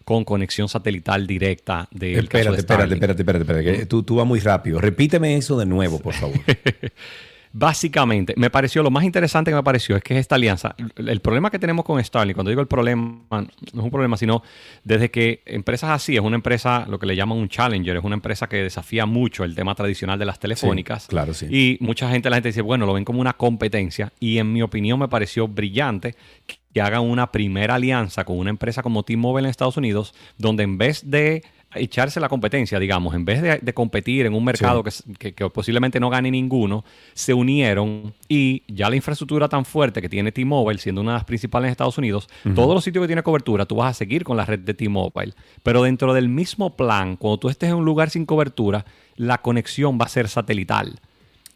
[0.06, 4.16] con conexión satelital directa del caso espérate, de espérate, espérate, espérate, espérate, que tú, tú
[4.16, 4.80] vas muy rápido.
[4.80, 6.40] Repíteme eso de nuevo, por favor.
[7.60, 10.76] Básicamente, me pareció lo más interesante que me pareció es que es esta alianza.
[10.96, 14.18] El el problema que tenemos con Starlink, cuando digo el problema, no es un problema,
[14.18, 14.44] sino
[14.84, 18.14] desde que empresas así, es una empresa, lo que le llaman un challenger, es una
[18.14, 21.04] empresa que desafía mucho el tema tradicional de las telefónicas.
[21.04, 21.48] Sí, claro, sí.
[21.50, 24.14] Y mucha gente, la gente dice, bueno, lo ven como una competencia.
[24.20, 26.16] Y en mi opinión me pareció brillante
[26.46, 30.78] que hagan una primera alianza con una empresa como T-Mobile en Estados Unidos, donde en
[30.78, 31.44] vez de
[31.76, 35.50] echarse la competencia, digamos, en vez de, de competir en un mercado que, que- que
[35.50, 36.84] posiblemente no gane ninguno,
[37.14, 41.26] se unieron y ya la infraestructura tan fuerte que tiene T-Mobile, siendo una de las
[41.26, 44.38] principales en Estados Unidos, todos los sitios que tiene cobertura, tú vas a seguir con
[44.38, 45.34] la red de T-Mobile.
[45.62, 48.86] Pero dentro del mismo plan, cuando tú estés en un lugar sin cobertura,
[49.18, 51.00] la conexión va a ser satelital.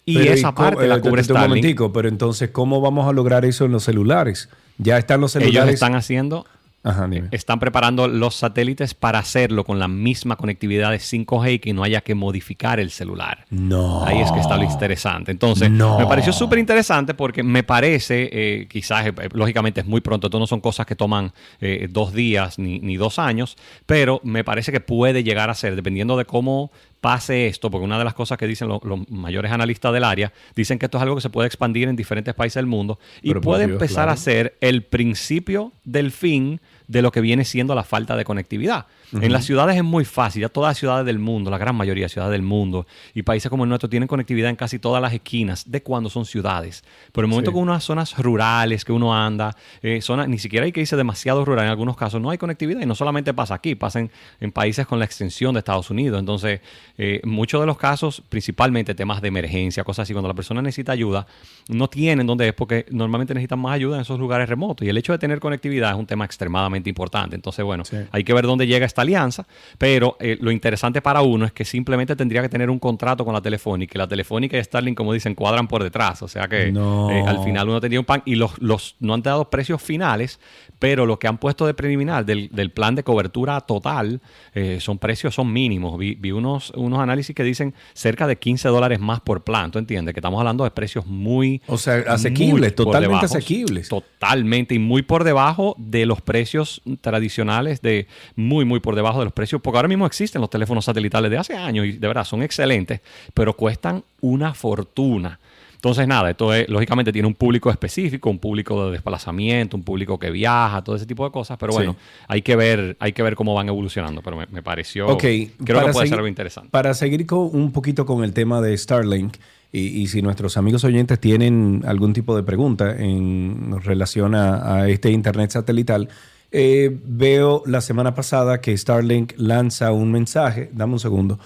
[0.05, 1.49] Y Pero, esa parte la eh, cubre te- Un Starlink.
[1.49, 4.49] momentico, pero entonces, ¿cómo vamos a lograr eso en los celulares?
[4.77, 5.55] Ya están los celulares.
[5.63, 6.45] Ellos están haciendo,
[6.83, 7.27] Ajá, dime.
[7.31, 11.83] están preparando los satélites para hacerlo con la misma conectividad de 5G y que no
[11.83, 13.45] haya que modificar el celular.
[13.51, 14.03] No.
[14.03, 15.31] Ahí es que está lo interesante.
[15.31, 15.99] Entonces, No.
[15.99, 20.39] me pareció súper interesante porque me parece, eh, quizás, eh, lógicamente es muy pronto, esto
[20.39, 24.71] no son cosas que toman eh, dos días ni, ni dos años, pero me parece
[24.71, 28.37] que puede llegar a ser, dependiendo de cómo pase esto, porque una de las cosas
[28.37, 31.31] que dicen lo- los mayores analistas del área, dicen que esto es algo que se
[31.31, 34.11] puede expandir en diferentes países del mundo y Pero puede Dios, empezar claro.
[34.11, 36.61] a ser el principio del fin
[36.91, 38.85] de lo que viene siendo la falta de conectividad.
[39.13, 42.05] En las ciudades es muy fácil, ya todas las ciudades del mundo, la gran mayoría
[42.05, 45.11] de ciudades del mundo y países como el nuestro tienen conectividad en casi todas las
[45.13, 46.83] esquinas de cuando son ciudades.
[47.11, 47.55] Pero el momento Sí.
[47.55, 51.43] que unas zonas rurales que uno anda, eh, zonas, ni siquiera hay que irse demasiado
[51.43, 54.51] rural, en algunos casos no hay conectividad y no solamente pasa aquí, pasa en, en
[54.51, 56.17] países con la extensión de Estados Unidos.
[56.19, 56.61] Entonces,
[56.97, 60.93] eh, muchos de los casos, principalmente temas de emergencia, cosas así, cuando la persona necesita
[60.93, 61.27] ayuda,
[61.67, 64.85] no tienen donde es porque normalmente necesitan más ayuda en esos lugares remotos.
[64.85, 67.35] Y el hecho de tener conectividad es un tema extremadamente importante.
[67.35, 69.45] Entonces, bueno, hay que ver dónde llega esta alianza,
[69.77, 73.33] pero eh, lo interesante para uno es que simplemente tendría que tener un contrato con
[73.33, 76.21] la telefónica y la telefónica y Starlink, como dicen, cuadran por detrás.
[76.21, 77.09] O sea que No.
[77.11, 80.39] eh, al final uno tendría un pan y los, los no han dado precios finales,
[80.79, 84.21] pero lo que han puesto de preliminar del, del plan de cobertura total
[84.53, 85.97] eh, son precios, son mínimos.
[85.97, 89.71] Vi, vi unos, unos análisis que dicen cerca de 15 dólares más por plan.
[89.71, 90.13] ¿Tú entiendes?
[90.13, 91.61] Que estamos hablando de precios muy...
[91.67, 93.25] O sea, asequibles, totalmente debajo.
[93.25, 93.89] asequibles.
[93.89, 99.25] Totalmente y muy por debajo de los precios tradicionales, de muy, muy por debajo de
[99.25, 102.23] los precios, porque ahora mismo existen los teléfonos satelitales de hace años y de verdad
[102.25, 103.01] son excelentes,
[103.33, 105.39] pero cuestan una fortuna.
[105.75, 110.19] Entonces, nada, esto es, lógicamente tiene un público específico, un público de desplazamiento, un público
[110.19, 111.77] que viaja, todo ese tipo de cosas, pero Sí.
[111.77, 111.95] bueno,
[112.27, 115.47] hay que ver, hay que ver cómo van evolucionando, pero me, me pareció, Ok, creo
[115.57, 116.69] que para puede ser seguir- algo interesante.
[116.69, 119.37] Para seguir con, un poquito con el tema de Starlink,
[119.73, 124.89] y, y si nuestros amigos oyentes tienen algún tipo de pregunta en relación a, a
[124.89, 126.09] este Internet satelital,
[126.51, 131.39] eh, veo la semana pasada que Starlink lanza un mensaje, dame un segundo,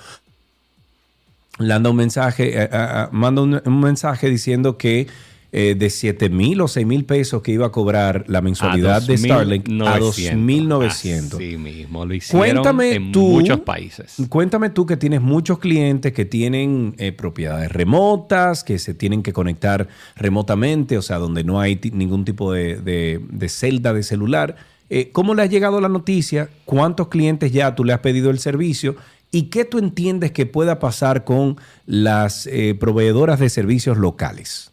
[1.59, 5.07] lanza un mensaje, eh, ah, ah, manda un, un mensaje diciendo que
[5.57, 9.15] eh, de 7 mil o 6 mil pesos que iba a cobrar la mensualidad de
[9.35, 11.35] Starlink a 2.900.
[11.37, 14.15] Así mismo, lo hicieron Cuéntame en tú, muchos países.
[14.27, 19.31] Cuéntame tú que tienes muchos clientes que tienen eh, propiedades remotas, que se tienen que
[19.31, 19.87] conectar
[20.17, 24.57] remotamente, o sea, donde no hay ningún tipo de, de- de celda de celular.
[24.89, 26.49] Eh, ¿Cómo le ha llegado la noticia?
[26.65, 28.95] ¿Cuántos clientes ya tú le has pedido el servicio?
[29.31, 34.71] ¿Y qué tú entiendes que pueda pasar con las eh, proveedoras de servicios locales?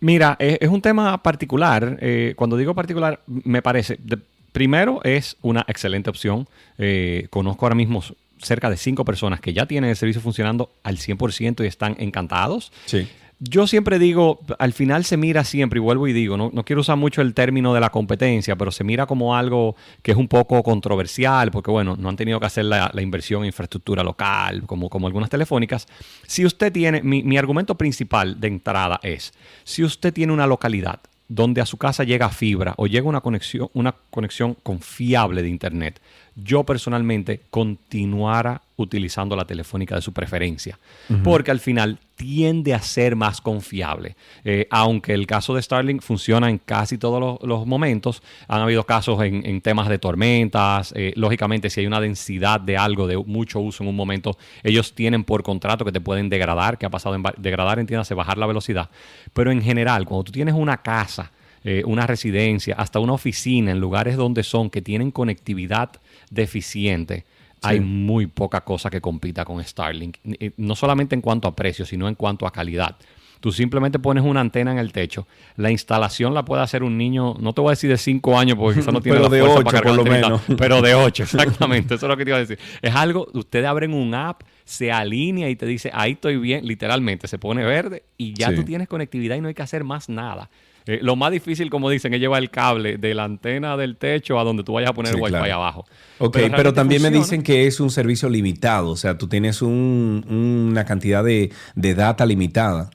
[0.00, 1.98] Mira, es, es un tema particular.
[2.00, 4.18] eh, cuando digo particular, me parece, de-
[4.52, 6.46] primero es una excelente opción.
[6.78, 8.02] Eh, conozco ahora mismo
[8.42, 12.72] cerca de cinco personas que ya tienen el servicio funcionando al 100% y están encantados.
[12.86, 13.06] Sí.
[13.42, 16.98] Yo siempre digo, al final se mira siempre, y vuelvo y digo, no, quiero usar
[16.98, 20.62] mucho el término de la competencia, pero se mira como algo que es un poco
[20.62, 25.06] controversial, porque bueno, no han tenido que hacer la, inversión en infraestructura local, como, como
[25.06, 25.88] algunas telefónicas.
[26.26, 29.32] Si usted tiene, mi, mi argumento principal de entrada es,
[29.64, 33.70] si usted tiene una localidad donde a su casa llega fibra o llega una conexión,
[33.72, 35.98] una conexión confiable de internet,
[36.34, 40.78] yo personalmente continuara utilizando la telefónica de su preferencia,
[41.22, 44.14] porque al final tiende a ser más confiable.
[44.44, 48.84] Eh, aunque el caso de Starlink funciona en casi todos los, los momentos, han habido
[48.84, 53.16] casos en, en temas de tormentas, eh, lógicamente si hay una densidad de algo de
[53.16, 56.90] mucho uso en un momento, ellos tienen por contrato que te pueden degradar, que ha
[56.90, 58.90] pasado en degradar, entiéndase, bajar la velocidad,
[59.32, 61.32] pero en general, cuando tú tienes una casa,
[61.62, 65.90] eh, una residencia, hasta una oficina en lugares donde son que tienen conectividad
[66.30, 67.26] deficiente,
[67.62, 70.16] hay muy poca cosa que compita con Starlink.
[70.24, 72.96] Eh, No solamente en cuanto a precio, sino en cuanto a calidad.
[73.40, 75.26] Tú simplemente pones una antena en el techo.
[75.56, 78.58] La instalación la puede hacer un niño, no te voy a decir de 5 años
[78.58, 80.42] porque eso no tiene Pero la de fuerza ocho, para cargar por lo menos.
[80.58, 81.94] Pero de 8, exactamente.
[81.94, 82.58] Eso es lo que te iba a decir.
[82.82, 87.28] Es algo, ustedes abren un app, se alinea y te dice, ahí estoy bien, literalmente,
[87.28, 88.56] se pone verde y ya Sí.
[88.56, 90.50] tú tienes conectividad y no hay que hacer más nada.
[90.86, 94.38] Eh, lo más difícil, como dicen, es llevar el cable de la antena del techo
[94.40, 95.54] a donde tú vayas a poner Sí, el wifi claro.
[95.54, 95.86] abajo.
[96.18, 100.24] Ok, pero, también me dicen que es un servicio limitado, o sea, tú tienes un-
[100.72, 102.90] una cantidad de, de data limitada.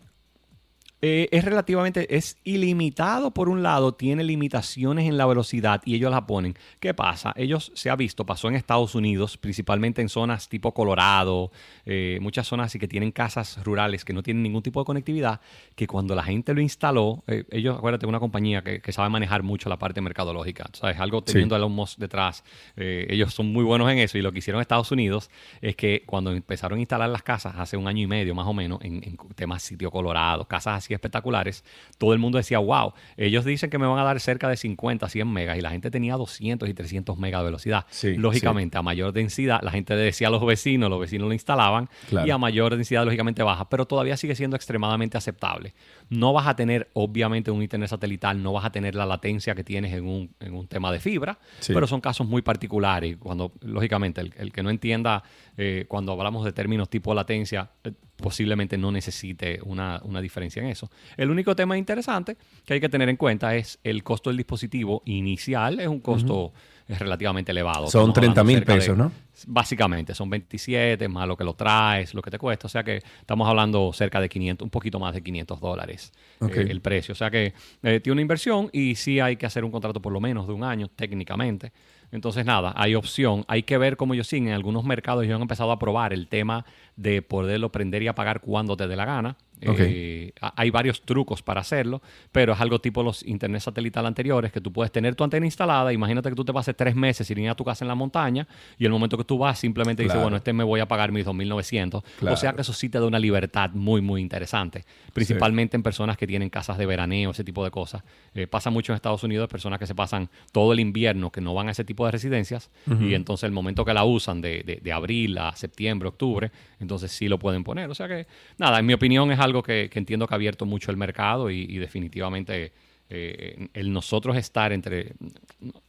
[1.07, 6.09] Eh, es relativamente, es ilimitado por un lado, tiene limitaciones en la velocidad y ellos
[6.09, 6.55] la ponen.
[6.79, 7.31] ¿Qué pasa?
[7.35, 11.51] Ellos, se ha visto, pasó en Estados Unidos, principalmente en zonas tipo Colorado,
[11.85, 15.41] eh, muchas zonas así que tienen casas rurales que no tienen ningún tipo de conectividad,
[15.75, 19.43] que cuando la gente lo instaló, eh, ellos, acuérdate, una compañía que, que sabe manejar
[19.43, 20.99] mucho la parte mercadológica, ¿sabes?
[20.99, 21.33] Algo Sí.
[21.33, 22.43] teniendo a Elon Musk detrás,
[22.77, 25.29] ellos son muy buenos en eso y lo que hicieron en Estados Unidos
[25.61, 28.53] es que cuando empezaron a instalar las casas hace un año y medio más o
[28.55, 31.63] menos, en, en temas sitio Colorado, casas así espectaculares,
[31.97, 35.07] todo el mundo decía, wow, ellos dicen que me van a dar cerca de 50,
[35.09, 37.85] 100 megas y la gente tenía 200 y 300 megas de velocidad.
[38.17, 41.89] lógicamente, a mayor densidad, la gente decía a los vecinos, los vecinos lo instalaban
[42.25, 45.73] y a mayor densidad, lógicamente baja, pero todavía sigue siendo extremadamente aceptable.
[46.09, 49.63] No vas a tener, obviamente, un internet satelital, no vas a tener la latencia que
[49.63, 53.17] tienes en un, en un tema de fibra, pero son casos muy particulares.
[53.17, 55.23] Cuando, lógicamente, el, que no entienda
[55.57, 60.69] eh, cuando hablamos de términos tipo latencia, eh, posiblemente no necesite una, una, diferencia en
[60.69, 60.89] eso.
[61.17, 65.01] El único tema interesante que hay que tener en cuenta es el costo del dispositivo
[65.05, 66.53] inicial, es un costo
[66.87, 67.87] relativamente elevado.
[67.87, 69.11] Son 30 mil pesos, ¿no?
[69.47, 72.67] Básicamente, son 27 más lo que lo traes, lo que te cuesta.
[72.67, 76.67] O sea que estamos hablando cerca de 500, un poquito más de 500 dólares eh,
[76.69, 77.13] el precio.
[77.13, 80.13] O sea que eh, tiene una inversión y sí hay que hacer un contrato por
[80.13, 81.71] lo menos de un año técnicamente.
[82.15, 83.45] Entonces, nada, hay opción.
[83.47, 84.47] Hay que ver cómo ellos siguen.
[84.47, 86.65] En algunos mercados ellos han empezado a probar el tema
[86.95, 89.37] de poderlo prender y apagar cuando te dé la gana.
[89.61, 92.01] Eh, hay varios trucos para hacerlo,
[92.31, 95.93] pero es algo tipo los internet satelital anteriores, que tú puedes tener tu antena instalada.
[95.93, 98.47] Imagínate que tú te pases tres meses sin ir a tu casa en la montaña
[98.77, 101.25] y el momento que tú vas simplemente dices, bueno, este me voy a pagar mis
[101.25, 102.03] 2.900.
[102.29, 106.17] O sea que eso sí te da una libertad muy, muy interesante, principalmente en personas
[106.17, 108.03] que tienen casas de veraneo, ese tipo de cosas.
[108.33, 111.53] Eh, pasa mucho en Estados Unidos, personas que se pasan todo el invierno, que no
[111.53, 112.69] van a ese tipo de residencias
[112.99, 117.27] y entonces el momento que la usan de, de abril a septiembre, octubre, entonces sí
[117.27, 117.89] lo pueden poner.
[117.89, 118.27] O sea que,
[118.57, 121.77] nada, en mi opinión es algo que, entiendo que ha abierto mucho el mercado y,
[121.77, 122.73] definitivamente
[123.09, 125.13] eh, el nosotros estar entre,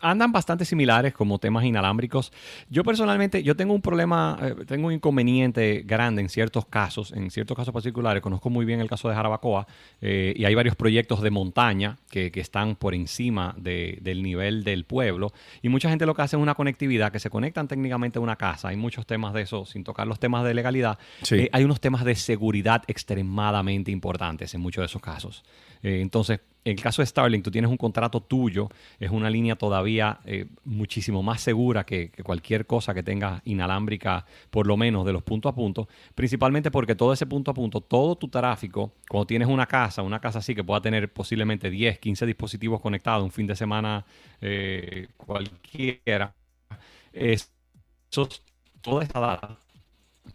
[0.00, 2.32] Andan bastante similares como temas inalámbricos.
[2.68, 7.30] Yo personalmente, yo tengo un problema, eh, tengo un inconveniente grande en ciertos casos, en
[7.30, 8.22] ciertos casos particulares.
[8.22, 9.66] Conozco muy bien el caso de Jarabacoa
[10.00, 15.32] eh, y hay varios proyectos de montaña que, están por encima del nivel del pueblo
[15.60, 18.34] y mucha gente lo que hace es una conectividad que se conectan técnicamente a una
[18.34, 18.68] casa.
[18.68, 20.98] Hay muchos temas de eso, sin tocar los temas de legalidad.
[21.30, 25.44] Eh, hay unos temas de seguridad extremadamente importantes en muchos de esos casos.
[25.82, 28.68] entonces, en el caso de Starlink, tú tienes un contrato tuyo,
[29.00, 34.66] es una línea todavía eh, muchísimo más segura que, cualquier cosa que tenga inalámbrica, por
[34.66, 38.16] lo menos de los puntos a punto, principalmente porque todo ese punto a punto, todo
[38.16, 42.26] tu tráfico, cuando tienes una casa, una casa así que pueda tener posiblemente 10, 15
[42.26, 44.04] dispositivos conectados, un fin de semana
[44.40, 46.34] eh, cualquiera,
[47.12, 47.50] es,
[48.80, 49.58] toda esta data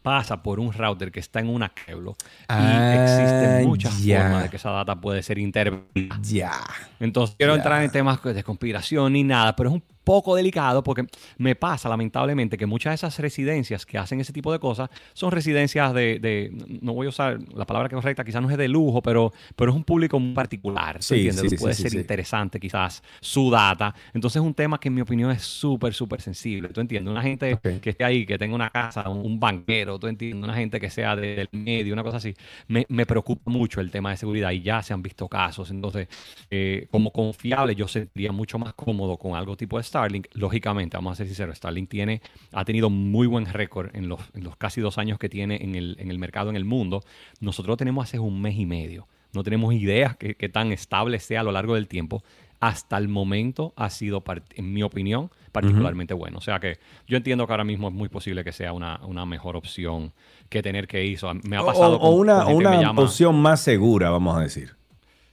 [0.02, 2.12] pasa por un router que está en una cable
[2.50, 6.20] y existen ah, muchas formas de que esa data puede ser intervenida.
[6.22, 6.52] Ya.
[7.00, 11.06] Entonces, quiero entrar en temas de conspiración ni nada, pero es un poco delicado porque
[11.38, 15.32] me pasa lamentablemente que muchas de esas residencias que hacen ese tipo de cosas son
[15.32, 16.50] residencias de,
[16.82, 19.72] no voy a usar la palabra que correcta, quizás no es de lujo, pero, pero
[19.72, 21.04] es un público muy particular.
[21.04, 21.30] Sí,
[21.60, 23.94] Puede ser interesante quizás su data.
[24.14, 26.70] Entonces es un tema que en mi opinión es súper, súper sensible.
[26.70, 27.12] ¿Tú entiendes?
[27.12, 30.42] Una gente que esté ahí, que tenga una casa, un banquero, ¿tú entiendes?
[30.42, 32.34] Una gente que sea del medio, una cosa así.
[32.70, 35.70] Me, me, preocupa mucho el tema de seguridad y ya se han visto casos.
[35.70, 36.08] Entonces,
[36.50, 41.14] eh, como confiable, yo sentiría mucho más cómodo con algo tipo de Starlink, lógicamente, vamos
[41.14, 42.22] a ser sinceros, Starlink tiene,
[42.52, 45.76] ha tenido muy buen récord en los, en los casi dos años que tiene en
[45.76, 47.04] el, en el mercado en el mundo.
[47.40, 49.08] Nosotros lo tenemos hace un mes y medio.
[49.34, 52.24] No tenemos idea que, tan estable sea a lo largo del tiempo.
[52.60, 54.24] Hasta el momento ha sido,
[54.56, 56.38] en mi opinión, particularmente bueno.
[56.38, 59.26] O sea que yo entiendo que ahora mismo es muy posible que sea una, una
[59.26, 60.14] mejor opción
[60.50, 61.20] que tener que ir.
[61.44, 64.76] me ha pasado o, una, una opción más segura, vamos a decir.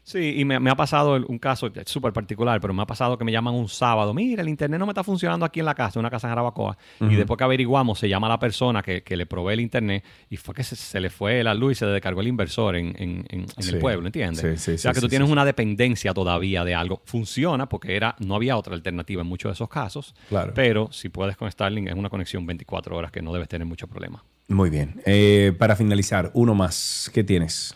[0.04, 3.32] Sí, y me, ha pasado un caso súper particular, pero me ha pasado que me
[3.32, 6.10] llaman un sábado, mira, el internet no me está funcionando aquí en la casa, una
[6.10, 9.60] casa en Jarabacoa, y después que averiguamos, se llama la persona que, le provee el
[9.60, 12.76] internet, y fue que se, le fue la luz y se le descargó el inversor
[12.76, 12.94] en,
[13.30, 14.60] el pueblo, ¿entiendes?
[14.60, 17.00] Sí, sí, o sea, que tú tienes una dependencia todavía de algo.
[17.06, 20.52] Funciona porque era no había otra alternativa en muchos de esos casos, claro.
[20.54, 23.86] pero si puedes con Starlink es una conexión 24 horas que no debes tener mucho
[23.88, 24.22] problema.
[24.48, 25.00] Muy bien.
[25.06, 27.10] Eh, para finalizar, uno más.
[27.14, 27.74] ¿Qué tienes?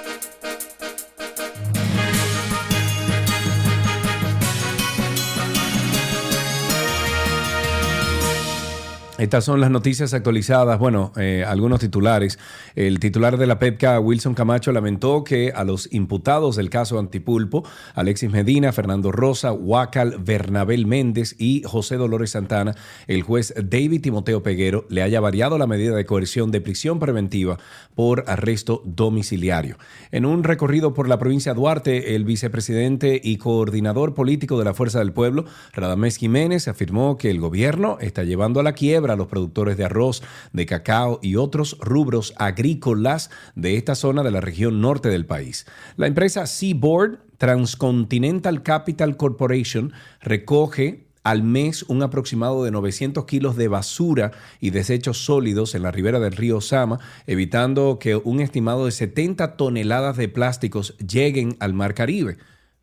[9.21, 10.79] Estas son las noticias actualizadas.
[10.79, 12.39] Bueno, eh, algunos titulares.
[12.73, 17.63] El titular de la PEPCA, Wilson Camacho, lamentó que a los imputados del caso Antipulpo,
[17.93, 22.73] Alexis Medina, Fernando Rosa, Huacal, Bernabel Méndez y José Dolores Santana,
[23.05, 27.59] el juez David Timoteo Peguero le haya variado la medida de coerción de prisión preventiva
[27.93, 29.77] por arresto domiciliario.
[30.11, 34.73] En un recorrido por la provincia de Duarte, el vicepresidente y coordinador político de la
[34.73, 39.15] Fuerza del Pueblo, Radamés Jiménez, afirmó que el gobierno está llevando a la quiebra a
[39.15, 40.23] los productores de arroz,
[40.53, 45.65] de cacao y otros rubros agrícolas de esta zona de la región norte del país.
[45.97, 53.67] La empresa Seaboard Transcontinental Capital Corporation recoge al mes un aproximado de 900 kilos de
[53.67, 58.91] basura y desechos sólidos en la ribera del río Sama, evitando que un estimado de
[58.91, 62.37] 70 toneladas de plásticos lleguen al Mar Caribe.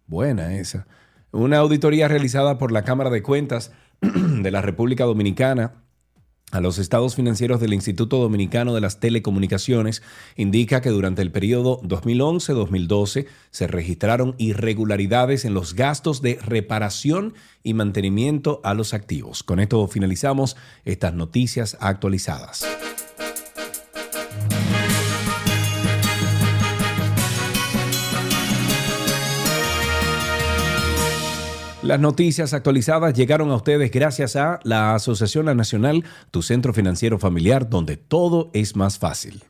[0.07, 0.87] Buena esa.
[1.33, 5.83] Una auditoría realizada por la Cámara de Cuentas de la República Dominicana
[6.51, 10.03] a los estados financieros del Instituto Dominicano de las Telecomunicaciones
[10.37, 17.75] indica que durante el periodo 2011-2012 se registraron irregularidades en los gastos de reparación y
[17.75, 19.43] mantenimiento a los activos.
[19.43, 22.65] Con esto finalizamos estas noticias actualizadas.
[31.89, 37.71] Las noticias actualizadas llegaron a ustedes gracias a la Asociación Nacional, tu centro financiero familiar,
[37.71, 39.43] donde todo es más fácil.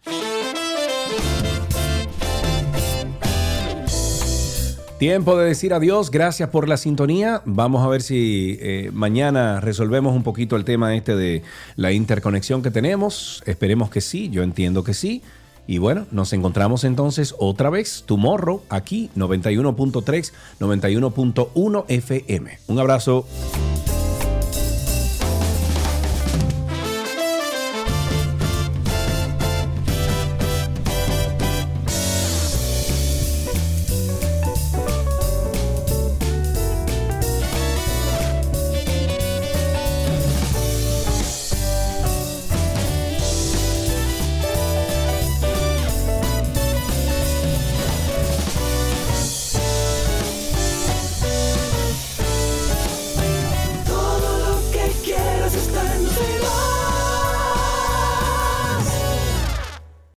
[5.00, 7.42] Tiempo de decir adiós, gracias por la sintonía.
[7.44, 11.42] Vamos a ver si eh, mañana resolvemos un poquito el tema este de
[11.74, 13.42] la interconexión que tenemos.
[13.46, 15.24] Esperemos que sí, yo entiendo que sí.
[15.68, 22.58] Y bueno, nos encontramos entonces otra vez, tomorrow, aquí, 91.3, 91.1 FM.
[22.68, 23.26] Un abrazo.